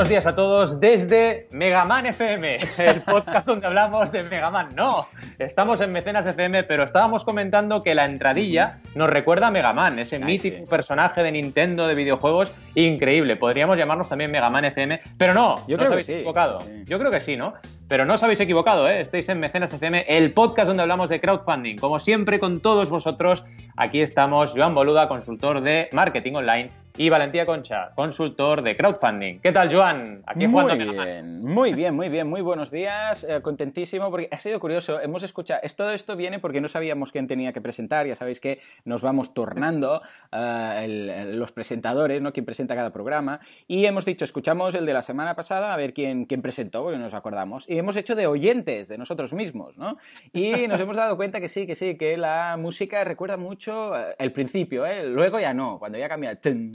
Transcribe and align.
Buenos 0.00 0.08
días 0.08 0.24
a 0.24 0.34
todos 0.34 0.80
desde 0.80 1.46
Megaman 1.50 2.06
FM, 2.06 2.56
el 2.78 3.02
podcast 3.02 3.46
donde 3.46 3.66
hablamos 3.66 4.10
de 4.10 4.22
Megaman. 4.22 4.70
No, 4.74 5.04
estamos 5.38 5.78
en 5.82 5.92
Mecenas 5.92 6.24
FM, 6.24 6.64
pero 6.64 6.84
estábamos 6.84 7.22
comentando 7.22 7.82
que 7.82 7.94
la 7.94 8.06
entradilla 8.06 8.78
nos 8.94 9.10
recuerda 9.10 9.48
a 9.48 9.50
Megaman, 9.50 9.98
ese 9.98 10.18
mítico 10.18 10.64
personaje 10.64 11.22
de 11.22 11.32
Nintendo 11.32 11.86
de 11.86 11.94
videojuegos 11.94 12.50
increíble. 12.74 13.36
Podríamos 13.36 13.76
llamarnos 13.76 14.08
también 14.08 14.30
Megaman 14.30 14.64
FM, 14.64 15.02
pero 15.18 15.34
no, 15.34 15.56
Yo 15.68 15.76
no 15.76 15.82
creo 15.82 15.82
os 15.82 15.88
que 15.88 15.92
habéis 15.92 16.06
sí, 16.06 16.14
equivocado. 16.14 16.62
sí. 16.62 16.82
Yo 16.86 16.98
creo 16.98 17.10
que 17.10 17.20
sí, 17.20 17.36
¿no? 17.36 17.52
Pero 17.86 18.06
no 18.06 18.14
os 18.14 18.22
habéis 18.22 18.40
equivocado, 18.40 18.88
¿eh? 18.88 19.02
Estáis 19.02 19.28
en 19.28 19.38
Mecenas 19.38 19.70
FM, 19.74 20.06
el 20.08 20.32
podcast 20.32 20.68
donde 20.68 20.82
hablamos 20.82 21.10
de 21.10 21.20
crowdfunding. 21.20 21.76
Como 21.76 21.98
siempre, 21.98 22.40
con 22.40 22.60
todos 22.60 22.88
vosotros, 22.88 23.44
aquí 23.76 24.00
estamos 24.00 24.54
Joan 24.56 24.74
Boluda, 24.74 25.08
consultor 25.08 25.60
de 25.60 25.90
marketing 25.92 26.36
online, 26.36 26.70
y 26.96 27.08
Valentía 27.08 27.46
Concha, 27.46 27.92
consultor 27.94 28.62
de 28.62 28.76
crowdfunding. 28.76 29.38
¿Qué 29.40 29.52
tal, 29.52 29.74
Joan? 29.74 30.22
Aquí 30.26 30.44
jugando 30.46 30.74
Muy 30.74 30.84
Megaman. 30.86 31.06
bien, 31.06 31.44
muy 31.44 31.72
bien, 31.72 31.94
muy 31.94 32.08
bien, 32.10 32.26
muy 32.28 32.40
buenos 32.42 32.70
días, 32.70 33.24
eh, 33.24 33.40
contentísimo 33.40 34.10
porque 34.10 34.28
ha 34.30 34.38
sido 34.38 34.60
curioso, 34.60 35.00
hemos 35.00 35.22
escuchado, 35.22 35.60
es- 35.62 35.74
todo 35.76 35.92
esto 35.92 36.14
viene 36.16 36.40
porque 36.40 36.60
no 36.60 36.68
sabíamos 36.68 37.10
quién 37.12 37.26
tenía 37.26 37.52
que 37.52 37.60
presentar, 37.62 38.06
ya 38.06 38.16
sabéis 38.16 38.40
que 38.40 38.60
nos 38.84 39.00
vamos 39.02 39.32
tornando 39.32 40.02
eh, 40.32 40.80
el- 40.84 41.38
los 41.38 41.52
presentadores, 41.52 42.20
¿no? 42.20 42.32
Quién 42.32 42.44
presenta 42.44 42.74
cada 42.74 42.92
programa, 42.92 43.40
y 43.66 43.86
hemos 43.86 44.04
dicho, 44.04 44.24
escuchamos 44.24 44.74
el 44.74 44.84
de 44.84 44.92
la 44.92 45.02
semana 45.02 45.34
pasada 45.34 45.72
a 45.72 45.76
ver 45.76 45.94
quién, 45.94 46.26
quién 46.26 46.42
presentó, 46.42 46.82
porque 46.82 46.98
nos 46.98 47.14
acordamos, 47.14 47.68
y 47.68 47.78
hemos 47.78 47.96
hecho 47.96 48.14
de 48.14 48.26
oyentes 48.26 48.88
de 48.88 48.98
nosotros 48.98 49.32
mismos, 49.32 49.78
¿no? 49.78 49.96
Y 50.32 50.66
nos 50.68 50.80
hemos 50.80 50.96
dado 50.96 51.16
cuenta 51.16 51.40
que 51.40 51.48
sí, 51.48 51.66
que 51.66 51.74
sí, 51.76 51.96
que 51.96 52.16
la 52.18 52.56
música 52.58 53.04
recuerda 53.04 53.36
mucho 53.38 53.96
eh, 53.98 54.14
el 54.18 54.32
principio, 54.32 54.84
¿eh? 54.84 55.04
Luego 55.06 55.40
ya 55.40 55.54
no, 55.54 55.78
cuando 55.78 55.96
ya 55.96 56.08
cambia, 56.08 56.38
tun, 56.38 56.70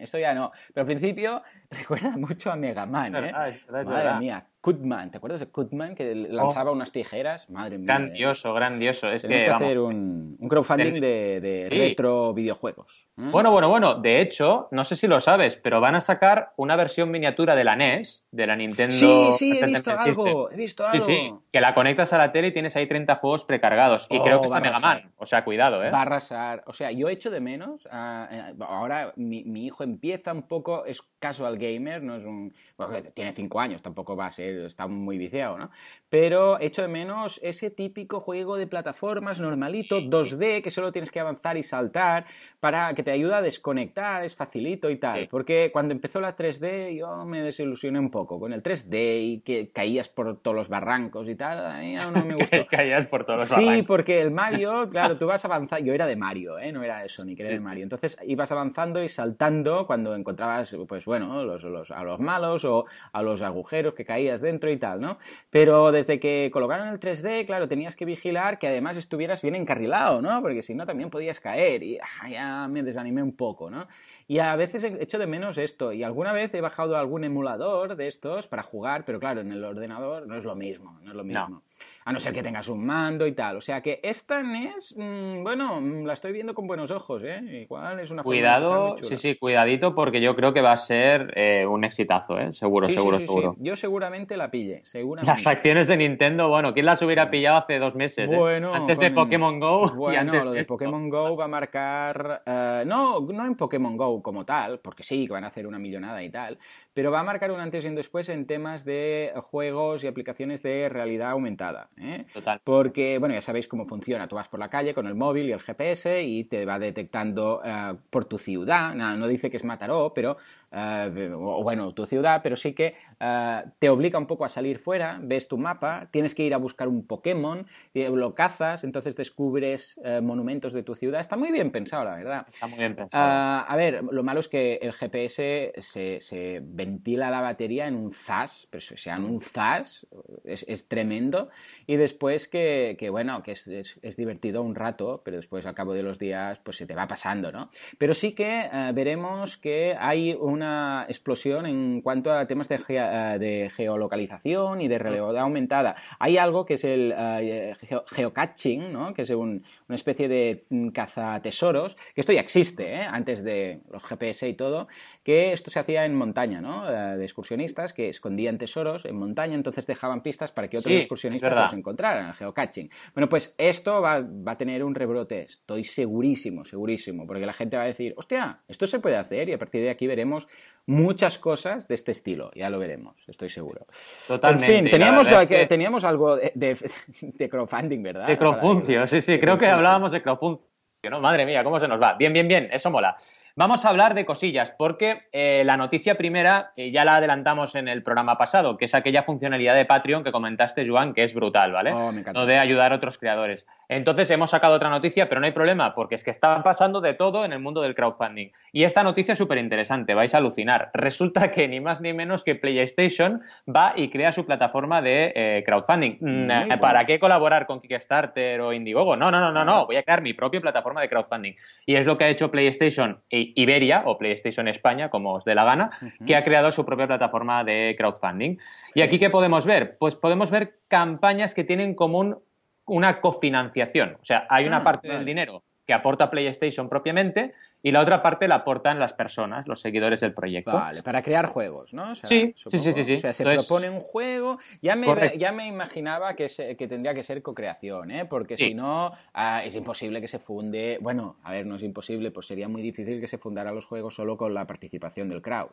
esto 0.00 0.18
ya 0.18 0.34
no, 0.34 0.52
pero 0.72 0.82
al 0.82 0.86
principio 0.86 1.42
recuerda 1.70 2.16
mucho 2.16 2.50
a 2.50 2.56
Mega 2.56 2.86
Man, 2.86 3.14
¿eh? 3.16 3.20
verdad, 3.20 3.48
es 3.48 3.66
verdad, 3.66 3.80
es 3.82 3.86
Madre 3.86 4.04
verdad. 4.04 4.18
mía, 4.20 4.46
Kutman, 4.64 5.10
¿te 5.10 5.18
acuerdas 5.18 5.40
de 5.40 5.46
Kutman 5.48 5.94
que 5.94 6.14
lanzaba 6.14 6.70
unas 6.72 6.90
tijeras? 6.90 7.50
Madre 7.50 7.76
mía. 7.76 7.84
Grandioso, 7.98 8.54
grandioso. 8.54 9.10
Es 9.12 9.20
Tenemos 9.20 9.42
que, 9.42 9.44
que, 9.44 9.50
vamos, 9.50 9.62
hacer 9.66 9.78
un, 9.78 10.36
un 10.40 10.48
crowdfunding 10.48 11.00
de, 11.02 11.40
de 11.42 11.68
Sí. 11.70 11.78
retro 11.78 12.32
videojuegos. 12.32 13.06
¿eh? 13.18 13.28
Bueno, 13.30 13.50
bueno, 13.50 13.68
bueno. 13.68 13.96
De 13.96 14.22
hecho, 14.22 14.68
no 14.70 14.82
sé 14.84 14.96
si 14.96 15.06
lo 15.06 15.20
sabes, 15.20 15.56
pero 15.56 15.82
van 15.82 15.96
a 15.96 16.00
sacar 16.00 16.52
una 16.56 16.76
versión 16.76 17.10
miniatura 17.10 17.54
de 17.54 17.62
la 17.64 17.76
NES, 17.76 18.26
de 18.30 18.46
la 18.46 18.56
Nintendo. 18.56 18.94
sí, 18.94 19.06
sí, 19.38 19.50
he 19.50 19.60
Entertainment 19.64 19.74
visto 19.86 19.90
System. 19.98 20.26
algo, 20.26 20.50
he 20.50 20.56
visto 20.56 20.82
Sí, 20.84 20.90
algo. 20.94 21.06
sí, 21.06 21.34
que 21.52 21.60
la 21.60 21.74
conectas 21.74 22.14
a 22.14 22.18
la 22.18 22.32
tele 22.32 22.48
y 22.48 22.52
tienes 22.52 22.74
ahí 22.76 22.86
30 22.86 23.16
juegos 23.16 23.44
precargados. 23.44 24.06
Y 24.08 24.16
Oh, 24.16 24.22
creo 24.22 24.40
que 24.40 24.46
está 24.46 24.60
Mega. 24.60 24.78
Man. 24.78 25.12
O 25.18 25.26
sea, 25.26 25.44
cuidado, 25.44 25.84
¿eh? 25.84 25.90
Va 25.90 25.98
a 25.98 26.02
arrasar. 26.02 26.64
O 26.66 26.72
sea, 26.72 26.90
yo 26.90 27.10
echo 27.10 27.30
de 27.30 27.40
menos. 27.40 27.84
eh, 27.92 28.54
ahora 28.60 29.12
mi, 29.16 29.44
mi 29.44 29.66
hijo 29.66 29.84
empieza 29.84 30.32
un 30.32 30.44
poco, 30.44 30.86
es 30.86 31.02
casual 31.18 31.58
gamer, 31.58 32.02
no 32.02 32.16
es 32.16 32.24
un. 32.24 32.54
bueno, 32.78 32.94
tiene 33.12 33.32
5 33.32 33.60
años, 33.60 33.82
tampoco 33.82 34.16
va 34.16 34.26
a 34.26 34.32
ser, 34.32 34.53
está 34.66 34.86
muy 34.86 35.18
viciado, 35.18 35.58
¿no? 35.58 35.70
Pero 36.08 36.60
echo 36.60 36.82
de 36.82 36.88
menos 36.88 37.40
ese 37.42 37.70
típico 37.70 38.20
juego 38.20 38.56
de 38.56 38.66
plataformas 38.66 39.40
normalito, 39.40 40.00
2D, 40.00 40.62
que 40.62 40.70
solo 40.70 40.92
tienes 40.92 41.10
que 41.10 41.20
avanzar 41.20 41.56
y 41.56 41.62
saltar, 41.62 42.26
para 42.60 42.94
que 42.94 43.02
te 43.02 43.10
ayuda 43.10 43.38
a 43.38 43.42
desconectar, 43.42 44.24
es 44.24 44.36
facilito 44.36 44.90
y 44.90 44.96
tal. 44.96 45.20
Sí. 45.22 45.28
Porque 45.30 45.70
cuando 45.72 45.92
empezó 45.92 46.20
la 46.20 46.34
3D, 46.36 46.96
yo 46.98 47.24
me 47.24 47.42
desilusioné 47.42 47.98
un 47.98 48.10
poco 48.10 48.38
con 48.38 48.52
el 48.52 48.62
3D 48.62 49.20
y 49.22 49.40
que 49.40 49.70
caías 49.70 50.08
por 50.08 50.38
todos 50.40 50.54
los 50.56 50.68
barrancos 50.68 51.28
y 51.28 51.34
tal. 51.34 51.66
a 51.66 51.78
mí 51.80 51.94
no 51.94 52.24
me 52.24 52.34
gustó. 52.36 52.66
Caías 52.70 53.06
por 53.06 53.24
todos 53.24 53.40
los 53.40 53.48
Sí, 53.48 53.64
barrancos. 53.64 53.86
porque 53.86 54.20
el 54.20 54.30
Mario, 54.30 54.88
claro, 54.90 55.18
tú 55.18 55.26
vas 55.26 55.44
avanzando. 55.44 55.84
Yo 55.84 55.92
era 55.94 56.06
de 56.06 56.16
Mario, 56.16 56.58
¿eh? 56.58 56.70
no 56.72 56.82
era 56.82 57.00
de 57.00 57.08
Sonic, 57.08 57.40
era 57.40 57.48
Sí, 57.50 57.54
de 57.54 57.58
sí. 57.60 57.64
Mario. 57.64 57.82
Entonces 57.82 58.16
ibas 58.24 58.52
avanzando 58.52 59.02
y 59.02 59.08
saltando 59.08 59.86
cuando 59.86 60.14
encontrabas, 60.14 60.76
pues 60.86 61.04
bueno, 61.04 61.42
los, 61.44 61.64
los- 61.64 61.90
a 61.90 62.02
los 62.04 62.20
malos 62.20 62.64
o 62.64 62.84
a 63.12 63.22
los 63.22 63.42
agujeros 63.42 63.94
que 63.94 64.04
caías 64.04 64.40
dentro 64.44 64.70
y 64.70 64.76
tal, 64.76 65.00
¿no? 65.00 65.18
Pero 65.50 65.90
desde 65.90 66.20
que 66.20 66.50
colocaron 66.52 66.86
el 66.86 67.00
3D, 67.00 67.44
claro, 67.46 67.66
tenías 67.66 67.96
que 67.96 68.04
vigilar 68.04 68.60
que 68.60 68.68
además 68.68 68.96
estuvieras 68.96 69.42
bien 69.42 69.56
encarrilado, 69.56 70.22
¿no? 70.22 70.40
Porque 70.40 70.62
si 70.62 70.74
no 70.74 70.86
también 70.86 71.10
podías 71.10 71.40
caer 71.40 71.82
y 71.82 71.98
ah, 71.98 72.28
ya 72.28 72.68
me 72.68 72.84
desanimé 72.84 73.22
un 73.22 73.34
poco, 73.34 73.70
¿no? 73.70 73.88
Y 74.26 74.38
a 74.38 74.56
veces 74.56 74.82
he 74.84 75.02
hecho 75.02 75.18
de 75.18 75.26
menos 75.26 75.58
esto. 75.58 75.92
Y 75.92 76.02
alguna 76.02 76.32
vez 76.32 76.54
he 76.54 76.60
bajado 76.60 76.96
algún 76.96 77.24
emulador 77.24 77.94
de 77.96 78.06
estos 78.08 78.48
para 78.48 78.62
jugar, 78.62 79.04
pero 79.04 79.20
claro, 79.20 79.40
en 79.42 79.52
el 79.52 79.62
ordenador 79.64 80.26
no 80.26 80.36
es 80.36 80.44
lo 80.44 80.54
mismo, 80.54 80.98
no 81.02 81.10
es 81.10 81.16
lo 81.16 81.24
mismo. 81.24 81.62
A 82.06 82.12
no 82.12 82.18
ser 82.20 82.32
que 82.32 82.42
tengas 82.42 82.68
un 82.68 82.84
mando 82.84 83.26
y 83.26 83.32
tal. 83.32 83.56
O 83.56 83.60
sea 83.60 83.80
que 83.82 84.00
esta 84.02 84.42
NES, 84.42 84.94
mm, 84.96 85.42
bueno, 85.42 85.80
mm, 85.80 86.04
la 86.04 86.12
estoy 86.12 86.32
viendo 86.32 86.54
con 86.54 86.66
buenos 86.66 86.90
ojos, 86.90 87.22
¿eh? 87.24 87.40
Igual 87.64 87.98
es 88.00 88.10
una 88.10 88.22
de 88.22 88.24
Cuidado, 88.24 88.88
muy 88.88 88.96
chula. 88.98 89.08
sí, 89.08 89.16
sí, 89.16 89.36
cuidadito, 89.36 89.94
porque 89.94 90.20
yo 90.20 90.34
creo 90.36 90.52
que 90.52 90.60
va 90.60 90.72
a 90.72 90.76
ser 90.76 91.32
eh, 91.36 91.66
un 91.66 91.84
exitazo, 91.84 92.38
¿eh? 92.38 92.52
Seguro, 92.54 92.86
Sí, 92.86 92.92
seguro, 92.94 93.16
sí, 93.16 93.22
sí. 93.22 93.26
seguro. 93.28 93.56
Yo 93.58 93.74
seguramente 93.76 94.36
la 94.36 94.50
pille, 94.50 94.82
seguramente. 94.84 95.30
Las 95.32 95.46
acciones 95.46 95.88
de 95.88 95.96
Nintendo, 95.96 96.48
bueno, 96.48 96.72
¿quién 96.74 96.86
las 96.86 97.00
hubiera 97.02 97.30
pillado 97.30 97.56
hace 97.56 97.78
dos 97.78 97.94
meses? 97.94 98.30
eh? 98.30 98.36
Bueno, 98.36 98.72
antes 98.74 98.98
de 99.00 99.12
con- 99.12 99.24
Pokémon 99.24 99.58
Go 99.60 99.86
y 99.86 99.96
Bueno, 99.96 100.20
antes 100.20 100.44
lo 100.44 100.52
de. 100.52 100.64
Pokémon 100.64 101.08
Go 101.08 101.36
va 101.36 101.44
a 101.46 101.48
marcar. 101.48 102.42
eh, 102.46 102.84
no, 102.86 103.20
no 103.20 103.46
en 103.46 103.54
Pokémon 103.54 103.96
Go 103.96 104.13
como 104.22 104.44
tal, 104.44 104.80
porque 104.80 105.02
sí, 105.02 105.26
que 105.26 105.32
van 105.32 105.44
a 105.44 105.48
hacer 105.48 105.66
una 105.66 105.78
millonada 105.78 106.22
y 106.22 106.30
tal, 106.30 106.58
pero 106.92 107.10
va 107.10 107.20
a 107.20 107.24
marcar 107.24 107.50
un 107.50 107.60
antes 107.60 107.84
y 107.84 107.88
un 107.88 107.94
después 107.94 108.28
en 108.28 108.46
temas 108.46 108.84
de 108.84 109.32
juegos 109.36 110.04
y 110.04 110.06
aplicaciones 110.06 110.62
de 110.62 110.88
realidad 110.88 111.30
aumentada. 111.30 111.88
¿eh? 111.98 112.24
Total. 112.32 112.60
Porque, 112.62 113.18
bueno, 113.18 113.34
ya 113.34 113.42
sabéis 113.42 113.68
cómo 113.68 113.84
funciona. 113.84 114.28
Tú 114.28 114.36
vas 114.36 114.48
por 114.48 114.60
la 114.60 114.68
calle 114.68 114.94
con 114.94 115.06
el 115.06 115.14
móvil 115.14 115.46
y 115.46 115.52
el 115.52 115.60
GPS 115.60 116.22
y 116.22 116.44
te 116.44 116.64
va 116.64 116.78
detectando 116.78 117.62
eh, 117.64 117.94
por 118.10 118.24
tu 118.24 118.38
ciudad. 118.38 118.94
No, 118.94 119.16
no 119.16 119.26
dice 119.26 119.50
que 119.50 119.56
es 119.56 119.64
Mataró, 119.64 120.12
pero. 120.14 120.36
Eh, 120.74 121.30
o 121.34 121.62
bueno, 121.62 121.94
tu 121.94 122.04
ciudad, 122.06 122.40
pero 122.42 122.56
sí 122.56 122.72
que 122.74 122.94
eh, 123.20 123.62
te 123.78 123.88
obliga 123.88 124.18
un 124.18 124.26
poco 124.26 124.44
a 124.44 124.48
salir 124.48 124.78
fuera, 124.78 125.18
ves 125.22 125.46
tu 125.48 125.56
mapa, 125.58 126.08
tienes 126.10 126.34
que 126.34 126.42
ir 126.42 126.54
a 126.54 126.58
buscar 126.58 126.88
un 126.88 127.06
Pokémon, 127.06 127.66
lo 127.94 128.34
cazas, 128.34 128.82
entonces 128.84 129.14
descubres 129.16 130.00
eh, 130.04 130.20
monumentos 130.20 130.72
de 130.72 130.82
tu 130.82 130.94
ciudad. 130.94 131.20
Está 131.20 131.36
muy 131.36 131.50
bien 131.52 131.70
pensado, 131.70 132.04
la 132.04 132.16
verdad. 132.16 132.46
Está 132.48 132.66
muy 132.66 132.78
bien 132.78 132.96
pensado. 132.96 133.22
A 133.68 133.76
ver, 133.76 134.02
lo 134.10 134.22
malo 134.22 134.40
es 134.40 134.48
que 134.48 134.74
el 134.82 134.92
GPS 134.92 135.72
se, 135.78 136.20
se 136.20 136.60
ventila 136.62 137.30
la 137.30 137.40
batería 137.40 137.86
en 137.86 137.94
un 137.94 138.12
zas, 138.12 138.66
pero 138.70 138.82
o 138.92 138.96
sea, 138.96 139.16
en 139.16 139.24
un 139.24 139.40
zas, 139.40 140.06
es, 140.44 140.64
es 140.68 140.88
tremendo. 140.88 141.48
Y 141.86 141.96
después 141.96 142.48
que, 142.48 142.96
que, 142.98 143.10
bueno, 143.10 143.42
que 143.42 143.52
es, 143.52 143.66
es- 143.68 143.98
es 144.02 144.16
divertido 144.16 144.62
un 144.62 144.74
rato, 144.74 145.22
pero 145.24 145.36
después 145.36 145.66
al 145.66 145.74
cabo 145.74 145.92
de 145.92 146.02
los 146.02 146.18
días 146.18 146.58
pues 146.64 146.76
se 146.78 146.86
te 146.86 146.94
va 146.94 147.06
pasando, 147.06 147.52
¿no? 147.52 147.70
Pero 147.98 148.14
sí 148.14 148.32
que 148.32 148.68
veremos 148.94 149.56
que 149.56 149.96
hay 149.98 150.36
una 150.38 150.63
explosión 151.08 151.66
en 151.66 152.00
cuanto 152.02 152.32
a 152.32 152.46
temas 152.46 152.68
de, 152.68 152.78
ge- 152.78 152.96
eh, 152.98 153.38
de 153.38 153.70
geolocalización 153.70 154.80
y 154.80 154.88
de 154.88 154.98
realidad 154.98 155.36
aumentada. 155.38 155.94
Hay 156.18 156.38
algo 156.38 156.64
que 156.64 156.74
es 156.74 156.84
el 156.84 157.14
eh, 157.16 157.74
geo- 157.80 158.04
geocaching, 158.06 158.92
¿no? 158.92 159.12
Que 159.14 159.22
es 159.22 159.30
un- 159.30 159.62
una 159.88 159.94
especie 159.94 160.28
de 160.28 160.64
mm, 160.70 160.88
cazatesoros, 160.88 161.96
que 162.14 162.20
esto 162.20 162.32
ya 162.32 162.40
existe, 162.40 162.94
¿eh? 162.94 163.02
antes 163.02 163.42
de 163.42 163.80
los 163.90 164.02
GPS 164.02 164.48
y 164.48 164.54
todo, 164.54 164.88
que 165.22 165.52
esto 165.52 165.70
se 165.70 165.78
hacía 165.78 166.04
en 166.04 166.14
montaña, 166.14 166.60
¿no? 166.60 166.86
De 166.86 167.22
excursionistas 167.24 167.92
que 167.92 168.08
escondían 168.08 168.58
tesoros 168.58 169.04
en 169.04 169.16
montaña, 169.16 169.54
entonces 169.54 169.86
dejaban 169.86 170.22
pistas 170.22 170.52
para 170.52 170.68
que 170.68 170.76
otros 170.78 170.92
Sí, 170.92 170.98
excursionistas 170.98 171.50
los 171.54 171.72
encontraran, 171.72 172.26
el 172.28 172.34
geocaching. 172.34 172.90
Bueno, 173.14 173.28
pues 173.28 173.54
esto 173.58 174.00
va, 174.00 174.20
va 174.20 174.52
a 174.52 174.56
tener 174.58 174.84
un 174.84 174.94
rebrote, 174.94 175.40
estoy 175.42 175.84
segurísimo, 175.84 176.64
segurísimo, 176.64 177.26
porque 177.26 177.46
la 177.46 177.52
gente 177.52 177.76
va 177.76 177.84
a 177.84 177.86
decir, 177.86 178.14
hostia, 178.16 178.60
esto 178.68 178.86
se 178.86 179.00
puede 179.00 179.16
hacer 179.16 179.48
y 179.48 179.52
a 179.52 179.58
partir 179.58 179.82
de 179.82 179.90
aquí 179.90 180.06
veremos 180.06 180.46
muchas 180.86 181.38
cosas 181.38 181.88
de 181.88 181.94
este 181.94 182.12
estilo, 182.12 182.50
ya 182.54 182.68
lo 182.70 182.78
veremos, 182.78 183.16
estoy 183.26 183.48
seguro. 183.48 183.86
Totalmente. 184.28 184.66
En 184.66 184.82
fin, 184.82 184.90
teníamos, 184.90 185.30
es 185.30 185.48
que- 185.48 185.66
teníamos 185.66 186.04
algo 186.04 186.36
de, 186.36 186.52
de- 186.54 186.78
de 187.22 187.48
crowdfunding, 187.48 188.02
¿verdad? 188.02 188.26
De 188.26 188.36
crowdfuncio, 188.38 189.06
sí, 189.06 189.22
sí, 189.22 189.38
creo 189.40 189.56
que 189.58 189.66
hablábamos 189.66 190.12
de 190.12 190.22
crowdfuncio, 190.22 190.66
¿no? 191.10 191.20
Madre 191.20 191.46
mía, 191.46 191.62
cómo 191.64 191.80
se 191.80 191.88
nos 191.88 192.00
va. 192.00 192.14
Bien, 192.14 192.32
bien, 192.32 192.48
bien, 192.48 192.68
eso 192.72 192.90
mola. 192.90 193.16
Vamos 193.56 193.84
a 193.84 193.90
hablar 193.90 194.14
de 194.14 194.24
cosillas, 194.24 194.72
porque 194.76 195.28
eh, 195.30 195.62
la 195.64 195.76
noticia 195.76 196.16
primera 196.16 196.72
eh, 196.76 196.90
ya 196.90 197.04
la 197.04 197.14
adelantamos 197.16 197.76
en 197.76 197.86
el 197.86 198.02
programa 198.02 198.36
pasado, 198.36 198.76
que 198.76 198.86
es 198.86 198.94
aquella 198.96 199.22
funcionalidad 199.22 199.76
de 199.76 199.84
Patreon 199.84 200.24
que 200.24 200.32
comentaste, 200.32 200.88
Joan, 200.88 201.14
que 201.14 201.22
es 201.22 201.34
brutal, 201.34 201.70
¿vale? 201.70 201.92
Oh, 201.92 202.10
me 202.10 202.20
encanta. 202.20 202.40
Lo 202.40 202.46
de 202.46 202.58
ayudar 202.58 202.90
a 202.92 202.96
otros 202.96 203.16
creadores. 203.16 203.64
Entonces 203.88 204.28
hemos 204.30 204.50
sacado 204.50 204.74
otra 204.74 204.88
noticia, 204.88 205.28
pero 205.28 205.40
no 205.40 205.46
hay 205.46 205.52
problema, 205.52 205.94
porque 205.94 206.16
es 206.16 206.24
que 206.24 206.32
está 206.32 206.64
pasando 206.64 207.00
de 207.00 207.14
todo 207.14 207.44
en 207.44 207.52
el 207.52 207.60
mundo 207.60 207.80
del 207.82 207.94
crowdfunding. 207.94 208.48
Y 208.72 208.82
esta 208.82 209.04
noticia 209.04 209.32
es 209.32 209.38
súper 209.38 209.58
interesante, 209.58 210.14
vais 210.14 210.34
a 210.34 210.38
alucinar. 210.38 210.90
Resulta 210.92 211.52
que 211.52 211.68
ni 211.68 211.78
más 211.78 212.00
ni 212.00 212.12
menos 212.12 212.42
que 212.42 212.56
PlayStation 212.56 213.42
va 213.68 213.92
y 213.94 214.10
crea 214.10 214.32
su 214.32 214.44
plataforma 214.46 215.00
de 215.00 215.32
eh, 215.36 215.62
crowdfunding. 215.64 216.16
Mm, 216.18 216.46
bueno. 216.48 216.78
¿Para 216.80 217.06
qué 217.06 217.20
colaborar 217.20 217.66
con 217.66 217.80
Kickstarter 217.80 218.60
o 218.62 218.72
Indiegogo? 218.72 219.16
No, 219.16 219.30
no, 219.30 219.38
no, 219.38 219.52
no, 219.52 219.64
no. 219.64 219.86
Voy 219.86 219.94
a 219.96 220.02
crear 220.02 220.22
mi 220.22 220.32
propia 220.32 220.60
plataforma 220.60 221.00
de 221.02 221.08
crowdfunding. 221.08 221.54
Y 221.86 221.94
es 221.94 222.06
lo 222.06 222.18
que 222.18 222.24
ha 222.24 222.28
hecho 222.30 222.50
PlayStation 222.50 223.20
I- 223.30 223.43
Iberia 223.56 224.02
o 224.06 224.16
PlayStation 224.16 224.68
España, 224.68 225.10
como 225.10 225.34
os 225.34 225.44
dé 225.44 225.54
la 225.54 225.64
gana, 225.64 225.90
que 226.26 226.36
ha 226.36 226.44
creado 226.44 226.72
su 226.72 226.84
propia 226.86 227.06
plataforma 227.06 227.62
de 227.64 227.94
crowdfunding. 227.98 228.56
¿Y 228.94 229.02
aquí 229.02 229.18
qué 229.18 229.28
podemos 229.30 229.66
ver? 229.66 229.96
Pues 229.98 230.16
podemos 230.16 230.50
ver 230.50 230.78
campañas 230.88 231.54
que 231.54 231.64
tienen 231.64 231.94
como 231.94 232.18
un- 232.18 232.38
una 232.86 233.20
cofinanciación. 233.20 234.16
O 234.20 234.24
sea, 234.24 234.46
hay 234.48 234.66
una 234.66 234.78
Ah, 234.78 234.84
parte 234.84 235.08
vale. 235.08 235.18
del 235.18 235.26
dinero 235.26 235.62
que 235.86 235.92
aporta 235.92 236.30
PlayStation 236.30 236.88
propiamente 236.88 237.52
y 237.84 237.92
la 237.92 238.00
otra 238.00 238.22
parte 238.22 238.48
la 238.48 238.54
aportan 238.54 238.98
las 238.98 239.12
personas, 239.12 239.68
los 239.68 239.82
seguidores 239.82 240.20
del 240.20 240.32
proyecto. 240.32 240.72
Vale, 240.72 241.02
para 241.02 241.20
crear 241.20 241.44
juegos, 241.44 241.92
¿no? 241.92 242.14
sí, 242.14 242.54
sí, 242.56 242.78
sí, 242.78 243.04
sí, 243.04 243.14
O 243.14 243.18
sea, 243.18 243.34
se 243.34 243.44
propone 243.44 243.90
un 243.90 244.00
juego. 244.00 244.58
Ya 244.80 244.96
me, 244.96 245.36
ya 245.36 245.52
me 245.52 245.66
imaginaba 245.66 246.34
que, 246.34 246.48
que 246.78 246.88
tendría 246.88 247.12
que 247.12 247.22
ser 247.22 247.42
co-creación, 247.42 248.10
¿eh? 248.10 248.24
Porque 248.24 248.56
si 248.56 248.72
no, 248.72 249.12
ah, 249.34 249.62
es 249.62 249.76
imposible 249.76 250.22
que 250.22 250.28
se 250.28 250.38
funde. 250.38 250.96
Bueno, 251.02 251.36
a 251.44 251.52
ver, 251.52 251.66
no 251.66 251.76
es 251.76 251.82
imposible, 251.82 252.30
pues 252.30 252.46
sería 252.46 252.68
muy 252.68 252.80
difícil 252.80 253.20
que 253.20 253.28
se 253.28 253.36
fundara 253.36 253.70
los 253.70 253.84
juegos 253.84 254.14
solo 254.14 254.38
con 254.38 254.54
la 254.54 254.66
participación 254.66 255.28
del 255.28 255.42
crowd. 255.42 255.68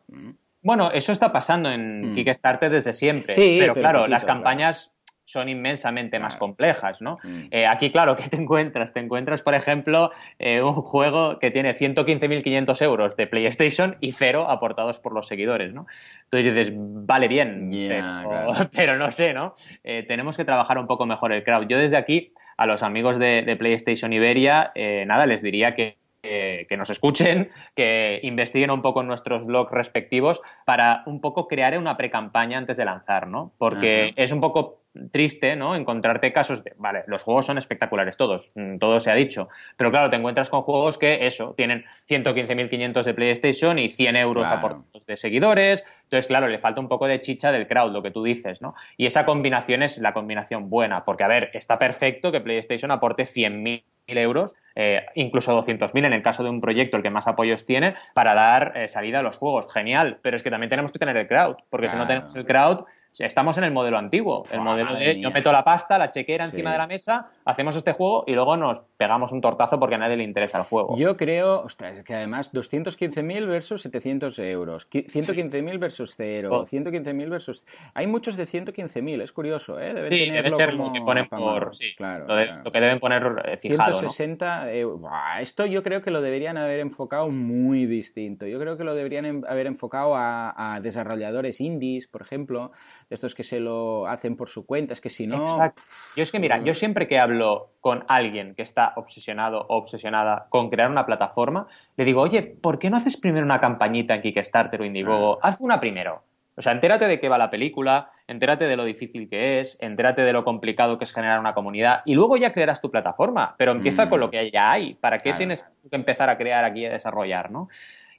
Bueno, 0.62 0.92
eso 0.92 1.14
está 1.14 1.32
pasando 1.32 1.72
en 1.72 2.12
mm. 2.12 2.16
Kickstarter 2.16 2.70
desde 2.70 2.92
siempre. 2.92 3.36
Sí, 3.36 3.56
pero, 3.58 3.74
claro, 3.74 4.08
las 4.08 4.26
campañas 4.26 4.92
son 5.26 5.50
inmensamente 5.50 6.20
más 6.20 6.36
complejas, 6.36 7.02
¿no? 7.02 7.18
Mm. 7.24 7.48
Eh, 7.52 7.68
aquí, 7.68 7.92
claro, 7.92 8.16
¿qué 8.18 8.30
te 8.30 8.38
encuentras? 8.38 8.94
Te 8.94 9.00
encuentras, 9.00 9.42
por 9.42 9.54
ejemplo, 9.54 10.12
eh, 10.40 10.62
un 10.62 10.74
juego 10.74 11.40
que 11.40 11.52
tiene 11.52 11.78
115.500 11.78 12.82
euros 12.82 13.16
de 13.16 13.28
PlayStation 13.28 13.98
y 14.02 14.12
cero 14.12 14.50
aportados 14.50 15.00
por 15.00 15.14
los 15.14 15.28
seguidores, 15.28 15.74
¿no? 15.74 15.86
Entonces 16.26 16.54
dices, 16.54 16.74
vale 16.76 17.28
bien, 17.28 17.70
pero, 18.76 18.98
no 18.98 19.12
sé, 19.12 19.34
¿no? 19.34 19.54
Eh, 19.84 20.04
tenemos 20.08 20.38
que 20.38 20.46
trabajar 20.46 20.78
un 20.78 20.88
poco 20.88 21.06
mejor 21.06 21.32
el 21.32 21.44
crowd. 21.44 21.68
Yo 21.68 21.78
desde 21.78 21.98
aquí, 21.98 22.34
a 22.58 22.66
los 22.66 22.84
amigos 22.84 23.18
de, 23.18 23.42
de 23.44 23.56
PlayStation 23.56 24.14
Iberia, 24.14 24.72
nada, 25.06 25.26
les 25.26 25.42
diría 25.42 25.74
que 25.74 25.98
que, 26.22 26.76
nos 26.78 26.90
escuchen, 26.90 27.50
que 27.76 28.20
investiguen 28.24 28.72
un 28.72 28.82
poco 28.82 29.02
en 29.02 29.08
nuestros 29.08 29.46
blogs 29.46 29.72
respectivos 29.72 30.42
para 30.66 31.04
un 31.06 31.20
poco 31.20 31.48
crear 31.48 31.78
una 31.78 31.98
pre-campaña 31.98 32.58
antes 32.58 32.78
de 32.78 32.86
lanzar, 32.86 33.28
¿no? 33.28 33.54
Porque 33.58 34.14
es 34.16 34.32
un 34.32 34.40
poco 34.40 34.81
triste, 35.12 35.56
¿no? 35.56 35.76
Encontrarte 35.76 36.34
casos 36.34 36.64
de, 36.64 36.74
vale, 36.78 37.04
los 37.08 37.24
juegos 37.24 37.46
son 37.46 37.58
espectaculares 37.58 38.18
todos, 38.18 38.52
mm, 38.56 38.78
todo 38.78 39.00
se 39.00 39.12
ha 39.12 39.16
dicho, 39.16 39.50
pero 39.78 39.92
claro, 39.92 40.10
te 40.10 40.18
encuentras 40.18 40.50
con 40.50 40.62
juegos 40.62 40.98
que 40.98 41.26
eso, 41.26 41.54
tienen 41.56 41.86
115.500 42.08 43.06
de 43.06 43.14
PlayStation 43.14 43.80
y 43.80 43.90
100 43.90 44.16
euros 44.18 44.50
aportados 44.50 45.06
de 45.06 45.16
seguidores, 45.16 45.86
entonces 46.04 46.28
claro, 46.28 46.48
le 46.48 46.60
falta 46.60 46.82
un 46.82 46.90
poco 46.90 47.08
de 47.08 47.22
chicha 47.22 47.52
del 47.52 47.68
crowd, 47.68 47.92
lo 47.92 48.02
que 48.02 48.12
tú 48.12 48.24
dices, 48.24 48.62
¿no? 48.62 48.76
Y 48.98 49.06
esa 49.06 49.26
combinación 49.26 49.84
es 49.84 49.98
la 49.98 50.14
combinación 50.14 50.70
buena, 50.70 51.06
porque 51.06 51.24
a 51.24 51.28
ver, 51.28 51.52
está 51.54 51.80
perfecto 51.80 52.32
que 52.32 52.42
PlayStation 52.42 52.92
aporte 52.92 53.24
100.000 53.24 53.84
euros, 54.08 54.56
eh, 54.76 55.06
incluso 55.16 55.58
200.000 55.58 56.06
en 56.06 56.14
el 56.14 56.22
caso 56.22 56.44
de 56.44 56.50
un 56.50 56.60
proyecto 56.60 56.98
el 56.98 57.04
que 57.04 57.10
más 57.10 57.28
apoyos 57.28 57.66
tiene, 57.66 57.96
para 58.14 58.34
dar 58.34 58.74
eh, 58.76 58.88
salida 58.88 59.20
a 59.20 59.22
los 59.22 59.38
juegos. 59.38 59.72
Genial, 59.72 60.20
pero 60.22 60.36
es 60.36 60.44
que 60.44 60.50
también 60.50 60.70
tenemos 60.70 60.92
que 60.92 61.00
tener 61.00 61.16
el 61.16 61.28
crowd, 61.28 61.56
porque 61.70 61.90
si 61.90 61.96
no 61.96 62.08
tenemos 62.08 62.36
el 62.36 62.46
crowd, 62.46 62.86
Estamos 63.20 63.58
en 63.58 63.66
el 63.66 63.72
modelo 63.72 63.98
antiguo, 63.98 64.44
el 64.52 64.62
modelo 64.62 64.96
de 64.96 65.20
yo 65.20 65.32
meto 65.32 65.52
la 65.52 65.66
pasta, 65.66 66.00
la 66.00 66.12
chequera 66.12 66.46
encima 66.46 66.72
de 66.72 66.78
la 66.78 66.88
mesa, 66.88 67.28
hacemos 67.44 67.76
este 67.76 67.92
juego 67.92 68.24
y 68.26 68.32
luego 68.34 68.56
nos 68.56 68.82
pegamos 68.96 69.34
un 69.34 69.42
tortazo 69.42 69.80
porque 69.80 69.96
a 69.96 69.98
nadie 69.98 70.16
le 70.16 70.24
interesa 70.24 70.60
el 70.60 70.64
juego. 70.64 70.96
Yo 70.98 71.18
creo, 71.18 71.62
ostras, 71.62 72.04
que 72.06 72.16
además 72.16 72.54
215.000 72.54 73.48
versus 73.48 73.82
700 73.82 74.40
euros, 74.40 74.90
115.000 74.90 75.80
versus 75.80 76.14
0, 76.16 76.66
115.000 76.66 77.30
versus... 77.30 77.66
Hay 77.94 78.08
muchos 78.08 78.38
de 78.38 78.46
115.000, 78.48 79.22
es 79.22 79.32
curioso, 79.34 79.78
¿eh? 79.80 80.08
sí, 80.10 80.30
debe 80.30 80.50
ser 80.50 80.74
lo 80.74 80.94
que 80.94 81.02
ponen 81.02 81.28
por... 81.28 81.76
Sí, 81.76 81.94
claro, 81.98 82.28
lo, 82.64 82.72
que 82.72 82.80
deben 82.80 83.00
poner 83.00 83.24
eh, 83.46 83.58
fijado, 83.58 83.92
160 83.92 84.72
euros. 84.74 85.12
esto 85.40 85.66
yo 85.66 85.84
creo 85.84 86.02
que 86.02 86.12
lo 86.12 86.22
deberían 86.22 86.56
haber 86.58 86.80
enfocado 86.80 87.30
muy 87.30 87.86
distinto. 87.86 88.48
Yo 88.48 88.58
creo 88.58 88.78
que 88.78 88.86
lo 88.86 88.96
deberían 88.96 89.44
haber 89.46 89.68
enfocado 89.68 90.16
a, 90.16 90.76
a 90.76 90.80
desarrolladores 90.80 91.60
indies, 91.60 92.08
por 92.08 92.22
ejemplo, 92.22 92.72
estos 93.16 93.36
que 93.36 93.44
se 93.44 93.60
lo 93.60 94.08
hacen 94.08 94.36
por 94.36 94.50
su 94.50 94.66
cuenta, 94.66 94.94
es 94.94 95.02
que 95.02 95.10
si 95.10 95.28
no... 95.28 95.42
Exacto. 95.42 95.82
Yo 96.16 96.24
es 96.24 96.32
que 96.32 96.40
mira, 96.40 96.62
yo 96.64 96.74
siempre 96.74 97.08
que 97.08 97.20
hablo 97.20 97.72
con 97.80 98.06
alguien 98.08 98.56
que 98.56 98.62
está 98.62 98.94
obsesionado 98.96 99.66
o 99.68 99.78
obsesionada 99.78 100.48
con 100.50 100.70
crear 100.70 100.90
una 100.90 101.06
plataforma, 101.06 101.68
le 101.98 102.06
digo, 102.06 102.22
oye, 102.22 102.42
¿por 102.42 102.80
qué 102.80 102.90
no 102.90 102.98
haces 102.98 103.18
primero 103.18 103.46
una 103.46 103.60
campañita 103.60 104.16
en 104.16 104.22
Kickstarter 104.22 104.82
o 104.82 104.86
Indiegogo? 104.86 105.40
Haz 105.42 105.60
una 105.60 105.80
primero. 105.80 106.24
O 106.56 106.62
sea, 106.62 106.74
entérate 106.74 107.08
de 107.08 107.20
qué 107.20 107.30
va 107.30 107.38
la 107.38 107.50
película, 107.50 108.12
entérate 108.28 108.68
de 108.68 108.76
lo 108.76 108.84
difícil 108.84 109.30
que 109.30 109.62
es, 109.62 109.78
entérate 109.80 110.22
de 110.22 110.34
lo 110.34 110.44
complicado 110.44 110.98
que 110.98 111.06
es 111.06 111.14
generar 111.14 111.40
una 111.40 111.54
comunidad 111.54 112.02
y 112.06 112.14
luego 112.14 112.36
ya 112.38 112.52
crearás 112.52 112.82
tu 112.82 112.92
plataforma, 112.92 113.56
pero 113.58 113.72
empieza 113.72 114.10
con 114.10 114.20
mm. 114.20 114.22
lo 114.22 114.30
que 114.30 114.52
ya 114.52 114.72
hay. 114.72 114.94
¿Para 114.96 115.18
qué 115.20 115.34
tienes 115.34 115.64
que 115.90 115.96
empezar 115.96 116.30
a 116.30 116.38
crear 116.38 116.66
aquí 116.66 116.82
y 116.82 116.86
a 116.86 116.92
desarrollar, 116.92 117.52
no? 117.52 117.70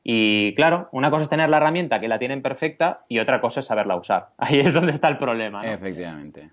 Y 0.04 0.54
claro, 0.54 0.88
una 0.92 1.10
cosa 1.10 1.24
es 1.24 1.28
tener 1.28 1.48
la 1.48 1.58
herramienta 1.58 2.00
que 2.00 2.08
la 2.08 2.18
tienen 2.18 2.42
perfecta 2.42 3.04
y 3.08 3.18
otra 3.18 3.40
cosa 3.40 3.60
es 3.60 3.66
saberla 3.66 3.96
usar. 3.96 4.28
Ahí 4.38 4.60
es 4.60 4.74
donde 4.74 4.92
está 4.92 5.08
el 5.08 5.16
problema. 5.16 5.64
Efectivamente. 5.66 6.50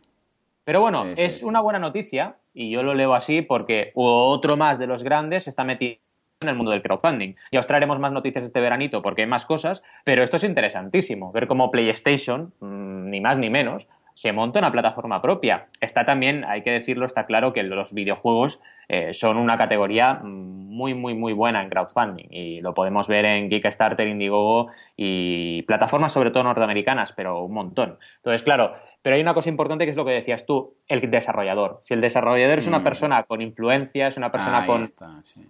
Pero 0.63 0.81
bueno, 0.81 1.05
es 1.15 1.41
una 1.41 1.61
buena 1.61 1.79
noticia 1.79 2.35
y 2.53 2.69
yo 2.69 2.83
lo 2.83 2.93
leo 2.93 3.15
así 3.15 3.41
porque 3.41 3.91
otro 3.95 4.55
más 4.55 4.77
de 4.77 4.85
los 4.85 5.03
grandes 5.03 5.47
está 5.47 5.63
metido 5.63 5.97
en 6.41 6.49
el 6.49 6.55
mundo 6.55 6.71
del 6.71 6.81
crowdfunding. 6.81 7.33
Ya 7.51 7.59
os 7.59 7.67
traeremos 7.67 7.99
más 7.99 8.11
noticias 8.11 8.45
este 8.45 8.61
veranito 8.61 9.01
porque 9.01 9.23
hay 9.23 9.27
más 9.27 9.45
cosas, 9.45 9.83
pero 10.03 10.21
esto 10.23 10.35
es 10.35 10.43
interesantísimo, 10.43 11.31
ver 11.31 11.47
cómo 11.47 11.71
PlayStation, 11.71 12.53
mm, 12.59 13.09
ni 13.09 13.19
más 13.19 13.37
ni 13.37 13.49
menos, 13.49 13.87
se 14.13 14.31
monta 14.31 14.59
una 14.59 14.71
plataforma 14.71 15.21
propia. 15.21 15.67
Está 15.81 16.05
también, 16.05 16.43
hay 16.43 16.61
que 16.61 16.71
decirlo, 16.71 17.05
está 17.05 17.25
claro 17.25 17.51
que 17.51 17.63
los 17.63 17.93
videojuegos 17.93 18.61
eh, 18.91 19.13
son 19.13 19.37
una 19.37 19.55
categoría 19.55 20.19
muy, 20.23 20.95
muy, 20.95 21.13
muy 21.13 21.31
buena 21.33 21.61
en 21.61 21.69
crowdfunding 21.69 22.25
y 22.31 22.59
lo 22.61 22.73
podemos 22.73 23.07
ver 23.07 23.23
en 23.25 23.47
Kickstarter, 23.47 24.07
Indiegogo 24.07 24.69
y 24.97 25.61
plataformas 25.63 26.11
sobre 26.11 26.31
todo 26.31 26.43
norteamericanas, 26.43 27.13
pero 27.13 27.43
un 27.43 27.53
montón. 27.53 27.99
Entonces, 28.17 28.41
claro, 28.41 28.73
pero 29.01 29.15
hay 29.15 29.21
una 29.21 29.33
cosa 29.33 29.49
importante 29.49 29.85
que 29.85 29.91
es 29.91 29.97
lo 29.97 30.03
que 30.03 30.11
decías 30.11 30.45
tú, 30.45 30.73
el 30.87 31.09
desarrollador. 31.09 31.81
Si 31.85 31.93
el 31.93 32.01
desarrollador 32.01 32.57
es 32.57 32.67
una 32.67 32.79
mm. 32.79 32.83
persona 32.83 33.23
con 33.23 33.41
influencia, 33.41 34.07
es 34.07 34.17
una 34.17 34.29
persona 34.31 34.65
con, 34.65 34.83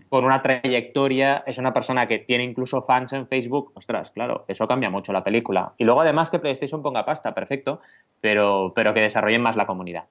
con 0.08 0.26
una 0.26 0.42
trayectoria, 0.42 1.44
es 1.48 1.58
una 1.58 1.74
persona 1.74 2.08
que 2.08 2.20
tiene 2.20 2.44
incluso 2.44 2.80
fans 2.82 3.14
en 3.14 3.28
Facebook, 3.28 3.72
ostras, 3.74 4.12
claro, 4.12 4.46
eso 4.48 4.68
cambia 4.68 4.92
mucho 4.92 5.14
la 5.14 5.24
película. 5.24 5.74
Y 5.78 5.84
luego 5.84 6.02
además 6.02 6.30
que 6.30 6.38
PlayStation 6.38 6.84
ponga 6.84 7.06
pasta, 7.06 7.34
perfecto, 7.34 7.82
pero, 8.22 8.72
pero 8.76 8.94
que 8.94 9.02
desarrollen 9.02 9.42
más 9.42 9.56
la 9.56 9.66
comunidad. 9.66 10.06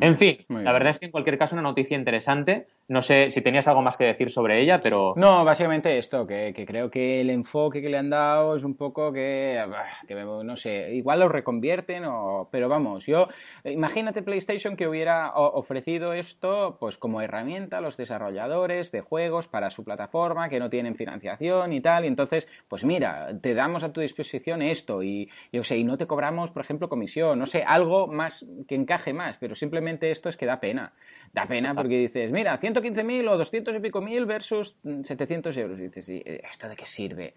En 0.00 0.16
fin, 0.16 0.44
la 0.48 0.72
verdad 0.72 0.90
es 0.90 0.98
que 0.98 1.06
en 1.06 1.12
cualquier 1.12 1.38
caso 1.38 1.54
una 1.54 1.62
noticia 1.62 1.96
interesante. 1.96 2.66
No 2.88 3.00
sé 3.00 3.30
si 3.30 3.40
tenías 3.40 3.66
algo 3.68 3.80
más 3.80 3.96
que 3.96 4.04
decir 4.04 4.30
sobre 4.30 4.60
ella, 4.60 4.80
pero... 4.80 5.14
No, 5.16 5.44
básicamente 5.46 5.96
esto, 5.96 6.26
que, 6.26 6.52
creo 6.66 6.90
que 6.90 7.22
el 7.22 7.30
enfoque 7.30 7.80
que 7.80 7.88
le 7.88 7.96
han 7.96 8.10
dado 8.10 8.54
es 8.54 8.64
un 8.64 8.74
poco 8.74 9.12
que, 9.12 9.64
que 10.06 10.14
no 10.14 10.56
sé, 10.56 10.92
igual 10.92 11.20
lo 11.20 11.28
reconvierten, 11.30 12.04
o, 12.04 12.48
pero 12.50 12.68
vamos, 12.68 13.06
yo, 13.06 13.28
imagínate 13.64 14.22
PlayStation 14.22 14.76
que 14.76 14.88
hubiera 14.88 15.32
ofrecido 15.34 16.12
esto 16.12 16.76
pues 16.80 16.98
como 16.98 17.22
herramienta 17.22 17.78
a 17.78 17.80
los 17.80 17.96
desarrolladores 17.96 18.92
de 18.92 19.00
juegos 19.00 19.48
para 19.48 19.70
su 19.70 19.84
plataforma 19.84 20.50
que 20.50 20.58
no 20.58 20.68
tienen 20.68 20.94
financiación 20.94 21.72
y 21.72 21.80
tal, 21.80 22.04
y 22.04 22.08
entonces, 22.08 22.46
pues 22.68 22.84
mira, 22.84 23.28
te 23.40 23.54
damos 23.54 23.84
a 23.84 23.92
tu 23.92 24.02
disposición 24.02 24.60
esto 24.60 25.02
y 25.02 25.30
yo 25.50 25.64
sé, 25.64 25.78
y 25.78 25.84
no 25.84 25.96
te 25.96 26.06
cobramos, 26.06 26.50
por 26.50 26.62
ejemplo, 26.62 26.90
comisión, 26.90 27.38
no 27.38 27.46
sé, 27.46 27.62
algo 27.66 28.06
más 28.08 28.44
que 28.68 28.74
encaje 28.74 29.14
más, 29.14 29.38
pero 29.38 29.54
simplemente 29.54 30.10
esto 30.10 30.28
es 30.28 30.36
que 30.36 30.46
da 30.46 30.60
pena. 30.60 30.92
Da 31.32 31.46
pena 31.46 31.74
porque 31.74 31.96
dices, 31.96 32.30
mira, 32.30 32.58
115.000 32.62 33.28
o 33.28 33.36
200 33.36 33.74
y 33.74 33.80
pico 33.80 34.00
mil 34.00 34.24
versus 34.24 34.76
700 35.02 35.56
euros. 35.56 35.78
Y 35.80 35.82
dices, 35.82 36.08
eh, 36.08 36.42
¿esto 36.48 36.68
de 36.68 36.76
qué 36.76 36.86
sirve? 36.86 37.34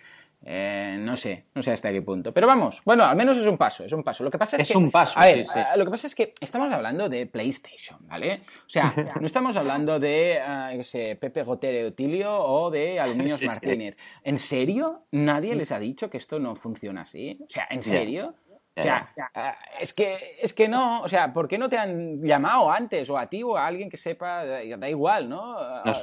Eh, 0.48 0.98
no 1.00 1.18
sé, 1.18 1.46
no 1.56 1.64
sé 1.64 1.72
hasta 1.72 1.92
qué 1.92 2.04
punto. 2.04 2.32
Pero 2.32 2.46
vamos, 2.46 2.82
bueno, 2.86 3.04
al 3.04 3.16
menos 3.16 3.36
es 3.38 3.48
un 3.48 3.58
paso, 3.58 3.84
es 3.84 3.92
un 3.94 4.04
paso. 4.04 4.24
Lo 4.24 4.30
que 4.30 4.38
pasa 4.38 4.58
es, 4.58 4.70
es 4.70 4.76
un 4.76 4.92
paso. 4.92 5.20
A 5.20 5.26
ver, 5.26 5.40
eh, 5.40 5.66
lo 5.76 5.86
que 5.86 5.92
pasa 5.92 6.06
es 6.06 6.14
que 6.14 6.34
estamos 6.40 6.72
hablando 6.72 7.10
de 7.10 7.26
PlayStation, 7.26 8.08
¿vale? 8.08 8.42
O 8.60 8.70
sea, 8.70 8.94
no 9.20 9.26
estamos 9.26 9.56
hablando 9.58 10.00
de, 10.00 10.40
uh, 10.78 10.84
sé, 10.84 11.16
Pepe 11.16 11.42
Gotere 11.42 11.86
Otilio 11.86 12.32
o 12.38 12.70
de 12.70 13.00
Aluminios 13.00 13.42
Martínez. 13.44 13.98
¿En 14.24 14.38
serio? 14.38 15.08
¿Nadie 15.12 15.56
les 15.56 15.72
ha 15.72 15.80
dicho 15.80 16.12
que 16.12 16.18
esto 16.18 16.38
no 16.38 16.56
funciona 16.56 17.02
así? 17.02 17.40
O 17.42 17.50
sea, 17.50 17.68
¿en 17.72 17.82
serio? 17.82 18.36
O 18.78 18.82
sea, 18.82 19.10
ah, 19.34 19.56
es 19.80 19.94
que, 19.94 20.38
es 20.42 20.54
que 20.54 20.68
no, 20.68 21.02
o 21.02 21.08
sea, 21.08 21.32
¿por 21.32 21.48
qué 21.48 21.58
no 21.58 21.70
te 21.70 21.78
han 21.78 22.18
llamado 22.18 22.70
antes 22.70 23.10
o 23.10 23.18
a 23.18 23.28
ti 23.28 23.42
o 23.42 23.56
a 23.56 23.66
alguien 23.66 23.90
que 23.90 23.96
sepa, 23.96 24.44
da 24.44 24.90
igual, 24.90 25.30
¿no? 25.30 25.58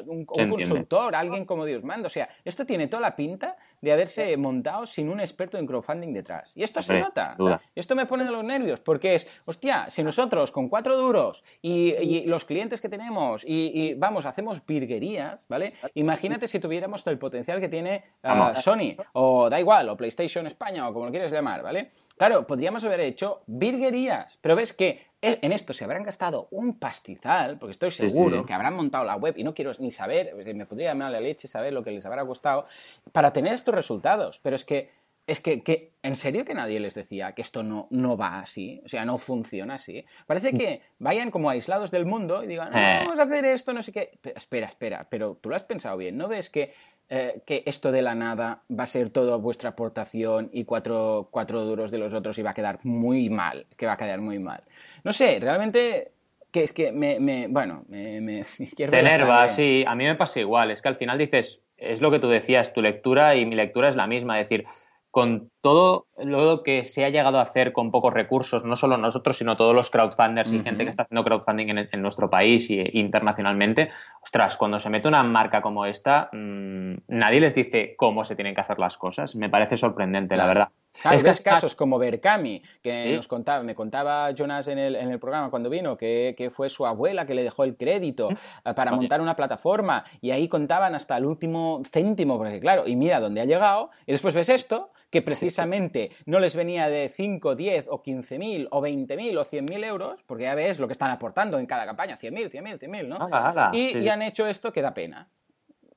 un, 0.06 0.24
consultor, 0.24 1.14
alguien 1.14 1.44
como 1.44 1.66
Dios 1.66 1.84
manda. 1.84 2.06
O 2.06 2.10
sea, 2.10 2.30
esto 2.44 2.64
tiene 2.64 2.86
toda 2.88 3.02
la 3.02 3.14
pinta 3.14 3.56
de 3.80 3.92
haberse 3.92 4.36
montado 4.38 4.86
sin 4.86 5.10
un 5.10 5.20
experto 5.20 5.58
en 5.58 5.66
crowdfunding 5.66 6.14
detrás. 6.14 6.52
Y 6.54 6.62
esto 6.62 6.80
se 6.80 6.98
nota. 6.98 7.36
Esto 7.74 7.94
me 7.94 8.06
pone 8.06 8.24
de 8.24 8.30
los 8.30 8.44
nervios 8.44 8.80
porque 8.80 9.16
es, 9.16 9.28
hostia, 9.44 9.90
si 9.90 10.02
nosotros 10.02 10.50
con 10.50 10.68
cuatro 10.68 10.96
duros 10.96 11.44
y, 11.60 12.22
los 12.22 12.44
clientes 12.44 12.80
que 12.80 12.88
tenemos 12.88 13.44
y, 13.46 13.94
vamos, 13.94 14.24
hacemos 14.24 14.64
virguerías, 14.64 15.46
¿vale? 15.48 15.74
Imagínate 15.94 16.48
si 16.48 16.58
tuviéramos 16.58 17.06
el 17.06 17.18
potencial 17.18 17.60
que 17.60 17.68
tiene 17.68 18.04
ah, 18.22 18.54
Sony 18.54 18.96
o 19.12 19.50
da 19.50 19.60
igual, 19.60 19.88
o 19.88 19.96
PlayStation 19.96 20.46
España 20.46 20.88
o 20.88 20.92
como 20.92 21.06
lo 21.06 21.10
quieres 21.10 21.32
llamar, 21.32 21.62
¿vale? 21.62 21.90
Claro, 22.16 22.46
podríamos 22.46 22.84
haber 22.84 23.00
hecho 23.00 23.42
virguerías, 23.46 24.38
pero 24.40 24.56
ves 24.56 24.72
que 24.72 25.06
e, 25.20 25.38
en 25.42 25.52
esto 25.52 25.72
se 25.72 25.84
habrán 25.84 26.02
gastado 26.02 26.48
un 26.50 26.78
pastizal, 26.78 27.58
porque 27.58 27.72
estoy 27.72 27.90
seguro 27.90 28.44
que 28.44 28.52
habrán 28.52 28.74
montado 28.74 29.04
la 29.04 29.16
web 29.16 29.34
y 29.36 29.44
no 29.44 29.54
quiero 29.54 29.72
ni 29.78 29.90
saber, 29.90 30.34
me 30.54 30.66
podría 30.66 30.90
llamar 30.90 31.12
la 31.12 31.20
leche 31.20 31.48
saber 31.48 31.72
lo 31.72 31.82
que 31.82 31.92
les 31.92 32.04
habrá 32.06 32.24
costado 32.24 32.66
para 33.12 33.32
tener 33.32 33.54
estos 33.54 33.74
resultados. 33.74 34.40
Pero 34.42 34.56
es 34.56 34.64
que 34.64 34.90
es 35.26 35.40
que, 35.40 35.92
¿en 36.02 36.16
serio 36.16 36.44
que 36.44 36.52
nadie 36.52 36.80
les 36.80 36.94
decía 36.94 37.32
que 37.32 37.42
esto 37.42 37.62
no, 37.62 37.86
no 37.90 38.16
va 38.16 38.40
así? 38.40 38.82
O 38.84 38.88
sea, 38.88 39.04
no 39.04 39.18
funciona 39.18 39.74
así. 39.74 40.04
Parece 40.26 40.52
que 40.52 40.82
vayan 40.98 41.30
como 41.30 41.48
aislados 41.48 41.92
del 41.92 42.06
mundo 42.06 42.42
y 42.42 42.48
digan, 42.48 42.72
no, 42.72 42.78
eh. 42.78 42.96
vamos 43.04 43.20
a 43.20 43.22
hacer 43.22 43.44
esto, 43.44 43.72
no 43.72 43.82
sé 43.82 43.92
qué. 43.92 44.18
espera, 44.34 44.66
espera, 44.66 45.06
pero 45.08 45.38
tú 45.40 45.48
lo 45.48 45.54
has 45.54 45.62
pensado 45.62 45.96
bien, 45.96 46.16
¿no 46.16 46.26
ves 46.26 46.50
que, 46.50 46.74
eh, 47.14 47.42
que 47.44 47.62
esto 47.66 47.92
de 47.92 48.00
la 48.00 48.14
nada 48.14 48.62
va 48.70 48.84
a 48.84 48.86
ser 48.86 49.10
toda 49.10 49.36
vuestra 49.36 49.68
aportación 49.68 50.48
y 50.50 50.64
cuatro, 50.64 51.28
cuatro 51.30 51.62
duros 51.62 51.90
de 51.90 51.98
los 51.98 52.14
otros 52.14 52.38
y 52.38 52.42
va 52.42 52.52
a 52.52 52.54
quedar 52.54 52.78
muy 52.84 53.28
mal, 53.28 53.66
que 53.76 53.84
va 53.84 53.92
a 53.92 53.96
quedar 53.98 54.22
muy 54.22 54.38
mal? 54.38 54.62
No 55.04 55.12
sé, 55.12 55.38
realmente 55.38 56.12
que 56.50 56.62
es 56.62 56.72
que 56.72 56.90
me, 56.90 57.20
me 57.20 57.48
bueno, 57.48 57.84
me, 57.88 58.22
me 58.22 58.46
Te 58.76 58.84
enerva, 58.98 59.46
sí, 59.48 59.84
a 59.86 59.94
mí 59.94 60.04
me 60.04 60.14
pasa 60.14 60.40
igual, 60.40 60.70
es 60.70 60.80
que 60.80 60.88
al 60.88 60.96
final 60.96 61.18
dices, 61.18 61.60
es 61.76 62.00
lo 62.00 62.10
que 62.10 62.18
tú 62.18 62.30
decías, 62.30 62.72
tu 62.72 62.80
lectura 62.80 63.36
y 63.36 63.44
mi 63.44 63.56
lectura 63.56 63.90
es 63.90 63.96
la 63.96 64.06
misma, 64.06 64.40
es 64.40 64.48
decir, 64.48 64.64
con 65.12 65.50
todo 65.60 66.06
lo 66.16 66.62
que 66.62 66.86
se 66.86 67.04
ha 67.04 67.10
llegado 67.10 67.38
a 67.38 67.42
hacer 67.42 67.74
con 67.74 67.90
pocos 67.90 68.14
recursos, 68.14 68.64
no 68.64 68.76
solo 68.76 68.96
nosotros, 68.96 69.36
sino 69.36 69.58
todos 69.58 69.74
los 69.74 69.90
crowdfunders 69.90 70.50
y 70.54 70.62
gente 70.62 70.84
que 70.84 70.90
está 70.90 71.02
haciendo 71.02 71.22
crowdfunding 71.22 71.86
en, 71.92 72.02
nuestro 72.02 72.30
país 72.30 72.70
e 72.70 72.90
internacionalmente, 72.94 73.90
ostras, 74.22 74.56
cuando 74.56 74.80
se 74.80 74.88
mete 74.88 75.08
una 75.08 75.22
marca 75.22 75.60
como 75.60 75.84
esta, 75.84 76.30
mm, 76.32 76.94
nadie 77.08 77.40
les 77.40 77.54
dice 77.54 77.94
cómo 77.98 78.24
se 78.24 78.36
tienen 78.36 78.54
que 78.54 78.62
hacer 78.62 78.78
las 78.78 78.96
cosas. 78.96 79.36
Me 79.36 79.50
parece 79.50 79.76
sorprendente, 79.76 80.34
la 80.34 80.46
verdad. 80.46 80.68
es 81.10 81.22
que 81.22 81.44
casos 81.44 81.74
como 81.74 81.98
Berkami, 81.98 82.62
que 82.82 83.14
nos 83.14 83.28
contaba, 83.28 83.62
me 83.62 83.74
contaba 83.74 84.30
Jonas 84.32 84.66
en 84.68 84.78
el, 84.78 84.96
en 84.96 85.10
el 85.10 85.18
programa 85.18 85.50
cuando 85.50 85.68
vino, 85.68 85.94
que, 85.94 86.34
que, 86.38 86.48
fue 86.48 86.70
su 86.70 86.86
abuela 86.86 87.26
que 87.26 87.34
le 87.34 87.42
dejó 87.42 87.64
el 87.64 87.76
crédito 87.76 88.30
eh, 88.30 88.72
para 88.74 88.92
montar 88.92 89.20
una 89.20 89.36
plataforma. 89.36 90.04
Y 90.22 90.30
ahí 90.30 90.48
contaban 90.48 90.94
hasta 90.94 91.18
el 91.18 91.26
último 91.26 91.82
céntimo, 91.92 92.38
porque 92.38 92.60
claro, 92.60 92.84
y 92.86 92.96
mira 92.96 93.20
dónde 93.20 93.42
ha 93.42 93.44
llegado, 93.44 93.90
y 94.06 94.12
después 94.12 94.34
ves 94.34 94.48
esto 94.48 94.90
que 95.12 95.20
precisamente 95.20 96.08
no 96.24 96.40
les 96.40 96.56
venía 96.56 96.88
de 96.88 97.10
5, 97.10 97.54
10 97.54 97.86
o 97.90 98.02
15 98.02 98.38
mil 98.38 98.66
o 98.70 98.80
20 98.80 99.14
mil 99.16 99.36
o 99.36 99.44
100 99.44 99.64
mil 99.66 99.84
euros, 99.84 100.22
porque 100.22 100.44
ya 100.44 100.54
ves 100.54 100.78
lo 100.78 100.88
que 100.88 100.92
están 100.92 101.10
aportando 101.10 101.58
en 101.58 101.66
cada 101.66 101.84
campaña, 101.84 102.16
100 102.16 102.34
mil, 102.34 102.50
100 102.50 102.64
mil, 102.64 102.78
100 102.78 102.90
mil, 102.90 103.08
¿no? 103.10 103.28
y, 103.74 104.08
han 104.08 104.22
hecho 104.22 104.46
esto 104.46 104.72
que 104.72 104.80
da 104.80 104.94
pena. 104.94 105.28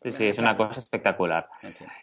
Sí, 0.04 0.12
sí, 0.12 0.28
es 0.28 0.38
una 0.38 0.58
cosa 0.58 0.82
espectacular. 0.82 1.48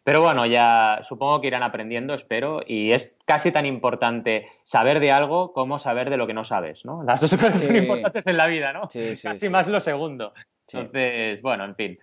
Pero 0.02 0.23
bueno, 0.23 0.47
ya 0.47 1.00
supongo 1.02 1.40
que 1.40 1.49
irán 1.49 1.62
aprendiendo, 1.62 2.14
espero, 2.14 2.62
y 2.66 2.92
es 2.92 3.14
casi 3.26 3.52
tan 3.52 3.66
importante 3.66 4.49
saber 4.62 4.99
de 4.99 5.12
algo 5.12 5.52
como 5.52 5.78
saber 5.78 6.09
de 6.09 6.16
lo 6.16 6.26
que 6.26 6.35
no 6.35 6.45
sabes, 6.45 6.85
¿no? 6.87 7.02
Las 7.04 7.21
dos 7.21 7.37
cosas 7.37 7.61
son 7.61 7.76
importantes 7.76 8.26
en 8.26 8.38
la 8.38 8.47
vida, 8.47 8.73
¿no? 8.73 8.88
casi 9.23 9.50
más 9.50 9.69
lo 9.69 9.81
segundo. 9.81 10.33
Entonces, 10.66 11.42
bueno, 11.42 11.64
en 11.66 11.76
fin, 11.76 11.99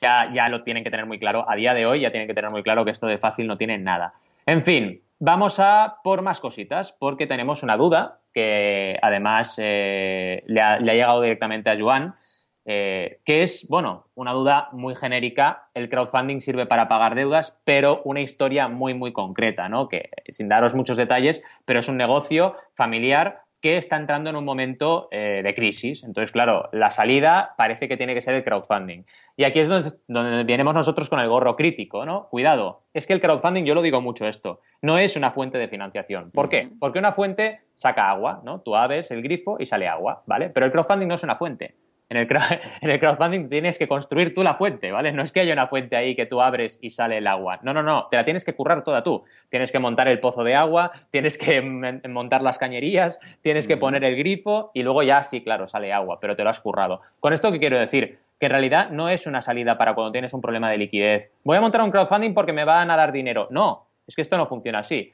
ya, 0.00 0.30
ya 0.34 0.48
lo 0.48 0.64
tienen 0.64 0.82
que 0.82 0.90
tener 0.90 1.06
muy 1.06 1.20
claro. 1.20 1.48
A 1.48 1.54
día 1.54 1.72
de 1.74 1.86
hoy 1.86 2.00
ya 2.00 2.10
tienen 2.10 2.26
que 2.26 2.34
tener 2.34 2.50
muy 2.50 2.64
claro 2.64 2.84
que 2.84 2.90
esto 2.90 3.06
de 3.06 3.18
fácil 3.18 3.46
no 3.46 3.56
tiene 3.56 3.78
nada. 3.78 4.14
En 4.46 4.62
fin, 4.62 5.02
vamos 5.18 5.60
a 5.60 6.00
por 6.02 6.22
más 6.22 6.40
cositas, 6.40 6.92
porque 6.92 7.26
tenemos 7.26 7.62
una 7.62 7.76
duda 7.76 8.20
que 8.32 8.98
además 9.02 9.54
eh, 9.62 10.42
le, 10.46 10.60
ha, 10.60 10.78
llegado 10.78 11.22
directamente 11.22 11.70
a 11.70 11.78
Joan, 11.78 12.16
eh, 12.64 13.20
que 13.24 13.42
es, 13.42 13.68
bueno, 13.68 14.06
una 14.14 14.32
duda 14.32 14.68
muy 14.72 14.94
genérica. 14.94 15.68
El 15.74 15.88
crowdfunding 15.88 16.40
sirve 16.40 16.66
para 16.66 16.88
pagar 16.88 17.14
deudas, 17.14 17.60
pero 17.64 18.02
una 18.04 18.20
historia 18.20 18.68
muy, 18.68 18.94
muy 18.94 19.12
concreta, 19.12 19.68
¿no? 19.68 19.88
Que 19.88 20.10
sin 20.28 20.48
daros 20.48 20.74
muchos 20.74 20.96
detalles, 20.96 21.42
pero 21.64 21.80
es 21.80 21.88
un 21.88 21.96
negocio 21.96 22.56
familiar 22.74 23.42
que 23.62 23.78
está 23.78 23.96
entrando 23.96 24.28
en 24.28 24.36
un 24.36 24.44
momento 24.44 25.08
eh, 25.12 25.40
de 25.42 25.54
crisis. 25.54 26.02
Entonces, 26.02 26.32
claro, 26.32 26.68
la 26.72 26.90
salida 26.90 27.54
parece 27.56 27.86
que 27.86 27.96
tiene 27.96 28.12
que 28.12 28.20
ser 28.20 28.34
el 28.34 28.42
crowdfunding. 28.42 29.04
Y 29.36 29.44
aquí 29.44 29.60
es 29.60 29.68
donde, 29.68 29.88
donde 30.08 30.42
vienemos 30.42 30.74
nosotros 30.74 31.08
con 31.08 31.20
el 31.20 31.28
gorro 31.28 31.54
crítico, 31.54 32.04
¿no? 32.04 32.28
Cuidado, 32.28 32.82
es 32.92 33.06
que 33.06 33.12
el 33.12 33.20
crowdfunding, 33.20 33.64
yo 33.64 33.74
lo 33.74 33.82
digo 33.82 34.00
mucho 34.00 34.26
esto, 34.26 34.60
no 34.82 34.98
es 34.98 35.16
una 35.16 35.30
fuente 35.30 35.58
de 35.58 35.68
financiación. 35.68 36.32
¿Por 36.32 36.48
qué? 36.48 36.70
Porque 36.80 36.98
una 36.98 37.12
fuente 37.12 37.60
saca 37.76 38.10
agua, 38.10 38.42
¿no? 38.44 38.60
Tú 38.60 38.74
abres 38.74 39.12
el 39.12 39.22
grifo 39.22 39.56
y 39.60 39.66
sale 39.66 39.86
agua, 39.86 40.24
¿vale? 40.26 40.50
Pero 40.50 40.66
el 40.66 40.72
crowdfunding 40.72 41.06
no 41.06 41.14
es 41.14 41.22
una 41.22 41.36
fuente. 41.36 41.76
En 42.80 42.90
el, 42.90 43.00
crowdfunding 43.00 43.48
tienes 43.48 43.78
que 43.78 43.88
construir 43.88 44.34
tú 44.34 44.42
la 44.42 44.54
fuente, 44.54 44.92
¿vale? 44.92 45.12
No 45.12 45.22
es 45.22 45.32
que 45.32 45.40
haya 45.40 45.52
una 45.52 45.66
fuente 45.66 45.96
ahí 45.96 46.14
que 46.14 46.26
tú 46.26 46.40
abres 46.40 46.78
y 46.82 46.90
sale 46.90 47.18
el 47.18 47.26
agua. 47.26 47.60
No, 47.62 47.72
no, 47.72 47.82
no, 47.82 48.08
te 48.10 48.16
la 48.16 48.24
tienes 48.24 48.44
que 48.44 48.54
currar 48.54 48.84
toda 48.84 49.02
tú. 49.02 49.24
Tienes 49.48 49.72
que 49.72 49.78
montar 49.78 50.08
el 50.08 50.20
pozo 50.20 50.44
de 50.44 50.54
agua, 50.54 50.92
tienes 51.10 51.38
que 51.38 51.62
montar 52.08 52.42
las 52.42 52.58
cañerías, 52.58 53.18
tienes 53.40 53.66
que 53.66 53.76
poner 53.76 54.04
el 54.04 54.16
grifo 54.16 54.70
y 54.74 54.82
luego 54.82 55.02
ya 55.02 55.24
sí, 55.24 55.42
claro, 55.42 55.66
sale 55.66 55.92
agua, 55.92 56.18
pero 56.20 56.36
te 56.36 56.44
lo 56.44 56.50
has 56.50 56.60
currado. 56.60 57.00
Con 57.20 57.32
esto, 57.32 57.50
¿qué 57.50 57.58
quiero 57.58 57.78
decir? 57.78 58.18
Que 58.38 58.46
en 58.46 58.52
realidad 58.52 58.90
no 58.90 59.08
es 59.08 59.26
una 59.26 59.40
salida 59.40 59.78
para 59.78 59.94
cuando 59.94 60.12
tienes 60.12 60.34
un 60.34 60.40
problema 60.40 60.70
de 60.70 60.78
liquidez. 60.78 61.32
Voy 61.44 61.56
a 61.56 61.60
montar 61.60 61.82
un 61.82 61.90
crowdfunding 61.90 62.34
porque 62.34 62.52
me 62.52 62.64
van 62.64 62.90
a 62.90 62.96
dar 62.96 63.12
dinero. 63.12 63.48
No, 63.50 63.86
es 64.06 64.16
que 64.16 64.22
esto 64.22 64.36
no 64.36 64.46
funciona 64.46 64.80
así. 64.80 65.12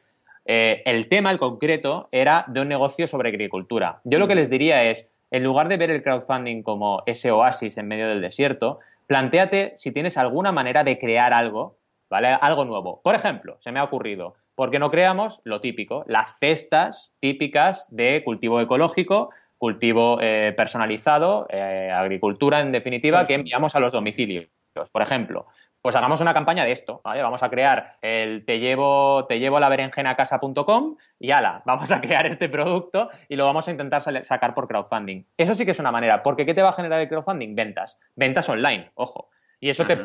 Eh, 0.50 0.82
el 0.86 1.08
tema, 1.08 1.30
el 1.30 1.38
concreto, 1.38 2.08
era 2.10 2.46
de 2.48 2.62
un 2.62 2.68
negocio 2.68 3.06
sobre 3.06 3.28
agricultura. 3.28 4.00
Yo 4.04 4.18
lo 4.18 4.26
que 4.26 4.34
les 4.34 4.48
diría 4.48 4.82
es, 4.84 5.10
en 5.30 5.44
lugar 5.44 5.68
de 5.68 5.76
ver 5.76 5.90
el 5.90 6.02
crowdfunding 6.02 6.62
como 6.62 7.02
ese 7.06 7.30
oasis 7.30 7.76
en 7.78 7.88
medio 7.88 8.08
del 8.08 8.20
desierto, 8.20 8.80
planteate 9.06 9.74
si 9.76 9.92
tienes 9.92 10.16
alguna 10.16 10.52
manera 10.52 10.84
de 10.84 10.98
crear 10.98 11.32
algo, 11.32 11.78
¿vale? 12.10 12.28
Algo 12.28 12.64
nuevo. 12.64 13.00
Por 13.02 13.14
ejemplo, 13.14 13.56
se 13.58 13.72
me 13.72 13.80
ha 13.80 13.84
ocurrido, 13.84 14.34
¿por 14.54 14.70
qué 14.70 14.78
no 14.78 14.90
creamos 14.90 15.40
lo 15.44 15.60
típico? 15.60 16.04
Las 16.06 16.38
cestas 16.38 17.14
típicas 17.20 17.86
de 17.90 18.22
cultivo 18.24 18.60
ecológico, 18.60 19.30
cultivo 19.56 20.18
eh, 20.20 20.54
personalizado, 20.56 21.46
eh, 21.50 21.90
agricultura 21.92 22.60
en 22.60 22.72
definitiva, 22.72 23.26
que 23.26 23.34
enviamos 23.34 23.74
a 23.74 23.80
los 23.80 23.92
domicilios. 23.92 24.46
Por 24.92 25.02
ejemplo, 25.02 25.46
pues 25.82 25.94
hagamos 25.94 26.20
una 26.20 26.34
campaña 26.34 26.64
de 26.64 26.72
esto, 26.72 27.00
¿vale? 27.04 27.22
Vamos 27.22 27.42
a 27.42 27.50
crear 27.50 27.96
el 28.02 28.44
te 28.44 28.58
llevo, 28.58 29.26
te 29.26 29.38
llevo 29.38 29.60
la 29.60 29.68
berenjena 29.68 30.10
a 30.10 30.16
casa.com 30.16 30.96
y 31.18 31.30
ala, 31.30 31.62
vamos 31.66 31.90
a 31.90 32.00
crear 32.00 32.26
este 32.26 32.48
producto 32.48 33.10
y 33.28 33.36
lo 33.36 33.44
vamos 33.44 33.68
a 33.68 33.70
intentar 33.70 34.02
sacar 34.24 34.54
por 34.54 34.68
crowdfunding. 34.68 35.24
Eso 35.36 35.54
sí 35.54 35.64
que 35.64 35.72
es 35.72 35.78
una 35.78 35.92
manera, 35.92 36.22
porque 36.22 36.44
¿qué 36.44 36.54
te 36.54 36.62
va 36.62 36.70
a 36.70 36.74
generar 36.74 37.00
el 37.00 37.08
crowdfunding? 37.08 37.54
Ventas. 37.54 37.98
Ventas 38.16 38.48
online, 38.48 38.90
ojo. 38.94 39.30
Y 39.60 39.70
eso 39.70 39.84
te 39.86 39.96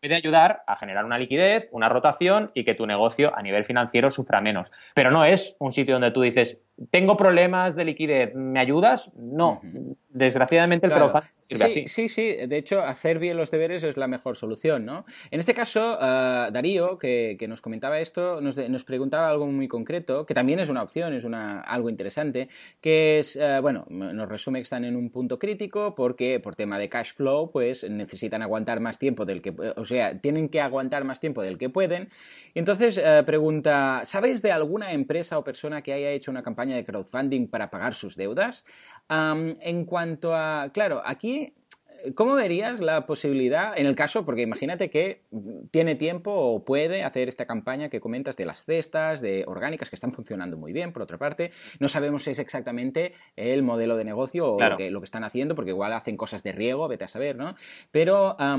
puede 0.00 0.14
ayudar 0.14 0.62
a 0.66 0.76
generar 0.76 1.04
una 1.04 1.18
liquidez, 1.18 1.68
una 1.72 1.88
rotación 1.88 2.50
y 2.54 2.64
que 2.64 2.74
tu 2.74 2.86
negocio 2.86 3.36
a 3.36 3.42
nivel 3.42 3.64
financiero 3.64 4.10
sufra 4.10 4.40
menos. 4.40 4.72
Pero 4.94 5.10
no 5.10 5.24
es 5.24 5.56
un 5.58 5.72
sitio 5.72 5.94
donde 5.94 6.10
tú 6.10 6.22
dices, 6.22 6.60
tengo 6.90 7.16
problemas 7.16 7.76
de 7.76 7.84
liquidez, 7.84 8.34
¿me 8.34 8.60
ayudas? 8.60 9.12
No. 9.16 9.60
Desgraciadamente 10.16 10.86
el 10.86 10.92
crowdfunding 10.92 11.36
sí, 11.48 11.88
Sí, 11.88 12.08
sí, 12.08 12.36
de 12.46 12.56
hecho, 12.56 12.80
hacer 12.80 13.18
bien 13.18 13.36
los 13.36 13.50
deberes 13.50 13.82
es 13.84 13.96
la 13.96 14.06
mejor 14.08 14.36
solución, 14.36 14.84
¿no? 14.84 15.04
En 15.30 15.40
este 15.40 15.54
caso, 15.54 15.98
eh, 16.00 16.48
Darío, 16.52 16.98
que, 16.98 17.44
nos 17.48 17.60
comentaba 17.60 18.00
esto, 18.00 18.40
nos, 18.40 18.84
preguntaba 18.84 19.28
algo 19.28 19.46
muy 19.46 19.68
concreto, 19.68 20.26
que 20.26 20.34
también 20.34 20.58
es 20.58 20.68
una 20.68 20.82
opción, 20.82 21.12
es 21.14 21.24
una, 21.24 21.60
algo 21.60 21.88
interesante, 21.88 22.48
que 22.80 23.20
es, 23.20 23.36
eh, 23.36 23.58
bueno, 23.60 23.86
nos 23.88 24.28
resume 24.28 24.58
que 24.58 24.64
están 24.64 24.84
en 24.84 24.96
un 24.96 25.10
punto 25.10 25.38
crítico 25.38 25.94
porque 25.94 26.40
por 26.40 26.56
tema 26.56 26.78
de 26.78 26.88
cash 26.88 27.14
flow, 27.14 27.50
pues 27.50 27.88
necesitan 27.88 28.42
aguantar 28.42 28.80
más 28.80 28.98
tiempo 28.98 29.24
del 29.24 29.42
que, 29.42 29.54
o 29.76 29.84
sea, 29.84 30.18
tienen 30.18 30.48
que 30.48 30.60
aguantar 30.60 31.04
más 31.04 31.20
tiempo 31.20 31.42
del 31.42 31.58
que 31.58 31.70
pueden. 31.70 32.08
Entonces, 32.54 32.98
eh, 32.98 33.22
pregunta, 33.24 34.02
¿sabéis 34.04 34.42
de 34.42 34.52
alguna 34.52 34.92
empresa 34.92 35.38
o 35.38 35.44
persona 35.44 35.82
que 35.82 35.92
haya 35.92 36.10
hecho 36.10 36.30
una 36.30 36.42
campaña 36.42 36.74
de 36.74 36.84
crowdfunding 36.84 37.48
para 37.48 37.70
pagar 37.70 37.94
sus 37.94 38.16
deudas? 38.16 38.64
En 39.08 39.84
cuanto 39.84 40.34
a, 40.34 40.70
claro, 40.72 41.02
aquí 41.04 41.54
¿Cómo 42.14 42.34
verías 42.34 42.80
la 42.80 43.06
posibilidad, 43.06 43.78
en 43.78 43.86
el 43.86 43.94
caso, 43.94 44.24
porque 44.24 44.42
imagínate 44.42 44.90
que 44.90 45.22
tiene 45.70 45.94
tiempo 45.96 46.30
o 46.32 46.64
puede 46.64 47.02
hacer 47.02 47.28
esta 47.28 47.46
campaña 47.46 47.88
que 47.88 48.00
comentas 48.00 48.36
de 48.36 48.44
las 48.44 48.64
cestas, 48.64 49.20
de 49.20 49.44
orgánicas, 49.46 49.90
que 49.90 49.96
están 49.96 50.12
funcionando 50.12 50.56
muy 50.56 50.72
bien, 50.72 50.92
por 50.92 51.02
otra 51.02 51.18
parte, 51.18 51.50
no 51.80 51.88
sabemos 51.88 52.24
si 52.24 52.30
es 52.30 52.38
exactamente 52.38 53.14
el 53.36 53.62
modelo 53.62 53.96
de 53.96 54.04
negocio 54.04 54.54
o 54.54 54.60
lo, 54.60 54.76
que, 54.76 55.04
están 55.04 55.24
haciendo, 55.24 55.54
porque 55.54 55.70
igual 55.70 55.92
hacen 55.92 56.16
cosas 56.16 56.42
de 56.42 56.52
riego, 56.52 56.86
vete 56.88 57.04
a 57.04 57.08
saber, 57.08 57.36
¿no? 57.36 57.54
Pero 57.90 58.36
ah, 58.38 58.56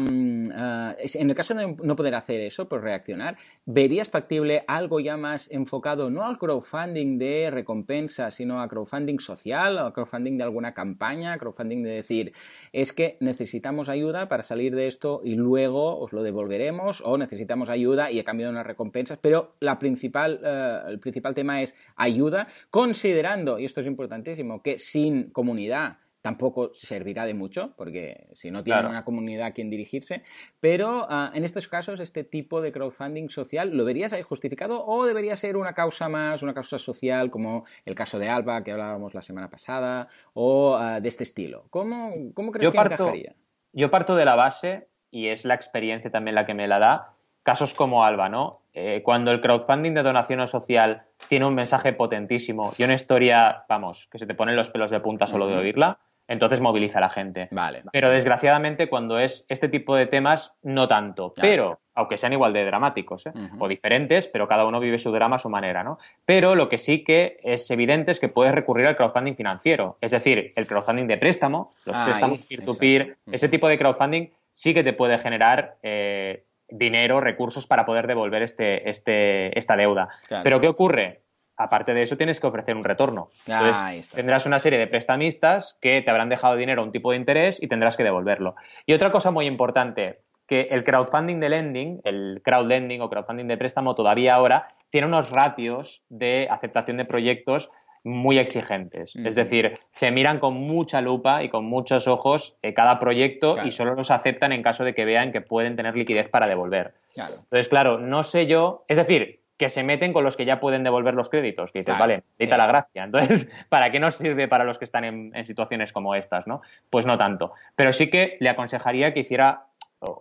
en 0.97 1.29
el 1.29 1.35
caso 1.35 1.53
de 1.53 1.75
no 1.83 1.95
poder 1.95 2.15
hacer 2.15 2.41
eso, 2.41 2.67
por 2.67 2.81
reaccionar, 2.81 3.37
¿verías 3.65 4.09
factible 4.09 4.63
algo 4.67 4.99
ya 4.99 5.17
más 5.17 5.49
enfocado 5.51 6.09
no 6.09 6.23
al 6.23 6.37
crowdfunding 6.37 7.17
de 7.17 7.49
recompensa, 7.51 8.31
sino 8.31 8.61
a 8.61 8.67
crowdfunding 8.67 9.19
social, 9.19 9.77
o 9.77 9.93
crowdfunding 9.93 10.37
de 10.37 10.43
alguna 10.43 10.73
campaña, 10.73 11.37
crowdfunding 11.37 11.83
de 11.83 11.91
decir, 11.91 12.33
es 12.73 12.93
que 12.93 13.17
necesitamos 13.37 13.87
ayuda 13.87 14.27
para 14.27 14.41
salir 14.41 14.75
de 14.75 14.87
esto 14.87 15.21
y 15.23 15.35
luego 15.35 15.99
os 15.99 16.11
lo 16.11 16.23
devolveremos 16.23 17.01
o 17.05 17.17
necesitamos 17.19 17.69
ayuda 17.69 18.09
y 18.09 18.17
he 18.17 18.23
cambiado 18.23 18.51
unas 18.51 18.65
recompensas, 18.65 19.19
pero 19.21 19.53
la 19.59 19.77
principal, 19.77 20.39
eh, 20.43 20.79
el 20.87 20.99
principal 20.99 21.35
tema 21.35 21.61
es 21.61 21.75
ayuda, 21.95 22.47
considerando, 22.71 23.59
y 23.59 23.65
esto 23.65 23.81
es 23.81 23.87
importantísimo, 23.87 24.63
que 24.63 24.79
sin 24.79 25.29
comunidad 25.29 25.97
tampoco 26.27 26.71
servirá 26.73 27.25
de 27.25 27.33
mucho, 27.33 27.73
porque 27.77 28.27
si 28.33 28.51
no 28.51 28.61
tienen 28.61 28.87
una 28.87 29.05
comunidad 29.05 29.47
a 29.47 29.51
quien 29.51 29.69
dirigirse, 29.69 30.23
pero 30.59 31.07
ah, 31.09 31.31
en 31.33 31.45
estos 31.45 31.69
casos 31.69 32.01
este 32.01 32.25
tipo 32.25 32.59
de 32.59 32.73
crowdfunding 32.73 33.29
social, 33.29 33.69
¿lo 33.71 33.85
verías 33.85 34.11
ahí 34.11 34.23
justificado 34.23 34.85
o 34.85 35.05
debería 35.05 35.37
ser 35.37 35.55
una 35.55 35.71
causa 35.71 36.09
más, 36.09 36.43
una 36.43 36.53
causa 36.53 36.79
social 36.79 37.31
como 37.31 37.63
el 37.85 37.95
caso 37.95 38.19
de 38.19 38.27
Alba 38.27 38.61
que 38.61 38.73
hablábamos 38.73 39.13
la 39.13 39.21
semana 39.21 39.49
pasada 39.49 40.09
o 40.33 40.75
ah, 40.75 40.99
de 40.99 41.07
este 41.07 41.23
estilo? 41.23 41.67
¿Cómo, 41.69 42.11
cómo 42.33 42.51
crees 42.51 42.71
que 42.71 42.77
encajaría? 42.77 43.33
Yo 43.71 43.89
parto 43.89 44.17
de 44.17 44.25
la 44.25 44.35
base, 44.35 44.89
y 45.09 45.27
es 45.27 45.45
la 45.45 45.53
experiencia 45.53 46.11
también 46.11 46.35
la 46.35 46.45
que 46.45 46.53
me 46.53 46.67
la 46.67 46.79
da, 46.79 47.13
casos 47.43 47.73
como 47.73 48.03
Alba, 48.03 48.27
¿no? 48.27 48.63
eh, 48.79 49.01
cuando 49.01 49.31
el 49.31 49.41
crowdfunding 49.41 49.95
de 49.95 50.03
donación 50.03 50.47
social 50.47 51.01
tiene 51.27 51.47
un 51.47 51.55
mensaje 51.55 51.93
potentísimo 51.93 52.75
y 52.77 52.83
una 52.83 52.93
historia, 52.93 53.65
vamos, 53.67 54.07
que 54.11 54.19
se 54.19 54.27
te 54.27 54.35
ponen 54.35 54.55
los 54.55 54.69
pelos 54.69 54.91
de 54.91 54.99
punta 54.99 55.25
solo 55.25 55.47
de 55.47 55.57
oírla, 55.57 55.97
entonces 56.27 56.59
moviliza 56.59 56.99
a 56.99 57.01
la 57.01 57.09
gente. 57.09 57.47
Vale. 57.51 57.83
Pero 57.91 58.09
desgraciadamente 58.09 58.87
cuando 58.89 59.19
es 59.19 59.45
este 59.49 59.69
tipo 59.69 59.95
de 59.95 60.05
temas, 60.05 60.53
no 60.61 60.87
tanto. 60.87 61.33
Pero, 61.35 61.79
aunque 61.95 62.17
sean 62.17 62.33
igual 62.33 62.53
de 62.53 62.65
dramáticos, 62.65 63.27
¿eh? 63.27 63.31
o 63.59 63.67
diferentes, 63.67 64.27
pero 64.27 64.47
cada 64.47 64.65
uno 64.65 64.79
vive 64.79 64.99
su 64.99 65.11
drama 65.11 65.37
a 65.37 65.39
su 65.39 65.49
manera, 65.49 65.83
¿no? 65.83 65.97
Pero 66.25 66.55
lo 66.55 66.69
que 66.69 66.77
sí 66.77 67.03
que 67.03 67.39
es 67.43 67.69
evidente 67.71 68.11
es 68.11 68.19
que 68.19 68.29
puedes 68.29 68.53
recurrir 68.53 68.87
al 68.87 68.95
crowdfunding 68.95 69.35
financiero. 69.35 69.97
Es 70.01 70.11
decir, 70.11 70.53
el 70.55 70.67
crowdfunding 70.67 71.07
de 71.07 71.17
préstamo, 71.17 71.71
los 71.85 71.95
préstamos 71.97 72.43
peer-to-peer, 72.43 73.17
ese 73.31 73.49
tipo 73.49 73.67
de 73.67 73.77
crowdfunding 73.77 74.29
sí 74.53 74.73
que 74.73 74.83
te 74.83 74.93
puede 74.93 75.17
generar 75.19 75.77
eh, 75.83 76.43
dinero, 76.69 77.21
recursos 77.21 77.67
para 77.67 77.85
poder 77.85 78.07
devolver 78.07 78.41
este, 78.41 78.89
este, 78.89 79.57
esta 79.57 79.75
deuda. 79.75 80.09
Pero 80.43 80.59
¿qué 80.59 80.67
ocurre? 80.67 81.21
Aparte 81.57 81.93
de 81.93 82.03
eso, 82.03 82.17
tienes 82.17 82.39
que 82.39 82.47
ofrecer 82.47 82.75
un 82.75 82.83
retorno. 82.83 83.29
Entonces, 83.47 84.09
tendrás 84.09 84.45
una 84.45 84.59
serie 84.59 84.79
de 84.79 84.87
prestamistas 84.87 85.77
que 85.81 86.01
te 86.01 86.11
habrán 86.11 86.29
dejado 86.29 86.55
dinero 86.55 86.81
a 86.81 86.85
un 86.85 86.91
tipo 86.91 87.11
de 87.11 87.17
interés 87.17 87.61
y 87.61 87.67
tendrás 87.67 87.97
que 87.97 88.03
devolverlo. 88.03 88.55
Y 88.85 88.93
otra 88.93 89.11
cosa 89.11 89.31
muy 89.31 89.45
importante, 89.45 90.19
que 90.47 90.69
el 90.71 90.83
crowdfunding 90.83 91.39
de 91.39 91.49
lending, 91.49 92.01
el 92.05 92.41
crowdlending 92.43 93.01
o 93.01 93.09
crowdfunding 93.09 93.47
de 93.47 93.57
préstamo 93.57 93.95
todavía 93.95 94.35
ahora, 94.35 94.69
tiene 94.89 95.07
unos 95.07 95.31
ratios 95.31 96.03
de 96.09 96.47
aceptación 96.49 96.97
de 96.97 97.05
proyectos 97.05 97.69
muy 98.03 98.39
exigentes. 98.39 99.15
Es 99.17 99.35
decir, 99.35 99.79
se 99.91 100.11
miran 100.11 100.39
con 100.39 100.53
mucha 100.53 101.01
lupa 101.01 101.43
y 101.43 101.49
con 101.49 101.65
muchos 101.65 102.07
ojos 102.07 102.55
eh, 102.61 102.73
cada 102.73 102.99
proyecto 102.99 103.57
y 103.65 103.71
solo 103.71 103.95
los 103.95 104.11
aceptan 104.11 104.53
en 104.53 104.63
caso 104.63 104.85
de 104.85 104.93
que 104.93 105.03
vean 105.03 105.33
que 105.33 105.41
pueden 105.41 105.75
tener 105.75 105.95
liquidez 105.97 106.29
para 106.29 106.47
devolver. 106.47 106.93
Entonces, 107.17 107.67
claro, 107.67 107.97
no 107.97 108.23
sé 108.23 108.47
yo, 108.47 108.85
es 108.87 108.95
decir, 108.95 109.41
que 109.57 109.69
se 109.69 109.83
meten 109.83 110.13
con 110.13 110.23
los 110.23 110.37
que 110.37 110.45
ya 110.45 110.59
pueden 110.59 110.83
devolver 110.83 111.15
los 111.15 111.29
créditos. 111.29 111.71
Que 111.71 111.79
dices, 111.79 111.97
vale, 111.97 112.23
necesita 112.37 112.57
la 112.57 112.67
gracia. 112.67 113.03
Entonces, 113.03 113.49
¿para 113.69 113.91
qué 113.91 113.99
nos 113.99 114.15
sirve 114.15 114.47
para 114.47 114.63
los 114.63 114.77
que 114.77 114.85
están 114.85 115.03
en, 115.03 115.45
situaciones 115.45 115.91
como 115.91 116.15
estas? 116.15 116.47
¿no? 116.47 116.61
Pues 116.89 117.05
no 117.05 117.17
tanto. 117.17 117.53
Pero 117.75 117.91
sí 117.91 118.09
que 118.09 118.37
le 118.39 118.49
aconsejaría 118.49 119.13
que 119.13 119.21
hiciera 119.21 119.63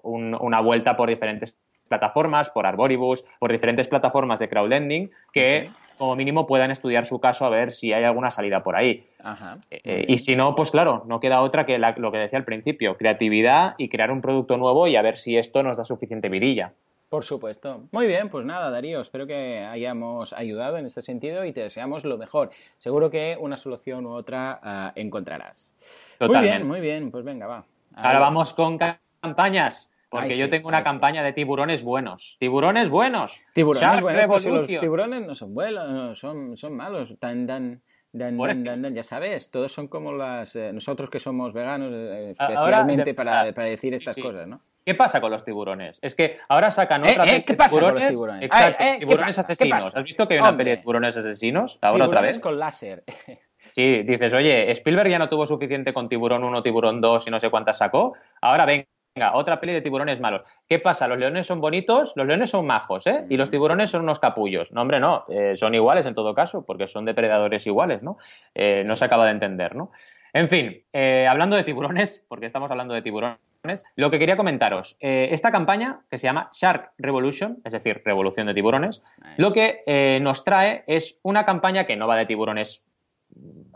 una 0.03 0.61
vuelta 0.61 0.97
por 0.97 1.11
diferentes 1.11 1.57
plataformas, 1.89 2.51
por 2.51 2.67
Arboribus, 2.67 3.25
por 3.39 3.53
diferentes 3.53 3.89
plataformas 3.89 4.41
de 4.41 4.49
crowdlending, 4.49 5.11
que 5.33 5.69
como 5.99 6.17
mínimo 6.17 6.47
puedan 6.47 6.71
estudiar 6.71 7.07
su 7.07 7.21
caso 7.21 7.45
a 7.47 7.51
ver 7.51 7.73
si 7.73 7.93
hay 7.93 8.05
alguna 8.05 8.31
salida 8.31 8.63
por 8.63 8.75
ahí. 8.75 9.05
Eh, 9.71 9.81
eh, 9.85 10.05
y 10.09 10.19
si 10.19 10.35
no, 10.35 10.55
pues 10.55 10.71
claro, 10.71 11.05
no 11.07 11.21
queda 11.21 11.41
otra 11.43 11.67
que 11.67 11.79
lo 11.79 12.13
que 12.13 12.19
decía 12.19 12.39
al 12.39 12.45
principio, 12.45 12.97
creatividad 12.97 13.75
y 13.79 13.89
crear 13.89 14.11
un 14.11 14.21
producto 14.21 14.57
nuevo 14.57 14.87
y 14.87 14.97
a 14.97 15.03
ver 15.03 15.17
si 15.17 15.37
esto 15.37 15.63
nos 15.63 15.77
da 15.77 15.85
suficiente 15.85 16.29
virilla. 16.29 16.73
Por 17.09 17.25
supuesto. 17.25 17.89
Muy 17.93 18.07
bien, 18.07 18.29
pues 18.29 18.45
nada, 18.45 18.71
Darío, 18.71 19.01
espero 19.01 19.27
que 19.27 19.61
hayamos 19.61 20.33
ayudado 20.33 20.77
en 20.77 20.87
este 20.87 21.03
sentido 21.03 21.45
y 21.45 21.53
te 21.53 21.61
deseamos 21.63 22.05
lo 22.05 22.19
mejor. 22.19 22.51
Seguro 22.79 23.11
que 23.11 23.37
una 23.39 23.57
solución 23.57 24.07
u 24.07 24.13
otra 24.13 24.59
ah, 24.63 24.93
encontrarás. 24.97 25.69
Muy 26.21 26.41
bien, 26.41 26.67
muy 26.67 26.81
bien, 26.81 27.11
pues 27.11 27.25
venga, 27.25 27.47
va. 27.47 27.65
Ahora 27.95 28.19
vamos 28.19 28.55
con 28.55 28.79
campañas. 28.79 29.91
Porque 30.09 30.39
yo 30.39 30.49
tengo 30.49 30.69
una 30.69 30.83
campaña 30.83 31.23
de 31.23 31.33
tiburones 31.33 31.83
buenos. 31.83 32.37
¡Tiburones 32.39 32.91
buenos! 32.91 33.41
Tiburones 33.53 34.01
buenos, 34.01 34.27
pues 34.27 34.47
los 34.47 34.67
tiburones 34.67 35.27
no 35.27 35.35
son 35.35 35.53
buenos, 35.55 36.19
son, 36.19 36.57
son 36.57 36.75
malos. 36.75 37.17
Tan, 37.19 37.47
tan, 37.47 37.83
ya 38.13 39.03
sabes, 39.03 39.51
todos 39.51 39.73
son 39.73 39.89
como 39.89 40.13
las... 40.13 40.57
Eh, 40.57 40.73
nosotros 40.73 41.11
que 41.11 41.19
somos 41.19 41.53
veganos, 41.53 41.93
eh, 41.93 42.31
especialmente 42.31 43.15
para, 43.15 43.53
para, 43.53 43.67
decir 43.67 43.95
estas 43.95 44.17
cosas, 44.17 44.47
¿no? 44.47 44.61
¿Qué 44.87 44.95
pasa 44.95 45.21
con 45.21 45.33
los 45.33 45.45
tiburones? 45.45 45.99
Es 46.01 46.15
que 46.15 46.39
ahora 46.49 46.71
sacan 46.71 47.03
otra 47.03 47.25
¿Eh, 47.25 47.45
¿Qué 47.45 47.55
pasa 47.55 47.71
tiburones, 47.71 47.93
con 47.93 48.03
los 48.05 48.13
tiburones? 48.13 48.43
Exacto, 48.45 48.85
tiburones 49.01 49.39
asesinos. 49.41 49.97
¿Has 49.97 50.05
visto 50.05 50.29
que 50.29 50.35
hay 50.35 50.41
una 50.41 50.57
peli 50.57 50.71
de 50.71 50.77
tiburones 50.77 51.17
asesinos? 51.17 51.77
Ahora 51.83 52.05
otra 52.05 52.21
vez. 52.21 52.39
con 52.39 52.57
láser. 52.59 53.03
Sí, 53.73 54.05
dices, 54.05 54.33
oye, 54.33 54.71
Spielberg 54.71 55.11
ya 55.11 55.19
no 55.19 55.29
tuvo 55.29 55.47
suficiente 55.47 55.93
con 55.93 56.09
Tiburón 56.09 56.45
1, 56.45 56.63
Tiburón 56.63 57.03
2 57.03 57.27
y 57.27 57.31
no 57.31 57.39
sé 57.39 57.51
cuántas 57.51 57.77
sacó. 57.77 58.15
Ahora 58.41 58.65
venga, 58.65 58.87
otra 59.35 59.61
peli 59.61 59.75
de 59.75 59.83
tiburones 59.83 60.19
malos. 60.19 60.45
¿Qué 60.67 60.79
pasa? 60.79 61.07
Los 61.07 61.19
leones 61.19 61.47
son 61.47 61.61
bonitos, 61.61 62.15
los 62.17 62.27
leones 62.27 62.49
son 62.49 62.65
majos, 62.65 63.07
¿eh? 63.07 63.27
Y 63.29 63.37
los 63.37 63.51
tiburones 63.51 63.91
son 63.91 64.01
unos 64.01 64.19
capullos. 64.19 64.73
No, 64.73 64.81
hombre, 64.81 64.99
no. 64.99 65.27
Eh, 65.29 65.57
son 65.57 65.75
iguales 65.75 66.07
en 66.07 66.15
todo 66.15 66.35
caso, 66.35 66.65
porque 66.65 66.89
son 66.89 67.05
depredadores 67.05 67.67
iguales, 67.67 68.03
¿no? 68.03 68.17
Eh, 68.55 68.83
no 68.87 68.97
se 68.97 69.05
acaba 69.05 69.27
de 69.27 69.33
entender, 69.33 69.77
¿no? 69.77 69.91
En 70.33 70.49
fin, 70.49 70.83
hablando 71.29 71.57
de 71.57 71.65
tiburones, 71.65 72.25
porque 72.29 72.47
estamos 72.47 72.71
hablando 72.71 72.95
de 72.95 73.03
tiburones 73.03 73.39
lo 73.97 74.11
que 74.11 74.19
quería 74.19 74.37
comentaros, 74.37 74.97
eh, 75.01 75.29
esta 75.33 75.53
campaña 75.53 76.01
que 76.11 76.19
se 76.19 76.27
llama 76.27 76.51
Shark 76.53 76.93
Revolution, 76.99 77.59
es 77.65 77.73
decir, 77.73 78.03
Revolución 78.05 78.47
de 78.47 78.55
Tiburones, 78.55 79.03
lo 79.37 79.53
que 79.53 79.83
eh, 79.87 80.19
nos 80.21 80.45
trae 80.45 80.85
es 80.87 81.19
una 81.23 81.45
campaña 81.45 81.85
que 81.85 81.97
no 81.97 82.07
va 82.07 82.17
de 82.17 82.27
tiburones, 82.27 82.83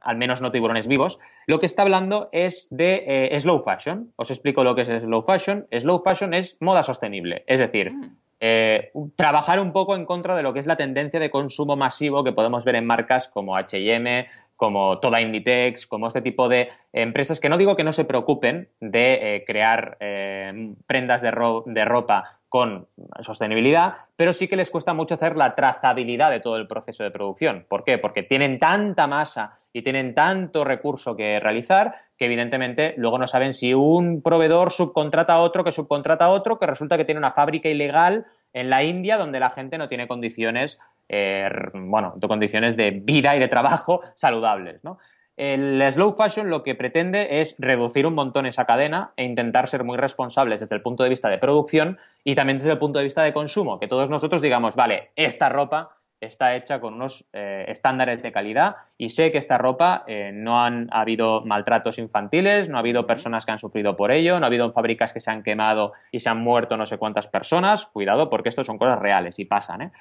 al 0.03 0.16
menos 0.16 0.40
no 0.40 0.50
tiburones 0.50 0.87
vivos, 0.87 1.18
lo 1.46 1.61
que 1.61 1.66
está 1.66 1.83
hablando 1.83 2.29
es 2.33 2.68
de 2.70 3.05
eh, 3.35 3.40
slow 3.40 3.61
fashion. 3.62 4.12
Os 4.16 4.31
explico 4.31 4.64
lo 4.64 4.74
que 4.74 4.83
es 4.83 4.88
slow 4.88 5.22
fashion. 5.22 5.66
Slow 5.70 6.03
fashion 6.03 6.35
es 6.35 6.57
moda 6.61 6.83
sostenible, 6.83 7.44
es 7.46 7.61
decir, 7.61 7.92
mm. 7.92 9.11
trabajar 9.16 9.61
un 9.61 9.72
poco 9.72 9.96
en 9.96 10.07
contra 10.07 10.37
de 10.37 10.42
lo 10.42 10.53
que 10.53 10.61
es 10.61 10.66
la 10.66 10.76
tendencia 10.76 11.20
de 11.20 11.31
consumo 11.31 11.76
masivo 11.76 12.24
que 12.24 12.33
podemos 12.33 12.64
ver 12.64 12.76
en 12.76 12.87
marcas 12.87 13.29
como 13.29 13.57
HM, 13.57 14.26
como 14.61 14.99
toda 14.99 15.23
Inditex, 15.23 15.87
como 15.87 16.07
este 16.07 16.20
tipo 16.20 16.46
de 16.51 16.68
empresas 16.92 17.40
que 17.40 17.49
no 17.49 17.57
digo 17.57 17.77
que 17.77 17.83
no 17.83 17.94
se 17.94 18.05
preocupen 18.05 18.68
de 18.79 19.37
eh, 19.37 19.44
crear 19.46 19.96
eh, 20.01 20.75
prendas 20.87 21.23
de, 21.23 21.31
de, 21.64 21.85
ropa 21.87 22.40
con 22.51 22.87
sostenibilidad, 23.23 23.94
pero 24.16 24.35
sí 24.35 24.49
que 24.49 24.57
les 24.57 24.70
cuesta 24.70 24.92
mucho 24.92 25.14
hacer 25.14 25.35
la 25.35 25.55
trazabilidad 25.55 26.31
de 26.31 26.40
todo 26.40 26.59
el 26.59 26.66
proceso 26.66 27.03
de 27.03 27.11
producción. 27.11 27.64
¿Por 27.70 27.85
qué? 27.85 27.96
Porque 27.96 28.23
tienen 28.23 28.59
tanta 28.59 29.07
masa 29.07 29.61
y 29.73 29.81
tienen 29.81 30.14
tanto 30.14 30.62
recurso 30.62 31.16
que 31.16 31.40
realizar 31.40 31.94
que 32.18 32.27
evidentemente 32.27 32.92
luego 32.99 33.16
no 33.16 33.27
saben 33.27 33.55
si 33.55 33.73
un 33.73 34.20
proveedor 34.20 34.73
subcontrata 34.73 35.33
a 35.33 35.40
otro 35.40 35.64
que 35.64 35.73
subcontrata 35.73 36.27
a 36.27 36.29
otro, 36.29 36.59
que 36.59 36.66
resulta 36.66 36.99
que 36.99 37.07
tiene 37.07 37.18
una 37.18 37.33
fábrica 37.33 37.70
ilegal 37.70 38.27
en 38.53 38.68
la 38.68 38.85
India 38.85 39.16
donde 39.16 39.40
la 39.40 39.49
gente 39.49 39.79
no 39.79 39.88
tiene 39.88 40.07
condiciones 40.07 40.79
eh, 41.12 41.51
bueno, 41.75 42.14
condiciones 42.29 42.77
de 42.77 42.92
vida 42.92 43.35
y 43.35 43.40
de 43.40 43.49
trabajo 43.49 44.01
saludables, 44.14 44.85
¿no? 44.85 44.99
El 45.37 45.83
slow 45.90 46.12
fashion 46.12 46.51
lo 46.51 46.62
que 46.62 46.75
pretende 46.75 47.40
es 47.40 47.57
reducir 47.59 48.07
un 48.07 48.14
montón 48.14 48.46
esa 48.46 48.66
cadena 48.66 49.12
e 49.16 49.25
intentar 49.25 49.68
ser 49.68 49.85
muy 49.85 49.96
responsables 49.96 50.61
desde 50.61 50.77
el 50.77 50.83
punto 50.83 51.03
de 51.03 51.09
vista 51.09 51.31
de 51.31 51.38
producción 51.38 51.99
y 52.23 52.35
también 52.35 52.59
desde 52.59 52.73
el 52.73 52.79
punto 52.79 52.99
de 52.99 53.07
vista 53.07 53.23
de 53.23 53.33
consumo, 53.33 53.81
que 53.81 53.88
todos 53.88 54.11
nosotros 54.11 54.42
digamos, 54.42 54.77
vale, 54.77 55.11
esta 55.16 55.49
ropa 55.49 55.96
está 56.20 56.55
hecha 56.55 56.81
con 56.81 56.94
unos 56.94 57.27
eh, 57.33 57.64
estándares 57.68 58.23
de 58.23 58.33
calidad 58.33 58.77
y 58.99 59.09
sé 59.09 59.33
que 59.33 59.38
esta 59.38 59.57
ropa 59.57 60.05
eh, 60.07 60.31
no 60.33 60.62
han 60.62 60.88
habido 60.92 61.40
maltratos 61.46 61.99
infantiles, 61.99 62.68
no 62.68 62.77
ha 62.77 62.81
habido 62.81 63.07
personas 63.07 63.46
que 63.46 63.53
han 63.53 63.59
sufrido 63.59 63.96
por 63.96 64.12
ello, 64.12 64.38
no 64.38 64.44
ha 64.44 64.49
habido 64.49 64.70
fábricas 64.73 65.12
que 65.14 65.20
se 65.20 65.31
han 65.31 65.42
quemado 65.42 65.92
y 66.12 66.20
se 66.20 66.29
han 66.29 66.38
muerto 66.38 66.77
no 66.77 66.85
sé 66.85 66.99
cuántas 66.99 67.27
personas, 67.27 67.87
cuidado 67.87 68.29
porque 68.29 68.51
esto 68.51 68.62
son 68.62 68.77
cosas 68.77 68.99
reales 68.99 69.38
y 69.38 69.46
pasan, 69.46 69.83
¿eh? 69.83 69.92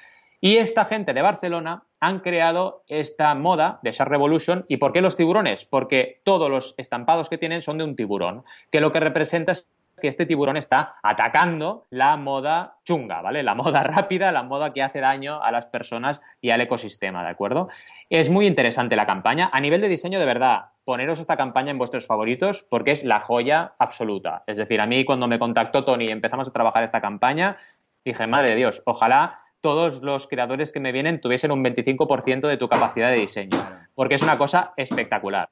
Y 0.41 0.57
esta 0.57 0.85
gente 0.85 1.13
de 1.13 1.21
Barcelona 1.21 1.83
han 1.99 2.19
creado 2.19 2.83
esta 2.87 3.35
moda 3.35 3.79
de 3.83 3.91
Shark 3.91 4.09
Revolution. 4.09 4.65
¿Y 4.69 4.77
por 4.77 4.93
qué 4.93 5.01
los 5.01 5.17
tiburones? 5.17 5.65
Porque 5.65 6.21
todos 6.23 6.49
los 6.49 6.75
estampados 6.77 7.29
que 7.29 7.37
tienen 7.37 7.61
son 7.61 7.77
de 7.77 7.83
un 7.83 7.95
tiburón, 7.95 8.45
que 8.71 8.79
lo 8.79 8.93
que 8.93 9.01
representa 9.01 9.51
es 9.51 9.69
que 9.99 10.07
este 10.07 10.25
tiburón 10.25 10.55
está 10.55 10.95
atacando 11.03 11.85
la 11.89 12.15
moda 12.15 12.77
chunga, 12.85 13.21
¿vale? 13.21 13.43
La 13.43 13.53
moda 13.53 13.83
rápida, 13.83 14.31
la 14.31 14.43
moda 14.43 14.71
que 14.71 14.81
hace 14.81 15.01
daño 15.01 15.43
a 15.43 15.51
las 15.51 15.67
personas 15.67 16.21
y 16.39 16.51
al 16.51 16.61
ecosistema, 16.61 17.21
¿de 17.21 17.29
acuerdo? 17.29 17.67
Es 18.09 18.29
muy 18.29 18.47
interesante 18.47 18.95
la 18.95 19.05
campaña. 19.05 19.49
A 19.51 19.59
nivel 19.59 19.81
de 19.81 19.89
diseño, 19.89 20.19
de 20.19 20.25
verdad, 20.25 20.67
poneros 20.85 21.19
esta 21.19 21.35
campaña 21.35 21.71
en 21.71 21.77
vuestros 21.77 22.07
favoritos 22.07 22.63
porque 22.63 22.91
es 22.91 23.03
la 23.03 23.19
joya 23.19 23.73
absoluta. 23.77 24.43
Es 24.47 24.55
decir, 24.55 24.79
a 24.79 24.87
mí 24.87 25.03
cuando 25.03 25.27
me 25.27 25.37
contactó 25.37 25.83
Tony 25.83 26.05
y 26.05 26.11
empezamos 26.11 26.47
a 26.47 26.53
trabajar 26.53 26.83
esta 26.83 27.01
campaña, 27.01 27.57
dije, 28.05 28.25
madre 28.25 28.51
de 28.51 28.55
Dios, 28.55 28.81
ojalá 28.85 29.41
todos 29.61 30.01
los 30.01 30.27
creadores 30.27 30.71
que 30.71 30.79
me 30.79 30.91
vienen 30.91 31.21
tuviesen 31.21 31.51
un 31.51 31.63
25% 31.63 32.47
de 32.47 32.57
tu 32.57 32.67
capacidad 32.67 33.09
de 33.09 33.17
diseño, 33.17 33.57
porque 33.93 34.15
es 34.15 34.21
una 34.21 34.37
cosa 34.37 34.73
espectacular. 34.77 35.49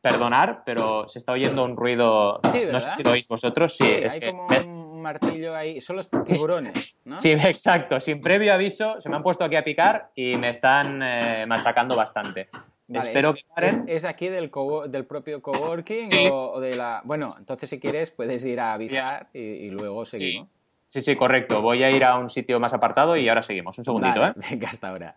Perdonar, 0.00 0.62
pero 0.64 1.08
se 1.08 1.18
está 1.18 1.32
oyendo 1.32 1.64
un 1.64 1.76
ruido, 1.76 2.40
no 2.42 2.80
sé 2.80 2.90
si 2.90 3.02
lo 3.02 3.10
oís 3.10 3.28
vosotros, 3.28 3.76
sí, 3.76 3.86
es 3.86 4.14
hay 4.14 4.30
como 4.30 4.46
un 4.46 5.02
martillo 5.02 5.54
ahí, 5.54 5.80
son 5.80 5.96
los 5.96 6.10
tiburones, 6.10 6.98
¿no? 7.04 7.20
Sí, 7.20 7.32
exacto, 7.32 8.00
sin 8.00 8.20
previo 8.20 8.52
aviso 8.52 9.00
se 9.00 9.08
me 9.08 9.16
han 9.16 9.22
puesto 9.22 9.44
aquí 9.44 9.56
a 9.56 9.64
picar 9.64 10.10
y 10.14 10.36
me 10.36 10.50
están 10.50 11.02
eh, 11.02 11.44
machacando 11.46 11.96
bastante. 11.96 12.48
Espero 12.92 13.30
es, 13.30 13.36
que 13.36 13.48
paren. 13.54 13.84
¿Es, 13.86 14.04
aquí 14.04 14.28
del, 14.28 14.50
del 14.88 15.06
propio 15.06 15.40
coworking 15.40 16.08
o, 16.32 16.60
de 16.60 16.74
la...? 16.74 17.02
Bueno, 17.04 17.28
entonces 17.38 17.70
si 17.70 17.78
quieres 17.78 18.10
puedes 18.10 18.44
ir 18.44 18.58
a 18.58 18.72
avisar 18.72 19.28
y, 19.32 19.70
luego 19.70 20.04
seguimos. 20.04 20.48
Sí, 20.90 21.02
sí, 21.02 21.14
correcto. 21.14 21.62
Voy 21.62 21.84
a 21.84 21.90
ir 21.92 22.02
a 22.02 22.18
un 22.18 22.28
sitio 22.28 22.58
más 22.58 22.74
apartado 22.74 23.16
y 23.16 23.28
ahora 23.28 23.42
seguimos. 23.42 23.78
Un 23.78 23.84
segundito, 23.84 24.26
¿eh? 24.26 24.32
Venga, 24.50 24.70
hasta 24.70 24.88
ahora. 24.88 25.16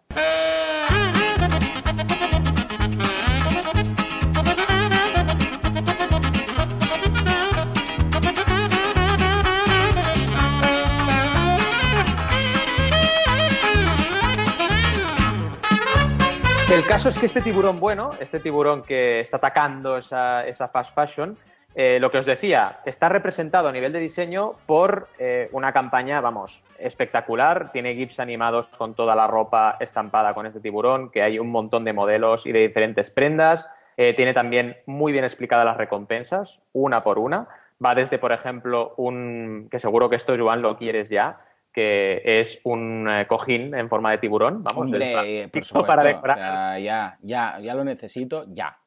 El 16.71 16.85
caso 16.85 17.09
es 17.09 17.17
que 17.17 17.25
este 17.25 17.41
tiburón 17.41 17.79
bueno, 17.79 18.11
este 18.19 18.39
tiburón 18.39 18.83
que 18.83 19.21
está 19.21 19.37
atacando 19.37 19.97
esa, 19.97 20.45
esa 20.45 20.67
fast 20.67 20.93
fashion, 20.93 21.35
eh, 21.75 21.97
lo 21.99 22.11
que 22.11 22.19
os 22.19 22.25
decía, 22.25 22.81
está 22.85 23.09
representado 23.09 23.67
a 23.67 23.71
nivel 23.71 23.91
de 23.93 23.99
diseño 23.99 24.51
por 24.67 25.07
eh, 25.17 25.49
una 25.53 25.73
campaña, 25.73 26.21
vamos, 26.21 26.63
espectacular. 26.77 27.71
Tiene 27.71 27.95
GIFs 27.95 28.19
animados 28.19 28.67
con 28.69 28.93
toda 28.93 29.15
la 29.15 29.25
ropa 29.25 29.77
estampada 29.79 30.35
con 30.35 30.45
este 30.45 30.59
tiburón, 30.59 31.09
que 31.09 31.23
hay 31.23 31.39
un 31.39 31.49
montón 31.49 31.83
de 31.83 31.93
modelos 31.93 32.45
y 32.45 32.51
de 32.51 32.61
diferentes 32.61 33.09
prendas. 33.09 33.67
Eh, 33.97 34.13
tiene 34.15 34.33
también 34.33 34.77
muy 34.85 35.11
bien 35.11 35.23
explicadas 35.23 35.65
las 35.65 35.77
recompensas, 35.77 36.61
una 36.73 37.03
por 37.03 37.17
una. 37.17 37.47
Va 37.83 37.95
desde, 37.95 38.19
por 38.19 38.33
ejemplo, 38.33 38.93
un, 38.97 39.67
que 39.71 39.79
seguro 39.79 40.09
que 40.09 40.15
esto, 40.15 40.35
Joan, 40.37 40.61
lo 40.61 40.77
quieres 40.77 41.09
ya, 41.09 41.39
que 41.73 42.21
es 42.23 42.61
un 42.63 43.09
cojín 43.27 43.73
en 43.73 43.89
forma 43.89 44.11
de 44.11 44.19
tiburón. 44.19 44.63
Vamos, 44.63 44.83
Hombre, 44.83 45.49
por 45.51 45.63
supuesto, 45.63 45.87
para 45.87 46.03
decorar. 46.03 46.79
ya, 46.79 47.17
ya, 47.21 47.59
ya 47.59 47.73
lo 47.73 47.83
necesito, 47.83 48.45
ya. 48.49 48.77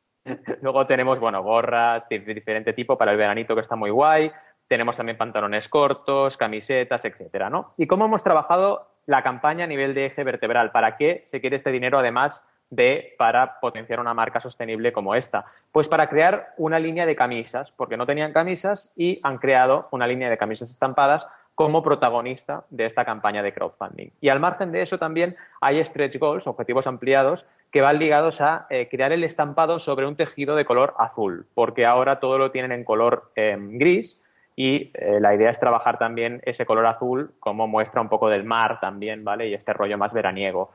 Luego 0.62 0.86
tenemos, 0.86 1.18
bueno, 1.20 1.42
gorras 1.42 2.08
de 2.08 2.18
diferente 2.20 2.72
tipo 2.72 2.96
para 2.98 3.12
el 3.12 3.18
veranito 3.18 3.54
que 3.54 3.60
está 3.60 3.76
muy 3.76 3.90
guay. 3.90 4.30
Tenemos 4.68 4.96
también 4.96 5.16
pantalones 5.16 5.68
cortos, 5.68 6.36
camisetas, 6.36 7.04
etcétera, 7.04 7.50
¿no? 7.50 7.74
Y 7.76 7.86
cómo 7.86 8.06
hemos 8.06 8.24
trabajado 8.24 8.88
la 9.06 9.22
campaña 9.22 9.64
a 9.64 9.68
nivel 9.68 9.94
de 9.94 10.06
eje 10.06 10.24
vertebral. 10.24 10.72
¿Para 10.72 10.96
qué 10.96 11.20
se 11.24 11.40
quiere 11.40 11.56
este 11.56 11.70
dinero 11.70 11.98
además 11.98 12.44
de 12.70 13.14
para 13.16 13.60
potenciar 13.60 14.00
una 14.00 14.14
marca 14.14 14.40
sostenible 14.40 14.92
como 14.92 15.14
esta? 15.14 15.46
Pues 15.70 15.88
para 15.88 16.08
crear 16.08 16.54
una 16.56 16.80
línea 16.80 17.06
de 17.06 17.14
camisas, 17.14 17.70
porque 17.70 17.96
no 17.96 18.06
tenían 18.06 18.32
camisas 18.32 18.92
y 18.96 19.20
han 19.22 19.38
creado 19.38 19.88
una 19.92 20.08
línea 20.08 20.28
de 20.28 20.36
camisas 20.38 20.70
estampadas 20.70 21.28
como 21.54 21.82
protagonista 21.82 22.64
de 22.68 22.84
esta 22.84 23.04
campaña 23.04 23.42
de 23.42 23.54
crowdfunding. 23.54 24.10
Y 24.20 24.28
al 24.28 24.40
margen 24.40 24.72
de 24.72 24.82
eso 24.82 24.98
también 24.98 25.36
hay 25.60 25.82
stretch 25.82 26.18
goals, 26.18 26.46
objetivos 26.46 26.86
ampliados, 26.86 27.46
que 27.76 27.82
van 27.82 27.98
ligados 27.98 28.40
a 28.40 28.66
eh, 28.70 28.88
crear 28.90 29.12
el 29.12 29.22
estampado 29.22 29.78
sobre 29.78 30.06
un 30.06 30.16
tejido 30.16 30.56
de 30.56 30.64
color 30.64 30.94
azul, 30.96 31.46
porque 31.52 31.84
ahora 31.84 32.20
todo 32.20 32.38
lo 32.38 32.50
tienen 32.50 32.72
en 32.72 32.84
color 32.84 33.30
em, 33.34 33.76
gris 33.76 34.22
y 34.56 34.92
eh, 34.94 35.18
la 35.20 35.34
idea 35.34 35.50
es 35.50 35.60
trabajar 35.60 35.98
también 35.98 36.40
ese 36.46 36.64
color 36.64 36.86
azul 36.86 37.34
como 37.38 37.68
muestra 37.68 38.00
un 38.00 38.08
poco 38.08 38.30
del 38.30 38.44
mar 38.44 38.80
también, 38.80 39.24
¿vale? 39.24 39.48
Y 39.48 39.52
este 39.52 39.74
rollo 39.74 39.98
más 39.98 40.14
veraniego. 40.14 40.70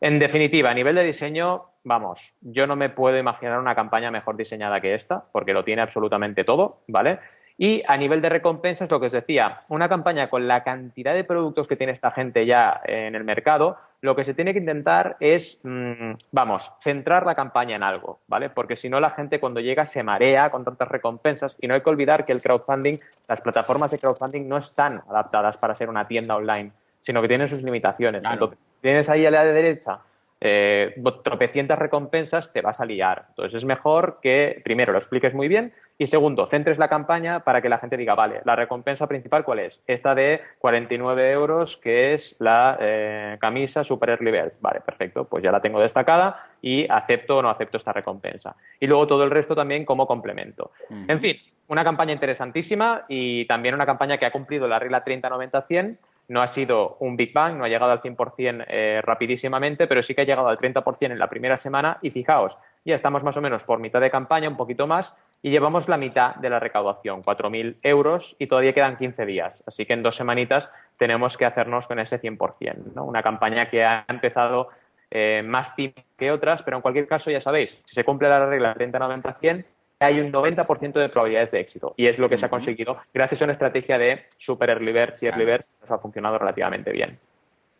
En 0.00 0.18
definitiva, 0.18 0.70
a 0.70 0.74
nivel 0.74 0.96
de 0.96 1.04
diseño, 1.04 1.66
vamos, 1.84 2.34
yo 2.40 2.66
no 2.66 2.74
me 2.74 2.88
puedo 2.88 3.16
imaginar 3.16 3.60
una 3.60 3.76
campaña 3.76 4.10
mejor 4.10 4.36
diseñada 4.36 4.80
que 4.80 4.94
esta, 4.94 5.26
porque 5.30 5.52
lo 5.52 5.62
tiene 5.62 5.82
absolutamente 5.82 6.42
todo, 6.42 6.78
¿vale? 6.88 7.20
Y 7.56 7.84
a 7.86 7.96
nivel 7.96 8.20
de 8.20 8.28
recompensas, 8.28 8.90
lo 8.90 8.98
que 8.98 9.06
os 9.06 9.12
decía, 9.12 9.62
una 9.68 9.88
campaña 9.88 10.28
con 10.28 10.48
la 10.48 10.64
cantidad 10.64 11.14
de 11.14 11.22
productos 11.22 11.68
que 11.68 11.76
tiene 11.76 11.92
esta 11.92 12.10
gente 12.10 12.46
ya 12.46 12.80
en 12.84 13.14
el 13.14 13.22
mercado, 13.22 13.76
lo 14.00 14.16
que 14.16 14.24
se 14.24 14.34
tiene 14.34 14.52
que 14.52 14.58
intentar 14.58 15.16
es, 15.20 15.60
mm, 15.62 16.14
vamos, 16.32 16.72
centrar 16.80 17.24
la 17.24 17.36
campaña 17.36 17.76
en 17.76 17.84
algo, 17.84 18.18
¿vale? 18.26 18.50
Porque 18.50 18.74
si 18.74 18.88
no, 18.88 18.98
la 18.98 19.10
gente 19.10 19.38
cuando 19.38 19.60
llega 19.60 19.86
se 19.86 20.02
marea 20.02 20.50
con 20.50 20.64
tantas 20.64 20.88
recompensas 20.88 21.56
y 21.60 21.68
no 21.68 21.74
hay 21.74 21.80
que 21.82 21.90
olvidar 21.90 22.26
que 22.26 22.32
el 22.32 22.42
crowdfunding, 22.42 22.98
las 23.28 23.40
plataformas 23.40 23.92
de 23.92 23.98
crowdfunding 23.98 24.48
no 24.48 24.58
están 24.58 25.02
adaptadas 25.08 25.56
para 25.56 25.76
ser 25.76 25.88
una 25.88 26.08
tienda 26.08 26.34
online, 26.34 26.72
sino 26.98 27.22
que 27.22 27.28
tienen 27.28 27.48
sus 27.48 27.62
limitaciones. 27.62 28.22
Entonces, 28.24 28.58
tienes 28.80 29.08
ahí 29.08 29.24
a 29.26 29.30
la 29.30 29.44
derecha 29.44 30.00
eh, 30.46 30.94
tropecientas 31.24 31.78
recompensas, 31.78 32.52
te 32.52 32.60
vas 32.60 32.78
a 32.80 32.84
liar. 32.84 33.24
Entonces 33.30 33.58
es 33.58 33.64
mejor 33.64 34.18
que 34.22 34.60
primero 34.62 34.92
lo 34.92 34.98
expliques 34.98 35.34
muy 35.34 35.48
bien 35.48 35.72
y 35.96 36.06
segundo, 36.06 36.46
centres 36.46 36.76
la 36.76 36.88
campaña 36.88 37.40
para 37.40 37.62
que 37.62 37.70
la 37.70 37.78
gente 37.78 37.96
diga, 37.96 38.14
vale, 38.14 38.42
la 38.44 38.54
recompensa 38.54 39.06
principal 39.06 39.44
cuál 39.44 39.60
es? 39.60 39.82
Esta 39.86 40.14
de 40.14 40.42
49 40.58 41.30
euros 41.30 41.78
que 41.78 42.12
es 42.12 42.36
la 42.40 42.76
eh, 42.78 43.38
camisa 43.40 43.84
Super 43.84 44.10
Early 44.10 44.30
Bird. 44.30 44.52
Vale, 44.60 44.80
perfecto, 44.80 45.24
pues 45.24 45.42
ya 45.42 45.50
la 45.50 45.62
tengo 45.62 45.80
destacada 45.80 46.48
y 46.60 46.86
acepto 46.90 47.38
o 47.38 47.42
no 47.42 47.48
acepto 47.48 47.78
esta 47.78 47.94
recompensa. 47.94 48.54
Y 48.78 48.86
luego 48.86 49.06
todo 49.06 49.24
el 49.24 49.30
resto 49.30 49.54
también 49.54 49.86
como 49.86 50.06
complemento. 50.06 50.72
En 51.08 51.20
fin, 51.20 51.38
una 51.68 51.84
campaña 51.84 52.12
interesantísima 52.12 53.06
y 53.08 53.46
también 53.46 53.74
una 53.74 53.86
campaña 53.86 54.18
que 54.18 54.26
ha 54.26 54.32
cumplido 54.32 54.68
la 54.68 54.78
regla 54.78 55.04
30-90-100 55.04 55.96
no 56.28 56.42
ha 56.42 56.46
sido 56.46 56.96
un 57.00 57.16
Big 57.16 57.32
Bang, 57.32 57.56
no 57.56 57.64
ha 57.64 57.68
llegado 57.68 57.92
al 57.92 58.00
100% 58.00 58.64
eh, 58.68 59.00
rapidísimamente, 59.02 59.86
pero 59.86 60.02
sí 60.02 60.14
que 60.14 60.22
ha 60.22 60.24
llegado 60.24 60.48
al 60.48 60.58
30% 60.58 61.12
en 61.12 61.18
la 61.18 61.28
primera 61.28 61.56
semana 61.56 61.98
y 62.02 62.10
fijaos, 62.10 62.56
ya 62.84 62.94
estamos 62.94 63.24
más 63.24 63.36
o 63.36 63.40
menos 63.40 63.64
por 63.64 63.78
mitad 63.78 64.00
de 64.00 64.10
campaña, 64.10 64.48
un 64.48 64.56
poquito 64.56 64.86
más, 64.86 65.14
y 65.42 65.50
llevamos 65.50 65.88
la 65.88 65.96
mitad 65.96 66.34
de 66.36 66.50
la 66.50 66.60
recaudación, 66.60 67.22
4.000 67.22 67.76
euros, 67.82 68.36
y 68.38 68.46
todavía 68.46 68.72
quedan 68.72 68.96
15 68.96 69.26
días. 69.26 69.62
Así 69.66 69.86
que 69.86 69.92
en 69.92 70.02
dos 70.02 70.16
semanitas 70.16 70.70
tenemos 70.96 71.36
que 71.36 71.44
hacernos 71.44 71.86
con 71.86 71.98
ese 71.98 72.20
100%. 72.20 72.94
¿no? 72.94 73.04
Una 73.04 73.22
campaña 73.22 73.68
que 73.68 73.84
ha 73.84 74.04
empezado 74.08 74.68
eh, 75.10 75.42
más 75.44 75.74
tiempo 75.76 76.02
que 76.16 76.30
otras, 76.30 76.62
pero 76.62 76.76
en 76.76 76.82
cualquier 76.82 77.06
caso 77.06 77.30
ya 77.30 77.40
sabéis, 77.40 77.76
si 77.84 77.94
se 77.94 78.04
cumple 78.04 78.28
la 78.28 78.46
regla 78.46 78.74
30-90-100, 78.74 79.64
hay 80.04 80.20
un 80.20 80.32
90% 80.32 80.92
de 80.92 81.08
probabilidades 81.08 81.50
de 81.50 81.60
éxito. 81.60 81.94
Y 81.96 82.06
es 82.06 82.18
lo 82.18 82.28
que 82.28 82.38
se 82.38 82.46
ha 82.46 82.50
conseguido 82.50 82.98
gracias 83.12 83.42
a 83.42 83.44
una 83.44 83.52
estrategia 83.52 83.98
de 83.98 84.26
super 84.38 84.70
early 84.70 84.92
birds 84.92 85.22
y 85.22 85.26
early 85.26 85.44
birds 85.44 85.74
nos 85.80 85.90
ha 85.90 85.98
funcionado 85.98 86.38
relativamente 86.38 86.92
bien. 86.92 87.18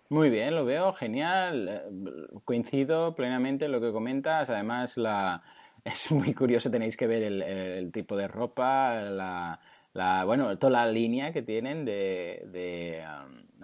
Muy 0.09 0.31
bien, 0.31 0.55
lo 0.55 0.65
veo 0.65 0.93
genial. 0.93 1.69
Eh, 1.69 2.39
coincido 2.45 3.15
plenamente 3.15 3.65
en 3.65 3.73
lo 3.73 3.81
que 3.81 3.93
comentas. 3.93 4.51
Además, 4.51 4.97
la... 4.97 5.43
es 5.85 6.11
muy 6.13 6.33
curioso, 6.35 6.71
tenéis 6.71 6.97
que 6.97 7.07
ver 7.07 7.23
el 7.23 7.93
tipo 7.93 8.17
de 8.17 8.27
ropa, 8.27 9.03
la, 9.03 9.61
la, 9.93 10.25
bueno, 10.25 10.57
toda 10.59 10.71
la 10.71 10.87
línea 10.87 11.33
que 11.33 11.43
tienen 11.43 11.85
de, 11.85 12.43
de 12.47 13.05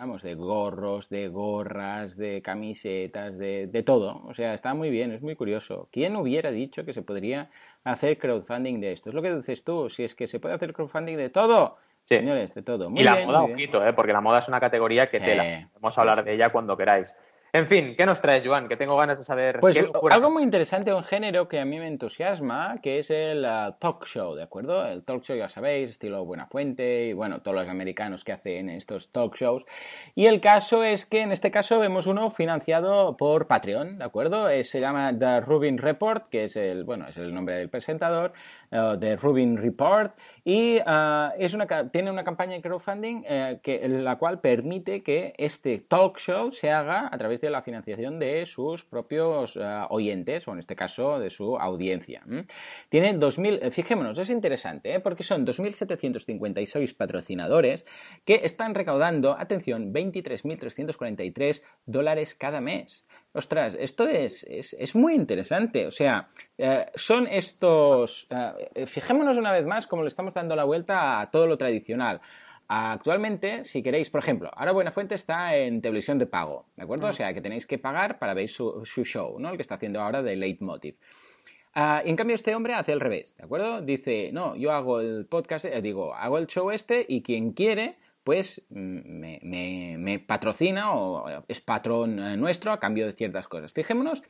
vamos, 0.01 0.23
de 0.23 0.35
gorros, 0.35 1.11
de 1.11 1.29
gorras, 1.29 2.17
de 2.17 2.41
camisetas, 2.41 3.37
de, 3.37 3.67
de, 3.67 3.83
todo. 3.83 4.23
O 4.25 4.33
sea, 4.33 4.55
está 4.55 4.73
muy 4.73 4.89
bien, 4.89 5.13
es 5.13 5.21
muy 5.21 5.37
curioso. 5.37 5.91
¿Quién 5.93 6.17
hubiera 6.17 6.51
dicho 6.51 6.87
que 6.87 6.95
se 6.95 7.03
podría 7.03 7.51
hacer 7.85 8.17
crowdfunding 8.17 8.81
de 8.81 8.93
esto? 8.93 9.11
Es 9.11 9.15
lo 9.15 9.21
que 9.21 9.35
dices 9.35 9.63
tú, 9.63 9.91
si 9.91 10.05
es 10.05 10.15
que 10.15 10.27
se 10.27 10.41
puede 10.41 10.55
hacer 10.55 10.73
crowdfunding 10.73 11.19
de 11.19 11.29
todo. 11.29 11.77
Señores, 12.03 12.55
de 12.55 12.63
todo. 12.63 12.91
y 12.95 13.05
la 13.05 13.27
moda, 13.27 13.43
ojito, 13.43 13.87
¿eh? 13.87 13.93
porque 13.93 14.15
la 14.15 14.23
moda 14.23 14.39
es 14.39 14.49
una 14.49 14.59
categoría 14.59 15.07
que 15.07 15.21
tela. 15.21 15.69
Vamos 15.75 15.99
a 15.99 16.01
hablar 16.01 16.25
de 16.25 16.33
ella 16.33 16.49
cuando 16.51 16.79
queráis. 16.79 17.15
En 17.53 17.67
fin, 17.67 17.95
¿qué 17.97 18.07
nos 18.07 18.21
traes, 18.21 18.47
Joan? 18.47 18.69
Que 18.69 18.77
tengo 18.77 18.97
ganas 18.97 19.19
de 19.19 19.25
saber. 19.25 19.59
Pues 19.59 19.77
algo 20.11 20.31
muy 20.31 20.43
interesante, 20.43 20.95
un 20.95 21.03
género 21.03 21.49
que 21.49 21.59
a 21.59 21.65
mí 21.65 21.79
me 21.79 21.89
entusiasma, 21.89 22.77
que 22.81 23.01
es 23.01 23.11
el 23.11 23.45
uh, 23.45 23.73
talk 23.79 24.05
show, 24.07 24.35
¿de 24.37 24.45
acuerdo? 24.45 24.87
El 24.87 25.03
talk 25.03 25.23
show, 25.23 25.37
ya 25.37 25.49
sabéis, 25.49 25.91
estilo 25.91 26.25
Buena 26.25 26.47
Fuente 26.47 27.07
y 27.07 27.13
bueno, 27.13 27.41
todos 27.41 27.57
los 27.57 27.69
americanos 27.69 28.23
que 28.23 28.33
hacen 28.33 28.71
estos 28.71 29.11
talk 29.11 29.37
shows. 29.37 29.67
Y 30.15 30.27
el 30.27 30.41
caso 30.41 30.85
es 30.85 31.07
que 31.07 31.23
en 31.23 31.33
este 31.33 31.51
caso 31.51 31.81
vemos 31.81 32.07
uno 32.07 32.31
financiado 32.31 33.17
por 33.17 33.49
Patreon, 33.49 33.99
¿de 33.99 34.05
acuerdo? 34.05 34.49
Eh, 34.49 34.63
se 34.63 34.81
llama 34.81 35.13
The 35.19 35.41
Rubin 35.41 35.79
Report, 35.79 36.29
que 36.29 36.45
es 36.45 36.55
el, 36.57 36.85
bueno, 36.85 37.09
es 37.09 37.17
el 37.17 37.35
nombre 37.35 37.57
del 37.57 37.69
presentador, 37.69 38.33
uh, 38.73 38.99
The 38.99 39.17
Rubin 39.17 39.57
Report, 39.57 40.17
y 40.45 40.79
uh, 40.79 41.33
es 41.39 41.55
una, 41.55 41.91
tiene 41.91 42.11
una 42.11 42.25
campaña 42.25 42.55
de 42.55 42.63
crowdfunding 42.63 43.23
eh, 43.27 43.61
que, 43.63 43.89
la 43.89 44.17
cual 44.17 44.41
permite 44.41 45.03
que 45.03 45.35
este 45.39 45.79
talk 45.79 46.19
show 46.19 46.51
se 46.51 46.71
haga 46.71 47.09
a 47.11 47.19
través 47.19 47.41
de 47.41 47.51
la 47.51 47.63
financiación 47.63 48.19
de 48.19 48.47
sus 48.47 48.85
propios 48.85 49.57
eh, 49.57 49.83
oyentes, 49.91 50.47
o 50.49 50.53
en 50.53 50.59
este 50.59 50.77
caso 50.77 51.19
de 51.19 51.31
su 51.31 51.57
audiencia. 51.57 52.23
Tiene 52.89 53.15
2.000, 53.15 53.59
eh, 53.63 53.71
fijémonos, 53.71 54.19
es 54.19 54.31
interesante, 54.31 54.95
¿eh? 54.95 55.01
porque 55.01 55.23
son 55.23 55.47
2.756 55.47 56.97
patrocinadores 56.97 57.85
que 58.25 58.41
están 58.45 58.75
recaudando, 58.75 59.37
atención, 59.39 59.93
23.343 59.93 61.63
dólares 61.87 62.35
cada 62.35 62.61
mes. 62.61 63.07
Ostras, 63.33 63.77
esto 63.79 64.09
es, 64.09 64.45
es, 64.45 64.95
muy 64.97 65.15
interesante. 65.15 65.87
O 65.87 65.91
sea, 65.91 66.29
son 66.97 67.29
estos. 67.29 68.29
fijémonos 68.87 69.37
una 69.39 69.53
vez 69.53 69.65
más 69.67 69.87
cómo 69.87 70.03
le 70.03 70.09
estamos 70.09 70.35
dando 70.35 70.57
la 70.57 70.65
vuelta 70.65 71.21
a 71.21 71.31
todo 71.31 71.47
lo 71.47 71.57
tradicional. 71.57 72.21
Actualmente, 72.73 73.65
si 73.65 73.83
queréis, 73.83 74.11
por 74.11 74.21
ejemplo, 74.21 74.49
ahora 74.55 74.71
Buenafuente 74.71 75.17
está 75.17 75.57
en 75.57 75.83
televisión 75.83 76.19
de 76.19 76.27
pago, 76.27 76.67
¿de 76.77 76.85
acuerdo? 76.85 77.09
O 77.09 77.13
sea, 77.13 77.35
que 77.35 77.41
tenéis 77.41 77.67
que 77.67 77.79
pagar 77.79 78.21
para 78.21 78.33
ver 78.33 78.49
su, 78.49 78.85
show, 78.85 79.41
¿no? 79.41 79.51
El 79.51 79.57
que 79.57 79.63
está 79.63 79.75
haciendo 79.75 80.01
ahora 80.01 80.23
de 80.23 80.37
Leitmotiv. 80.37 80.95
Uh, 81.75 82.07
en 82.07 82.15
cambio, 82.15 82.37
este 82.37 82.55
hombre 82.55 82.75
hace 82.75 82.93
el 82.93 83.01
revés, 83.01 83.35
¿de 83.37 83.43
acuerdo? 83.43 83.83
Dice, 83.83 84.31
no, 84.33 84.55
yo 84.55 84.71
hago 84.71 85.01
el 85.01 85.27
podcast, 85.27 85.65
eh, 85.65 85.83
digo, 85.83 86.15
hago 86.15 86.39
el 86.39 86.47
show 86.47 86.71
este 86.71 87.05
y 87.09 87.23
quien 87.23 87.55
quiere, 87.55 87.99
pues 88.25 88.63
mm, 88.71 89.39
me, 89.43 89.97
me, 89.99 90.19
patrocina 90.19 90.93
o 90.95 91.45
es 91.49 91.61
patrón 91.61 92.19
eh, 92.19 92.37
nuestro 92.37 92.73
a 92.73 92.81
cambio 92.81 93.07
de 93.07 93.13
ciertas 93.13 93.49
cosas. 93.49 93.73
Fijémonos 93.73 94.23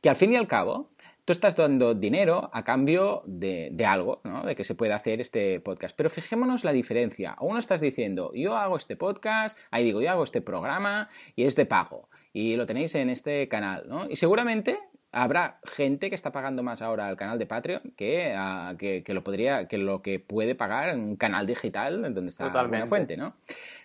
que 0.00 0.08
al 0.08 0.16
fin 0.16 0.32
y 0.32 0.36
al 0.36 0.46
cabo, 0.46 0.90
tú 1.28 1.32
estás 1.32 1.56
dando 1.56 1.94
dinero 1.94 2.48
a 2.54 2.64
cambio 2.64 3.22
de, 3.26 3.70
algo, 3.86 4.22
¿no? 4.24 4.44
De 4.44 4.56
que 4.56 4.64
se 4.64 4.74
pueda 4.74 4.96
hacer 4.96 5.20
este 5.20 5.60
podcast. 5.60 5.94
Pero 5.94 6.08
fijémonos 6.08 6.64
la 6.64 6.72
diferencia. 6.72 7.36
Uno 7.40 7.58
estás 7.58 7.82
diciendo, 7.82 8.32
yo 8.34 8.56
hago 8.56 8.78
este 8.78 8.96
podcast, 8.96 9.58
ahí 9.70 9.84
digo, 9.84 10.00
yo 10.00 10.10
hago 10.10 10.24
este 10.24 10.40
programa 10.40 11.10
y 11.36 11.44
es 11.44 11.54
de 11.54 11.66
pago. 11.66 12.08
Y 12.32 12.56
lo 12.56 12.64
tenéis 12.64 12.94
en 12.94 13.10
este 13.10 13.46
canal, 13.48 13.84
¿no? 13.88 14.08
Y 14.08 14.16
seguramente 14.16 14.78
habrá 15.12 15.58
gente 15.64 16.10
que 16.10 16.14
está 16.14 16.32
pagando 16.32 16.62
más 16.62 16.82
ahora 16.82 17.08
al 17.08 17.16
canal 17.16 17.38
de 17.38 17.46
Patreon 17.46 17.94
que, 17.96 19.02
que, 19.04 19.14
lo 19.14 19.24
podría, 19.24 19.66
que 19.66 19.78
lo 19.78 20.02
que 20.02 20.20
puede 20.20 20.54
pagar 20.54 20.90
en 20.90 21.00
un 21.00 21.16
canal 21.16 21.46
digital 21.46 22.02
donde 22.14 22.28
está 22.28 22.50
la 22.50 22.86
fuente, 22.86 23.16
¿no? 23.16 23.34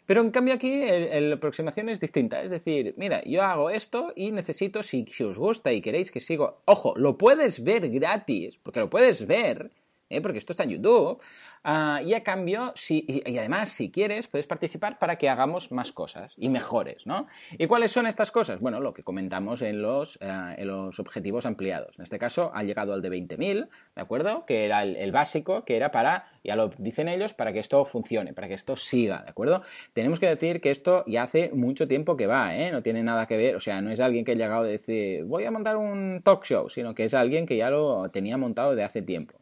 Pero 0.06 0.22
en 0.22 0.32
cambio 0.32 0.54
aquí 0.54 0.86
la 0.86 1.36
aproximación 1.36 1.88
es 1.88 2.00
distinta. 2.00 2.42
Es 2.42 2.50
decir, 2.50 2.94
mira, 2.98 3.24
yo 3.24 3.42
hago 3.44 3.70
esto 3.70 4.12
y 4.16 4.32
necesito, 4.32 4.84
si, 4.84 5.06
si 5.08 5.24
os 5.24 5.38
gusta 5.38 5.72
y 5.72 5.82
queréis 5.82 6.12
que 6.12 6.20
sigo, 6.20 6.62
ojo, 6.66 6.94
lo 6.98 7.18
puedes 7.18 7.64
ver 7.64 7.90
gratis, 7.90 8.58
porque 8.62 8.82
lo 8.82 8.90
puedes 8.90 9.26
ver, 9.26 9.72
¿eh? 10.10 10.22
porque 10.22 10.40
esto 10.40 10.52
está 10.52 10.64
en 10.64 10.72
YouTube. 10.72 11.22
Ah, 11.64 12.02
y 12.04 12.14
a 12.14 12.24
cambio, 12.24 12.74
si, 12.76 13.06
y, 13.08 13.38
además, 13.38 13.70
si 13.70 13.90
quieres, 13.90 14.28
puedes 14.28 14.48
participar 14.48 15.00
para 15.00 15.18
que 15.18 15.30
hagamos 15.30 15.72
más 15.72 15.94
cosas 15.94 16.34
y 16.36 16.50
mejores, 16.50 17.08
¿no? 17.08 17.28
¿Y 17.58 17.68
cuáles 17.68 17.92
son 17.92 18.06
estas 18.06 18.32
cosas? 18.32 18.60
Bueno, 18.60 18.82
lo 18.82 18.94
que 18.94 19.04
comentamos 19.04 19.62
en 19.62 19.82
los, 19.82 20.18
eh, 20.22 20.56
en 20.58 20.68
los 20.68 21.00
objetivos 21.00 21.46
ampliados. 21.46 21.98
En 21.98 22.04
este 22.04 22.20
caso, 22.20 22.52
ha 22.54 22.64
llegado 22.64 22.94
al 22.94 23.02
de 23.02 23.10
20.000, 23.10 23.70
¿de 23.96 24.02
acuerdo? 24.02 24.46
Que 24.46 24.66
era 24.66 24.84
el, 24.84 25.12
básico, 25.14 25.64
que 25.64 25.78
era 25.78 25.90
para, 25.92 26.26
ya 26.44 26.58
lo 26.58 26.68
dicen 26.78 27.08
ellos, 27.08 27.34
para 27.34 27.54
que 27.54 27.60
esto 27.60 27.86
funcione, 27.86 28.34
para 28.34 28.50
que 28.50 28.56
esto 28.56 28.76
siga, 28.76 29.22
¿de 29.24 29.30
acuerdo? 29.30 29.62
Tenemos 29.94 30.20
que 30.20 30.28
decir 30.28 30.60
que 30.60 30.70
esto 30.70 31.06
ya 31.08 31.24
hace 31.24 31.52
mucho 31.54 31.88
tiempo 31.88 32.18
que 32.18 32.28
va, 32.28 32.58
¿eh? 32.58 32.72
No 32.72 32.84
tiene 32.84 33.04
nada 33.04 33.26
que 33.26 33.38
ver, 33.38 33.56
o 33.56 33.62
sea, 33.62 33.82
no 33.82 33.90
es 33.90 34.02
alguien 34.02 34.26
que 34.26 34.34
ha 34.34 34.36
llegado 34.36 34.64
a 34.64 34.68
decir, 34.68 35.24
voy 35.24 35.46
a 35.46 35.52
montar 35.52 35.78
un 35.78 36.22
talk 36.26 36.44
show, 36.44 36.70
sino 36.70 36.94
que 36.94 37.06
es 37.06 37.14
alguien 37.14 37.46
que 37.46 37.56
ya 37.56 37.70
lo 37.70 38.10
tenía 38.10 38.38
montado 38.38 38.76
de 38.76 38.84
hace 38.84 39.02
tiempo. 39.02 39.36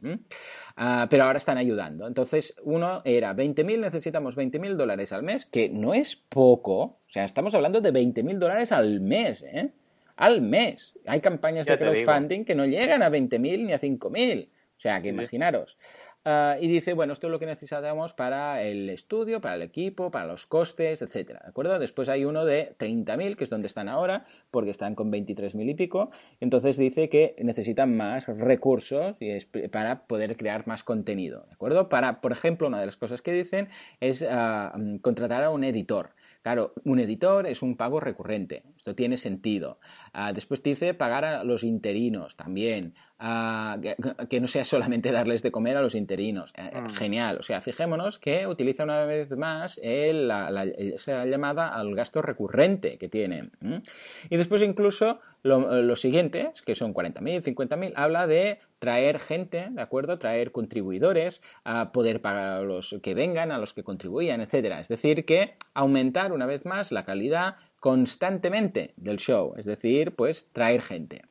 Ah, 0.84 1.06
pero 1.12 1.26
ahora 1.26 1.38
están 1.38 1.60
ayudando. 1.60 2.08
Entonces, 2.08 2.56
uno 2.64 3.04
era 3.06 3.36
20.000, 3.36 3.82
necesitamos 3.82 4.36
20.000 4.36 4.74
dólares 4.76 5.14
al 5.14 5.22
mes, 5.22 5.46
que 5.46 5.70
no 5.70 5.94
es 5.94 6.16
poco. 6.16 6.82
O 6.82 7.00
sea, 7.08 7.24
estamos 7.24 7.54
hablando 7.54 7.82
de 7.82 7.94
20.000 7.94 8.40
dólares 8.40 8.72
al 8.72 9.00
mes, 9.00 9.44
¿eh? 9.44 9.74
Al 10.16 10.42
mes. 10.42 10.96
Hay 11.06 11.22
campañas 11.22 11.68
de 11.68 11.78
crowdfunding 11.78 12.46
que 12.46 12.56
no 12.56 12.66
llegan 12.66 13.04
a 13.04 13.12
20.000 13.12 13.64
ni 13.64 13.74
a 13.74 13.80
5.000. 13.80 14.48
O 14.50 14.80
sea, 14.80 15.04
que 15.04 15.10
imaginaros. 15.10 15.78
Ah, 16.24 16.58
y 16.62 16.68
dice, 16.68 16.94
bueno, 16.94 17.14
esto 17.14 17.28
es 17.28 17.32
lo 17.32 17.40
que 17.40 17.48
necesitamos 17.48 18.14
para 18.14 18.62
el 18.62 18.92
estudio, 18.92 19.42
para 19.42 19.56
el 19.56 19.64
equipo, 19.64 20.12
para 20.12 20.28
los 20.28 20.46
costes, 20.46 21.02
etcétera, 21.02 21.40
¿de 21.44 21.50
acuerdo? 21.50 21.80
Después 21.80 22.10
hay 22.10 22.26
uno 22.26 22.46
de 22.46 22.76
30.000, 22.78 23.36
que 23.36 23.44
es 23.44 23.50
donde 23.50 23.66
están 23.66 23.90
ahora, 23.90 24.26
porque 24.52 24.70
están 24.70 24.94
con 24.94 25.12
23.000 25.12 25.72
y 25.72 25.74
pico. 25.74 26.12
Entonces 26.40 26.78
dice 26.78 27.10
que 27.10 27.36
necesitan 27.40 27.98
más 27.98 28.28
recursos 28.28 29.18
para 29.72 30.06
poder 30.06 30.38
crear 30.38 30.68
más 30.68 30.84
contenido, 30.84 31.46
¿de 31.48 31.54
acuerdo? 31.54 31.90
Para, 31.90 32.22
por 32.22 32.32
ejemplo, 32.32 32.68
una 32.68 32.80
de 32.80 32.86
las 32.86 32.98
cosas 32.98 33.24
que 33.24 33.34
dicen 33.34 33.70
es 34.00 34.24
ah, 34.30 34.76
contratar 35.02 35.44
a 35.44 35.50
un 35.50 35.64
editor. 35.64 36.12
Claro, 36.44 36.74
un 36.86 37.00
editor 37.00 37.46
es 37.46 37.62
un 37.62 37.78
pago 37.78 38.00
recurrente, 38.00 38.64
esto 38.82 38.96
tiene 38.96 39.16
sentido. 39.16 39.78
Ah, 40.12 40.34
después 40.34 40.64
dice 40.64 40.96
pagar 40.96 41.24
a 41.24 41.44
los 41.44 41.64
interinos 41.64 42.36
también, 42.36 42.96
ah, 43.20 43.78
que, 44.28 44.42
no 44.42 44.48
sea 44.48 44.66
solamente 44.66 45.12
darles 45.12 45.44
de 45.44 45.52
comer 45.52 45.78
a 45.78 45.84
los 45.84 45.94
interinos. 45.94 46.52
Eh, 46.58 46.82
mm. 46.82 46.90
Genial, 46.96 47.38
o 47.40 47.44
sea, 47.44 47.62
fijémonos 47.62 48.18
que 48.18 48.48
utiliza 48.48 48.84
una 48.84 49.06
vez 49.06 49.30
más 49.38 49.80
la, 49.84 50.64
esa 50.64 51.28
llamada 51.28 51.68
al 51.68 51.94
gasto 51.94 52.24
recurrente 52.24 52.98
que 52.98 53.08
tienen. 53.08 53.52
Y 54.32 54.38
después 54.38 54.64
incluso 54.64 55.20
los 55.44 56.02
siguientes, 56.02 56.64
que 56.64 56.74
son 56.74 56.96
40.000, 56.96 57.44
50.000, 57.44 57.94
habla 57.96 58.26
de 58.26 58.58
traer 58.80 59.20
gente, 59.20 59.68
¿de 59.70 59.82
acuerdo? 59.82 60.18
Traer 60.18 60.52
contribuidores, 60.52 61.44
a 61.64 61.92
poder 61.92 62.20
pagar 62.20 62.58
a 62.58 62.62
los 62.62 62.96
que 63.04 63.14
vengan, 63.14 63.52
a 63.52 63.60
los 63.60 63.74
que 63.74 63.84
contribuyan, 63.84 64.42
etcétera. 64.42 64.80
Es 64.80 64.88
decir, 64.88 65.24
que 65.24 65.54
aumentar 65.76 66.32
una 66.32 66.48
vez 66.48 66.66
más 66.66 66.92
la 66.92 67.06
calidad 67.06 67.58
constantemente 67.82 68.94
del 68.96 69.18
show, 69.18 69.56
es 69.58 69.66
decir, 69.66 70.16
pues 70.16 70.48
traer 70.54 70.82
gente 70.82 71.24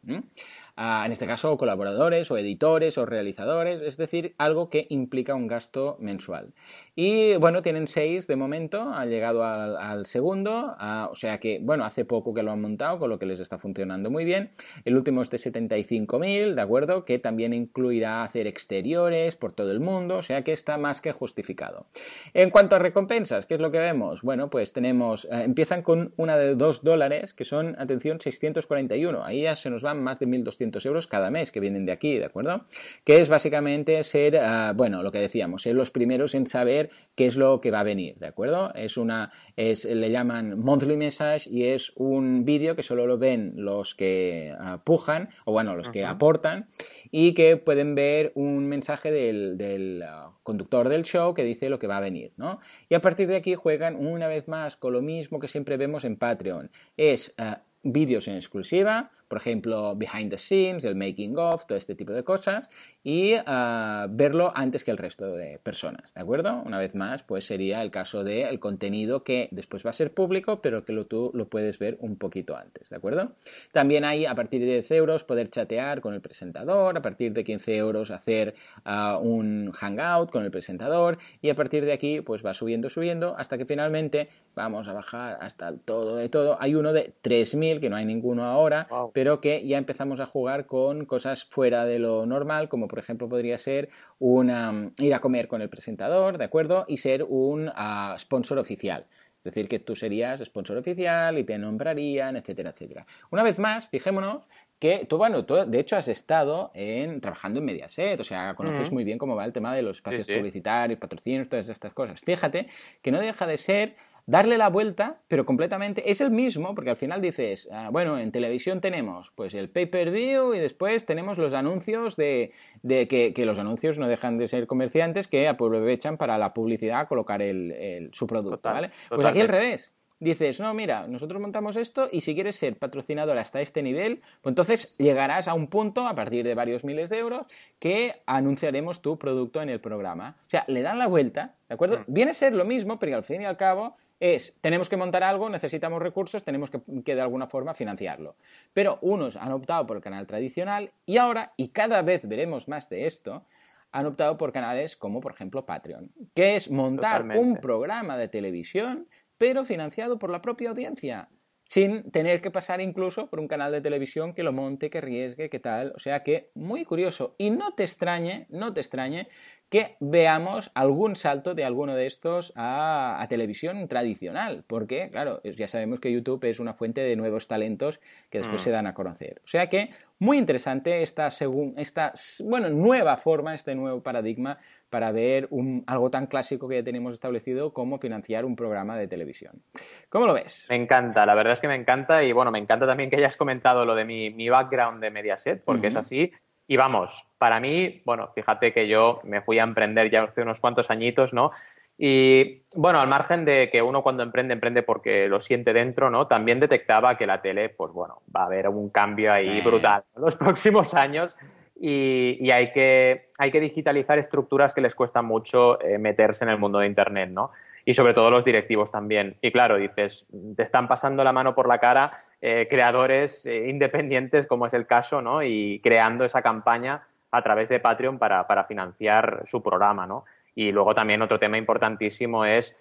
en 0.81 1.13
este 1.13 1.27
caso 1.27 1.59
colaboradores 1.59 2.31
o 2.31 2.39
editores 2.39 2.97
o 2.97 3.05
realizadores, 3.05 3.83
es 3.83 3.99
decir, 3.99 4.35
algo 4.39 4.71
que 4.71 4.87
implica 4.89 5.35
un 5.35 5.47
gasto 5.47 5.97
mensual. 6.01 6.55
Y 7.03 7.37
bueno, 7.37 7.63
tienen 7.63 7.87
seis 7.87 8.27
de 8.27 8.37
momento, 8.37 8.93
han 8.93 9.09
llegado 9.09 9.43
al, 9.43 10.05
segundo, 10.05 10.77
o 11.11 11.15
sea 11.15 11.39
que, 11.41 11.59
bueno, 11.63 11.87
hace 11.87 12.05
poco 12.05 12.35
que 12.35 12.43
lo 12.43 12.53
han 12.53 12.61
montado, 12.61 12.99
con 12.99 13.09
lo 13.09 13.19
que 13.19 13.25
les 13.25 13.41
está 13.41 13.57
funcionando 13.57 14.11
muy 14.11 14.27
bien. 14.27 14.51
El 14.85 14.99
último 14.99 15.23
es 15.23 15.31
de 15.31 15.39
75.000, 15.39 16.55
¿de 16.55 16.61
acuerdo? 16.61 17.07
Que 17.07 17.19
también 17.19 17.55
incluirá 17.55 18.23
hacer 18.23 18.47
exteriores 18.47 19.37
por 19.37 19.55
todo 19.55 19.71
el 19.71 19.81
mundo, 19.81 20.19
o 20.19 20.23
sea 20.23 20.45
que 20.45 20.53
está 20.53 20.77
más 20.77 21.01
que 21.01 21.13
justificado. 21.13 21.87
En 22.35 22.51
cuanto 22.51 22.77
a 22.77 22.79
recompensas, 22.79 23.47
¿qué 23.47 23.55
es 23.55 23.61
lo 23.61 23.71
que 23.71 23.79
vemos? 23.79 24.21
Bueno, 24.21 24.51
pues 24.51 24.75
tenemos, 24.75 25.25
eh, 25.25 25.45
empiezan 25.45 25.81
con 25.81 26.13
una 26.19 26.37
de 26.37 26.55
2 26.55 26.85
dólares, 26.85 27.33
que 27.33 27.47
son, 27.47 27.77
atención, 27.79 28.21
641. 28.21 29.25
Ahí 29.25 29.45
ya 29.45 29.57
se 29.57 29.71
nos 29.71 29.83
van 29.83 30.03
más 30.03 30.19
de 30.19 30.27
1.200 30.27 30.85
euros 30.85 31.07
cada 31.07 31.31
mes 31.31 31.51
que 31.51 31.61
vienen 31.61 31.87
de 31.87 31.93
aquí, 31.93 32.19
¿de 32.19 32.27
acuerdo? 32.27 32.67
Que 33.05 33.21
es 33.21 33.31
básicamente 33.31 34.05
ser, 34.05 34.37
ah, 34.37 34.75
bueno, 34.77 35.03
lo 35.03 35.11
que 35.11 35.19
decíamos, 35.19 35.63
ser 35.63 35.75
los 35.75 35.91
primeros 35.91 36.35
en 36.35 36.45
saber 36.45 36.90
qué 37.15 37.27
es 37.27 37.37
lo 37.37 37.61
que 37.61 37.71
va 37.71 37.81
a 37.81 37.85
venir, 37.85 38.17
¿de 38.19 38.27
acuerdo? 38.27 38.73
Es 38.75 38.97
una, 38.97 39.31
es, 39.57 39.85
le 39.85 40.11
llaman 40.11 40.59
monthly 40.59 40.97
message 40.97 41.49
y 41.51 41.65
es 41.65 41.93
un 41.97 42.45
vídeo 42.45 42.77
que 42.77 42.83
solo 42.83 43.07
lo 43.07 43.19
ven 43.19 43.53
los 43.57 43.95
que 43.95 44.55
uh, 44.59 44.79
pujan, 44.79 45.29
o 45.45 45.53
bueno, 45.53 45.77
los 45.77 45.91
que 45.91 46.05
aportan, 46.05 46.69
y 47.11 47.35
que 47.35 47.57
pueden 47.57 47.95
ver 47.95 48.33
un 48.35 48.67
mensaje 48.67 49.11
del, 49.11 50.03
ah, 50.03 50.33
conductor 50.43 50.89
del 50.89 51.05
show 51.05 51.35
que 51.35 51.45
dice 51.45 51.69
lo 51.69 51.79
que 51.79 51.87
va 51.87 51.99
a 51.99 52.01
venir, 52.01 52.33
¿no? 52.37 52.61
Y 52.89 52.95
a 52.95 53.01
partir 53.01 53.29
de 53.29 53.37
aquí 53.37 53.55
juegan 53.55 53.97
una 53.97 54.29
vez 54.29 54.49
más 54.49 54.77
con 54.77 54.93
lo 54.93 55.03
mismo 55.03 55.41
que 55.41 55.49
siempre 55.49 55.77
vemos 55.77 56.05
en 56.05 56.17
Patreon. 56.17 56.71
Es 56.97 57.35
vídeos 57.83 58.29
en 58.29 58.37
exclusiva, 58.37 59.11
por 59.31 59.39
ejemplo, 59.39 59.95
behind 59.95 60.29
the 60.29 60.39
scenes, 60.39 60.85
el 60.85 60.97
making 60.97 61.39
of, 61.39 61.65
todo 61.65 61.79
este 61.79 61.95
tipo 61.95 62.13
de 62.13 62.25
cosas, 62.25 62.69
y 63.05 63.35
ah, 63.47 64.09
verlo 64.11 64.53
antes 64.57 64.83
que 64.83 64.91
el 64.91 64.97
resto 64.97 65.37
de 65.37 65.61
personas, 65.61 66.13
¿de 66.13 66.21
acuerdo? 66.21 66.61
Una 66.67 66.79
vez 66.79 66.97
más, 66.97 67.23
pues 67.23 67.45
sería 67.47 67.81
el 67.81 67.93
caso 67.93 68.25
del 68.25 68.59
contenido 68.59 69.23
que 69.23 69.49
después 69.53 69.87
va 69.87 69.91
a 69.91 69.93
ser 69.93 70.13
público, 70.13 70.61
pero 70.61 70.85
que 70.85 70.93
tú 71.05 71.31
lo 71.33 71.49
puedes 71.49 71.79
ver 71.79 71.97
un 72.01 72.17
poquito 72.17 72.57
antes, 72.57 72.91
¿de 72.91 72.97
acuerdo? 72.97 73.31
También 73.73 74.05
hay, 74.05 74.27
a 74.27 74.35
partir 74.35 74.63
de 74.63 74.67
10 74.67 74.91
euros, 74.91 75.23
poder 75.23 75.49
chatear 75.49 76.01
con 76.01 76.13
el 76.13 76.21
presentador, 76.21 76.99
a 76.99 77.01
partir 77.01 77.33
de 77.33 77.45
15 77.45 77.77
euros 77.77 78.11
hacer 78.11 78.57
ah, 78.85 79.17
un 79.23 79.71
hangout 79.71 80.33
con 80.33 80.43
el 80.43 80.51
presentador, 80.51 81.19
y 81.41 81.51
a 81.51 81.55
partir 81.55 81.85
de 81.85 81.93
aquí, 81.93 82.21
pues 82.21 82.45
va 82.45 82.53
subiendo, 82.53 82.89
subiendo, 82.89 83.37
hasta 83.39 83.57
que 83.57 83.65
finalmente 83.65 84.29
vamos 84.57 84.89
a 84.89 84.93
bajar 84.93 85.39
hasta 85.41 85.73
todo 85.77 86.17
de 86.17 86.29
todo. 86.29 86.61
Hay 86.61 86.75
uno 86.75 86.93
de 86.93 87.13
3.000, 87.23 87.79
que 87.79 87.89
no 87.89 87.95
hay 87.95 88.05
ninguno 88.05 88.45
ahora, 88.45 88.89
pero 89.13 89.20
que 89.41 89.67
ya 89.67 89.79
empezamos 89.79 90.21
a 90.21 90.27
jugar 90.27 90.67
con 90.67 91.05
cosas 91.05 91.45
fuera 91.45 91.85
de 91.85 91.99
lo 91.99 92.27
normal, 92.27 92.69
como 92.69 92.89
por 92.89 92.99
ejemplo 92.99 93.29
podría 93.29 93.59
ser 93.59 93.89
una, 94.19 94.93
ir 94.99 95.15
a 95.15 95.21
comer 95.21 95.47
con 95.49 95.63
el 95.63 95.69
presentador, 95.69 96.39
¿de 96.39 96.45
acuerdo? 96.45 96.85
Y 96.89 96.97
ser 96.97 97.25
un 97.25 97.71
ah, 97.75 98.17
sponsor 98.19 98.59
oficial. 98.59 99.07
Es 99.41 99.45
decir, 99.45 99.69
que 99.69 99.79
tú 99.79 99.97
serías 99.97 100.41
sponsor 100.41 100.77
oficial 100.77 101.39
y 101.39 101.45
te 101.45 101.57
nombrarían, 101.57 102.37
etcétera, 102.37 102.71
etcétera. 102.71 103.07
Una 103.31 103.43
vez 103.43 103.59
más, 103.59 103.89
fijémonos 103.89 104.47
que 104.79 105.07
tú, 105.07 105.17
bueno, 105.17 105.45
tú 105.45 105.55
de 105.67 105.79
hecho 105.79 105.97
has 105.97 106.09
estado 106.09 106.71
en, 106.75 107.21
trabajando 107.21 107.61
en 107.61 107.67
Mediaset, 107.67 108.19
o 108.21 108.25
sea, 108.25 108.55
conoces 108.55 108.91
muy 108.93 109.05
bien 109.05 109.19
cómo 109.19 109.37
va 109.37 109.45
el 109.45 109.53
tema 109.53 109.75
de 109.75 109.83
los 109.83 109.99
espacios 109.99 110.27
publicitarios, 110.27 110.99
patrocinios, 110.99 111.49
todas 111.49 111.69
estas 111.69 111.93
cosas. 111.93 112.21
Fíjate 112.21 112.69
que 113.03 113.11
no 113.11 113.21
deja 113.21 113.47
de 113.47 113.57
ser 113.57 113.97
darle 114.31 114.59
la 114.59 114.69
vuelta, 114.69 115.19
pero 115.27 115.45
completamente 115.45 116.09
es 116.09 116.21
el 116.21 116.31
mismo, 116.31 116.73
porque 116.77 116.91
al 116.91 116.97
final 116.97 117.21
dices, 117.21 117.69
ah, 117.73 117.89
bueno, 117.91 118.17
en 118.17 118.31
televisión 118.31 118.81
tenemos 118.81 119.33
pues 119.33 119.55
el 119.55 119.69
pay-per-view 119.69 120.55
y 120.55 120.61
después 120.61 121.05
tenemos 121.05 121.37
los 121.37 121.53
anuncios 121.53 122.15
de, 122.15 122.53
que, 122.87 123.45
los 123.45 123.59
anuncios 123.59 123.99
no 123.99 124.07
dejan 124.07 124.39
de 124.39 124.47
ser 124.47 124.69
comerciantes 124.69 125.27
que 125.27 125.49
aprovechan 125.49 126.17
para 126.17 126.39
la 126.39 126.55
publicidad 126.55 127.09
colocar 127.09 127.43
el, 127.43 128.11
su 128.13 128.29
producto, 128.29 128.61
¿vale? 128.69 128.93
Pues 129.09 129.27
aquí 129.27 129.41
al 129.41 129.49
revés. 129.49 129.93
Dices, 130.21 130.61
no, 130.61 130.75
mira, 130.75 131.09
nosotros 131.09 131.41
montamos 131.41 131.77
esto 131.77 132.09
y 132.13 132.21
si 132.21 132.35
quieres 132.35 132.55
ser 132.55 132.77
patrocinador 132.77 133.39
hasta 133.39 133.63
este 133.63 133.83
nivel, 133.83 134.21
pues 134.43 134.53
entonces 134.53 134.95
llegarás 134.99 135.49
a 135.49 135.55
un 135.55 135.67
punto, 135.67 136.07
a 136.07 136.15
partir 136.15 136.45
de 136.45 136.55
varios 136.55 136.85
miles 136.85 137.09
de 137.09 137.19
euros, 137.19 137.47
que 137.79 138.21
anunciaremos 138.27 139.01
tu 139.01 139.19
producto 139.19 139.63
en 139.63 139.71
el 139.71 139.81
programa. 139.81 140.37
O 140.47 140.51
sea, 140.51 140.65
le 140.69 140.83
dan 140.83 140.99
la 140.99 141.07
vuelta, 141.07 141.55
¿de 141.69 141.75
acuerdo? 141.75 142.01
Mm. 142.01 142.05
Viene 142.07 142.31
a 142.33 142.35
ser 142.35 142.53
lo 142.53 142.67
mismo, 142.67 142.99
pero 142.99 143.17
al 143.17 143.25
fin 143.25 143.41
y 143.41 143.47
al 143.47 143.57
cabo 143.57 143.97
es, 144.21 144.57
tenemos 144.61 144.89
que 144.89 144.99
montar 144.99 145.25
algo, 145.25 145.49
necesitamos 145.49 146.01
recursos, 146.01 146.45
tenemos 146.45 146.71
que, 146.71 147.15
de 147.15 147.21
alguna 147.21 147.47
forma 147.47 147.75
financiarlo. 147.75 148.37
Pero 148.75 148.99
unos 149.01 149.37
han 149.37 149.53
optado 149.53 149.87
por 149.87 149.97
el 149.97 150.03
canal 150.03 150.27
tradicional 150.27 150.93
y 151.07 151.17
ahora, 151.17 151.55
y 151.57 151.69
cada 151.71 152.03
vez 152.03 152.29
veremos 152.29 152.69
más 152.69 152.89
de 152.91 153.07
esto, 153.07 153.47
han 153.93 154.07
optado 154.07 154.37
por 154.37 154.53
canales 154.53 154.95
como 154.95 155.21
por 155.21 155.33
ejemplo 155.33 155.65
Patreon, 155.65 156.13
que 156.35 156.55
es 156.55 156.71
montar 156.71 157.27
un 157.37 157.57
programa 157.57 158.17
de 158.17 158.29
televisión, 158.29 159.09
pero 159.39 159.65
financiado 159.65 160.19
por 160.19 160.31
la 160.31 160.43
propia 160.43 160.69
audiencia 160.69 161.29
sin 161.71 162.11
tener 162.11 162.41
que 162.43 162.51
pasar 162.51 162.81
incluso 162.81 163.31
por 163.31 163.39
un 163.39 163.47
canal 163.47 163.71
de 163.71 163.81
televisión 163.81 164.35
que 164.35 164.43
lo 164.43 164.53
monte, 164.53 164.91
que 164.91 164.99
arriesgue, 164.99 165.49
que 165.49 165.61
tal. 165.61 165.93
O 165.95 166.01
sea 166.01 166.25
que 166.25 166.51
muy 166.55 166.85
curioso. 166.85 167.37
Y 167.39 167.51
no 167.51 167.75
te 167.75 167.85
extrañe, 167.85 168.47
no 168.49 168.75
te 168.75 168.81
extrañe 168.81 169.29
que 169.71 169.97
veamos 170.01 170.73
algún 170.75 171.15
salto 171.15 171.55
de 171.55 171.65
alguno 171.65 171.95
de 171.95 172.07
estos 172.07 172.53
a, 172.57 173.25
televisión 173.31 173.87
tradicional, 173.87 174.65
porque, 174.67 175.09
claro, 175.11 175.41
ya 175.45 175.69
sabemos 175.69 176.01
que 176.01 176.13
YouTube 176.13 176.45
es 176.45 176.59
una 176.59 176.75
fuente 176.75 177.01
de 177.01 177.15
nuevos 177.15 177.47
talentos 177.47 178.01
que 178.31 178.39
después 178.39 178.61
mm. 178.61 178.65
se 178.65 178.71
dan 178.73 178.87
a 178.89 178.95
conocer. 178.95 179.41
O 179.45 179.47
sea 179.47 179.69
que, 179.69 179.91
muy 180.19 180.39
interesante 180.39 181.03
esta, 181.03 181.31
según, 181.31 181.75
esta 181.79 182.13
bueno, 182.45 182.69
nueva 182.69 183.17
forma, 183.17 183.55
este 183.55 183.77
nuevo 183.77 184.03
paradigma 184.03 184.59
para 184.91 185.13
ver 185.13 185.47
un, 185.51 185.85
algo 185.87 186.11
tan 186.11 186.27
clásico 186.27 186.69
que 186.69 186.75
ya 186.75 186.83
tenemos 186.83 187.15
establecido 187.15 187.73
como 187.73 187.99
financiar 187.99 188.45
un 188.45 188.57
programa 188.57 188.99
de 188.99 189.07
televisión. 189.07 189.63
¿Cómo 190.09 190.27
lo 190.27 190.35
ves? 190.35 190.67
Me 190.69 190.75
encanta, 190.75 191.25
la 191.25 191.37
verdad 191.37 191.53
es 191.53 191.61
que 191.61 191.69
me 191.69 191.77
encanta 191.77 192.25
y 192.25 192.33
bueno, 192.33 192.51
me 192.51 192.59
encanta 192.59 192.89
también 192.89 193.09
que 193.09 193.17
hayas 193.17 193.37
comentado 193.37 193.85
lo 193.85 193.95
de 193.95 194.05
mi, 194.05 194.49
background 194.49 195.01
de 195.01 195.11
Mediaset, 195.11 195.63
porque 195.65 195.87
es 195.87 195.97
así. 195.97 196.33
Y 196.71 196.77
vamos, 196.77 197.11
para 197.37 197.59
mí, 197.59 198.01
bueno, 198.05 198.29
fíjate 198.33 198.73
que 198.73 198.87
yo 198.87 199.19
me 199.25 199.41
fui 199.41 199.59
a 199.59 199.65
emprender 199.65 200.09
ya 200.09 200.23
hace 200.23 200.43
unos 200.43 200.61
cuantos 200.61 200.89
añitos, 200.89 201.33
¿no? 201.33 201.51
Y 201.99 202.63
bueno, 202.77 203.01
al 203.01 203.09
margen 203.09 203.45
de 203.45 203.71
que 203.73 203.83
uno 203.83 204.05
cuando 204.05 204.23
emprende, 204.23 204.55
emprende 204.55 204.85
porque 204.85 205.27
lo 205.27 205.41
siente 205.41 205.73
dentro, 205.73 206.11
¿no? 206.11 206.29
También 206.29 206.61
detectaba 206.61 207.19
que 207.19 207.27
la 207.27 207.43
tele, 207.43 207.71
pues 207.71 207.93
bueno, 207.93 208.23
va 208.35 208.43
a 208.43 208.47
haber 208.47 208.69
un 208.69 208.89
cambio 208.89 209.33
ahí 209.33 209.61
brutal 209.63 210.05
en 210.15 210.23
los 210.23 210.37
próximos 210.37 210.95
años 210.95 211.37
y, 211.75 212.49
hay, 212.53 212.71
que, 212.71 213.31
hay 213.37 213.51
que 213.51 213.61
digitalizar 213.61 214.21
estructuras 214.21 214.73
que 214.73 214.81
les 214.81 214.95
cuesta 214.95 215.23
mucho 215.23 215.83
eh, 215.83 215.99
meterse 215.99 216.45
en 216.45 216.51
el 216.51 216.59
mundo 216.59 216.79
de 216.79 216.87
Internet, 216.87 217.31
¿no? 217.31 217.51
Y 217.85 217.95
sobre 217.95 218.15
todo 218.15 218.31
los 218.31 218.45
directivos 218.45 218.91
también. 218.91 219.37
Y 219.41 219.53
claro, 219.53 219.77
dices, 219.77 220.27
te 220.57 220.63
están 220.63 220.89
pasando 220.89 221.25
la 221.25 221.33
mano 221.33 221.55
por 221.55 221.69
la 221.69 221.79
cara 221.79 222.25
eh, 222.43 222.67
creadores 222.71 223.45
eh, 223.45 223.69
independientes, 223.69 224.47
como 224.47 224.67
es 224.67 224.75
el 224.75 224.87
caso, 224.87 225.21
¿no? 225.21 225.43
Y 225.43 225.81
creando 225.83 226.25
esa 226.25 226.43
campaña 226.43 227.03
a 227.31 227.43
través 227.43 227.69
de 227.69 227.81
Patreon 227.81 228.19
para, 228.19 228.47
para 228.47 228.65
financiar 228.65 229.45
su 229.47 229.63
programa, 229.63 230.07
¿no? 230.07 230.25
Y 230.55 230.73
luego 230.73 230.95
también 230.95 231.23
otro 231.23 231.39
tema 231.39 231.59
importantísimo 231.59 232.45
es 232.45 232.77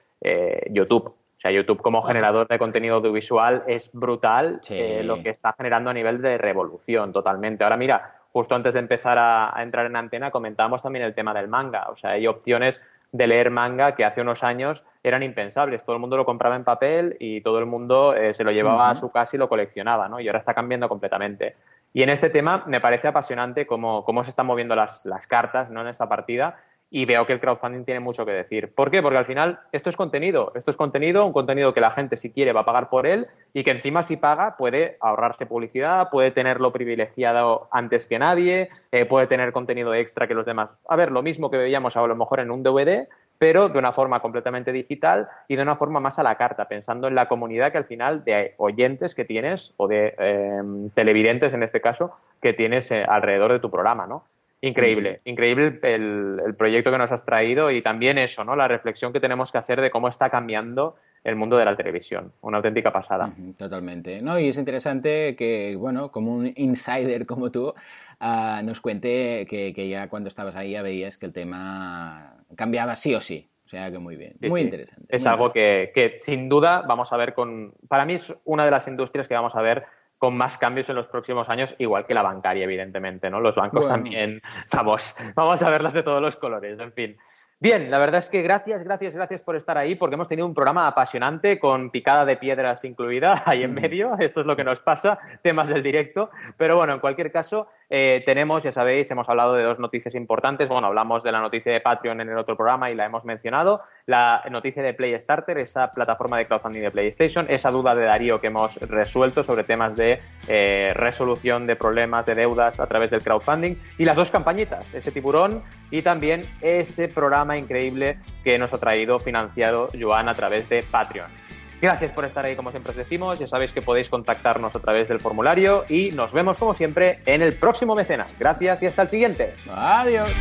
YouTube. 0.69 1.05
O 1.05 1.41
sea, 1.41 1.51
YouTube 1.51 1.81
como 1.81 2.01
generador 2.01 2.45
de 2.47 2.59
contenido 2.59 2.95
audiovisual 2.95 3.63
es 3.67 3.89
brutal 3.93 4.59
lo 5.03 5.23
que 5.23 5.29
está 5.29 5.53
generando 5.53 5.89
a 5.89 5.93
nivel 5.93 6.21
de 6.21 6.37
revolución 6.37 7.13
totalmente. 7.13 7.63
Ahora 7.63 7.77
mira, 7.77 8.19
justo 8.31 8.55
antes 8.55 8.73
de 8.73 8.79
empezar 8.79 9.17
a, 9.17 9.53
entrar 9.61 9.85
en 9.85 9.95
antena 9.95 10.31
comentábamos 10.31 10.81
también 10.81 11.05
el 11.05 11.13
tema 11.13 11.33
del 11.33 11.47
manga. 11.47 11.89
O 11.89 11.95
sea, 11.95 12.11
hay 12.11 12.27
opciones 12.27 12.81
de 13.11 13.27
leer 13.27 13.49
manga 13.49 13.93
que 13.93 14.05
hace 14.05 14.21
unos 14.21 14.43
años 14.43 14.83
eran 15.03 15.23
impensables. 15.23 15.83
Todo 15.83 15.95
el 15.95 15.99
mundo 15.99 16.17
lo 16.17 16.25
compraba 16.25 16.55
en 16.55 16.63
papel 16.63 17.17
y 17.19 17.41
todo 17.41 17.59
el 17.59 17.65
mundo 17.65 18.13
eh, 18.13 18.33
se 18.33 18.43
lo 18.43 18.51
llevaba 18.51 18.89
a 18.89 18.95
su 18.95 19.09
casa 19.09 19.35
y 19.35 19.39
lo 19.39 19.49
coleccionaba, 19.49 20.07
¿no? 20.07 20.19
Y 20.19 20.27
ahora 20.27 20.39
está 20.39 20.53
cambiando 20.53 20.87
completamente. 20.87 21.55
Y 21.93 22.03
en 22.03 22.09
este 22.09 22.29
tema 22.29 22.63
me 22.67 22.81
parece 22.81 23.07
apasionante 23.07 23.65
cómo, 23.65 24.03
cómo 24.05 24.23
se 24.23 24.29
están 24.29 24.45
moviendo 24.45 24.75
las, 24.75 25.03
las 25.05 25.25
cartas 25.25 25.69
¿no? 25.71 25.81
en 25.81 25.87
esta 25.87 26.07
partida 26.07 26.57
y 26.91 27.05
veo 27.05 27.25
que 27.25 27.33
el 27.33 27.39
crowdfunding 27.39 27.85
tiene 27.85 27.99
mucho 27.99 28.25
que 28.25 28.31
decir. 28.31 28.73
¿Por 28.73 28.89
qué? 28.89 29.01
Porque 29.01 29.17
al 29.17 29.25
final 29.25 29.59
esto 29.71 29.89
es 29.89 29.95
contenido, 29.95 30.51
esto 30.55 30.71
es 30.71 30.77
contenido, 30.77 31.25
un 31.25 31.33
contenido 31.33 31.73
que 31.73 31.81
la 31.81 31.91
gente 31.91 32.17
si 32.17 32.31
quiere 32.31 32.53
va 32.53 32.61
a 32.61 32.65
pagar 32.65 32.89
por 32.89 33.05
él 33.05 33.27
y 33.53 33.63
que 33.63 33.71
encima 33.71 34.03
si 34.03 34.17
paga 34.17 34.57
puede 34.57 34.97
ahorrarse 34.99 35.45
publicidad, 35.45 36.09
puede 36.09 36.31
tenerlo 36.31 36.73
privilegiado 36.73 37.67
antes 37.71 38.07
que 38.07 38.17
nadie, 38.17 38.69
eh, 38.91 39.05
puede 39.05 39.27
tener 39.27 39.51
contenido 39.51 39.93
extra 39.93 40.27
que 40.27 40.33
los 40.33 40.45
demás. 40.45 40.71
A 40.87 40.95
ver, 40.95 41.11
lo 41.11 41.21
mismo 41.21 41.51
que 41.51 41.57
veíamos 41.57 41.95
a 41.95 42.05
lo 42.05 42.15
mejor 42.15 42.39
en 42.39 42.49
un 42.49 42.63
DVD, 42.63 43.07
pero 43.37 43.69
de 43.69 43.79
una 43.79 43.93
forma 43.93 44.19
completamente 44.19 44.71
digital 44.71 45.29
y 45.47 45.55
de 45.55 45.61
una 45.61 45.77
forma 45.77 45.99
más 45.99 46.19
a 46.19 46.23
la 46.23 46.35
carta, 46.35 46.67
pensando 46.67 47.07
en 47.07 47.15
la 47.15 47.27
comunidad 47.27 47.71
que 47.71 47.77
al 47.77 47.85
final 47.85 48.23
de 48.23 48.55
oyentes 48.57 49.15
que 49.15 49.25
tienes 49.25 49.73
o 49.77 49.87
de 49.87 50.13
eh, 50.17 50.61
televidentes 50.93 51.53
en 51.53 51.63
este 51.63 51.81
caso 51.81 52.15
que 52.41 52.53
tienes 52.53 52.91
eh, 52.91 53.05
alrededor 53.07 53.51
de 53.51 53.59
tu 53.59 53.69
programa, 53.69 54.07
¿no? 54.07 54.23
Increíble, 54.61 55.21
increíble 55.23 55.79
el, 55.83 56.53
proyecto 56.57 56.91
que 56.91 56.97
nos 56.97 57.11
has 57.11 57.23
traído 57.23 57.71
y 57.71 57.81
también 57.81 58.17
eso, 58.17 58.43
¿no? 58.43 58.57
La 58.57 58.67
reflexión 58.67 59.13
que 59.13 59.21
tenemos 59.21 59.51
que 59.53 59.57
hacer 59.57 59.79
de 59.79 59.89
cómo 59.89 60.09
está 60.09 60.29
cambiando 60.29 60.97
el 61.23 61.37
mundo 61.37 61.57
de 61.57 61.63
la 61.63 61.77
televisión. 61.77 62.33
Una 62.41 62.57
auténtica 62.57 62.91
pasada. 62.91 63.31
Totalmente. 63.57 64.21
No, 64.21 64.37
y 64.37 64.49
es 64.49 64.57
interesante 64.57 65.35
que, 65.37 65.77
bueno, 65.77 66.11
como 66.11 66.35
un 66.35 66.51
insider 66.57 67.25
como 67.25 67.51
tú, 67.51 67.73
ah, 68.19 68.61
nos 68.63 68.81
cuente 68.81 69.45
que, 69.49 69.87
ya 69.87 70.09
cuando 70.09 70.27
estabas 70.27 70.57
ahí 70.57 70.71
ya 70.71 70.81
veías 70.81 71.17
que 71.17 71.27
el 71.27 71.33
tema 71.33 72.35
cambiaba 72.55 72.95
sí 72.97 73.15
o 73.15 73.21
sí. 73.21 73.49
O 73.65 73.69
sea 73.69 73.91
que 73.91 73.99
muy 73.99 74.15
bien, 74.15 74.35
muy 74.41 74.61
interesante. 74.61 75.15
Es 75.15 75.25
algo 75.27 75.53
Que, 75.53 75.91
que 75.93 76.17
sin 76.19 76.49
duda 76.49 76.81
vamos 76.81 77.13
a 77.13 77.17
ver 77.17 77.33
con... 77.33 77.75
Para 77.87 78.03
mí 78.03 78.15
es 78.15 78.33
una 78.43 78.65
de 78.65 78.71
las 78.71 78.87
industrias 78.87 79.27
que 79.27 79.35
vamos 79.35 79.55
a 79.55 79.61
ver 79.61 79.85
con 80.19 80.37
más 80.37 80.57
cambios 80.57 80.89
en 80.89 80.97
los 80.97 81.07
próximos 81.07 81.49
años, 81.49 81.73
igual 81.79 82.05
que 82.05 82.13
la 82.13 82.21
bancaria, 82.21 82.65
evidentemente, 82.65 83.29
¿no? 83.29 83.39
Los 83.39 83.55
bancos 83.55 83.87
también, 83.87 84.41
vamos, 84.73 85.15
vamos 85.33 85.63
a 85.63 85.69
verlas 85.69 85.93
de 85.93 86.03
todos 86.03 86.21
los 86.21 86.35
colores, 86.35 86.77
en 86.79 86.93
fin. 86.93 87.17
Bien, 87.61 87.91
la 87.91 87.99
verdad 87.99 88.19
es 88.19 88.29
que 88.29 88.41
gracias, 88.41 88.83
gracias, 88.83 89.13
gracias 89.13 89.41
por 89.41 89.57
estar 89.57 89.77
ahí, 89.77 89.95
porque 89.95 90.15
hemos 90.15 90.29
tenido 90.29 90.45
un 90.47 90.53
programa 90.53 90.87
apasionante 90.87 91.59
con 91.59 91.89
picada 91.89 92.23
de 92.23 92.37
piedras 92.37 92.85
incluida 92.85 93.43
ahí 93.45 93.63
en 93.63 93.71
mm. 93.71 93.75
medio. 93.75 94.13
Esto 94.17 94.41
es 94.41 94.47
lo 94.47 94.55
que 94.55 94.63
nos 94.63 94.79
pasa, 94.79 95.19
temas 95.41 95.67
del 95.67 95.83
directo. 95.83 96.29
Pero 96.57 96.77
bueno, 96.77 96.93
en 96.93 96.99
cualquier 96.99 97.33
caso, 97.33 97.67
eh, 97.89 98.21
tenemos, 98.23 98.61
ya 98.63 98.71
sabéis, 98.71 99.09
hemos 99.09 99.27
hablado 99.27 99.55
de 99.55 99.63
dos 99.63 99.79
noticias 99.79 100.13
importantes. 100.13 100.69
Bueno, 100.69 100.87
hablamos 100.87 101.23
de 101.23 101.31
la 101.31 101.41
noticia 101.41 101.73
de 101.73 101.81
Patreon 101.81 102.21
en 102.21 102.29
el 102.29 102.37
otro 102.37 102.55
programa 102.55 102.91
y 102.91 102.95
la 102.95 103.05
hemos 103.05 103.25
mencionado. 103.25 103.81
La 104.05 104.43
noticia 104.51 104.83
de 104.83 104.93
Play 104.93 105.19
Starter, 105.19 105.57
esa 105.57 105.91
plataforma 105.91 106.37
de 106.37 106.45
crowdfunding 106.45 106.81
de 106.81 106.91
PlayStation, 106.91 107.47
esa 107.49 107.71
duda 107.71 107.95
de 107.95 108.05
Darío 108.05 108.39
que 108.39 108.47
hemos 108.47 108.75
resuelto 108.77 109.41
sobre 109.41 109.63
temas 109.63 109.95
de 109.95 110.19
eh, 110.47 110.91
resolución 110.93 111.65
de 111.65 111.75
problemas 111.75 112.25
de 112.27 112.35
deudas 112.35 112.79
a 112.79 112.85
través 112.85 113.09
del 113.09 113.23
crowdfunding. 113.23 113.75
Y 113.97 114.05
las 114.05 114.15
dos 114.15 114.29
campañitas, 114.29 114.93
ese 114.93 115.11
tiburón 115.11 115.63
y 115.89 116.03
también 116.03 116.43
ese 116.61 117.07
programa 117.07 117.57
increíble 117.57 118.19
que 118.43 118.59
nos 118.59 118.71
ha 118.71 118.77
traído 118.77 119.19
financiado 119.19 119.89
Joan 119.99 120.29
a 120.29 120.35
través 120.35 120.69
de 120.69 120.83
Patreon. 120.83 121.48
Gracias 121.81 122.11
por 122.11 122.25
estar 122.25 122.45
ahí, 122.45 122.55
como 122.57 122.71
siempre 122.71 122.91
os 122.91 122.97
decimos. 122.97 123.39
Ya 123.39 123.47
sabéis 123.47 123.71
que 123.71 123.81
podéis 123.81 124.09
contactarnos 124.09 124.75
a 124.75 124.79
través 124.79 125.07
del 125.07 125.21
formulario 125.21 125.85
y 125.87 126.11
nos 126.11 126.33
vemos, 126.33 126.57
como 126.57 126.73
siempre, 126.73 127.21
en 127.25 127.41
el 127.41 127.55
próximo 127.55 127.95
mecenas. 127.95 128.27
Gracias 128.37 128.83
y 128.83 128.87
hasta 128.87 129.03
el 129.03 129.07
siguiente. 129.07 129.55
Adiós. 129.69 130.33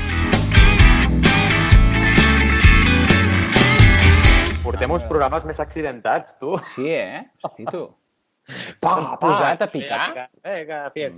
Portemos 4.65 5.05
programas 5.05 5.45
más 5.45 5.61
accidentados, 5.61 6.37
tú. 6.39 6.59
Sí, 6.75 6.89
eh? 6.89 7.31
Hosti, 7.41 7.65
tu. 7.67 7.97
Pa, 8.81 9.19
pa, 9.19 9.53
a 9.53 9.67
picar? 9.67 10.31
Venga, 10.43 10.91
fiesta. 10.91 11.17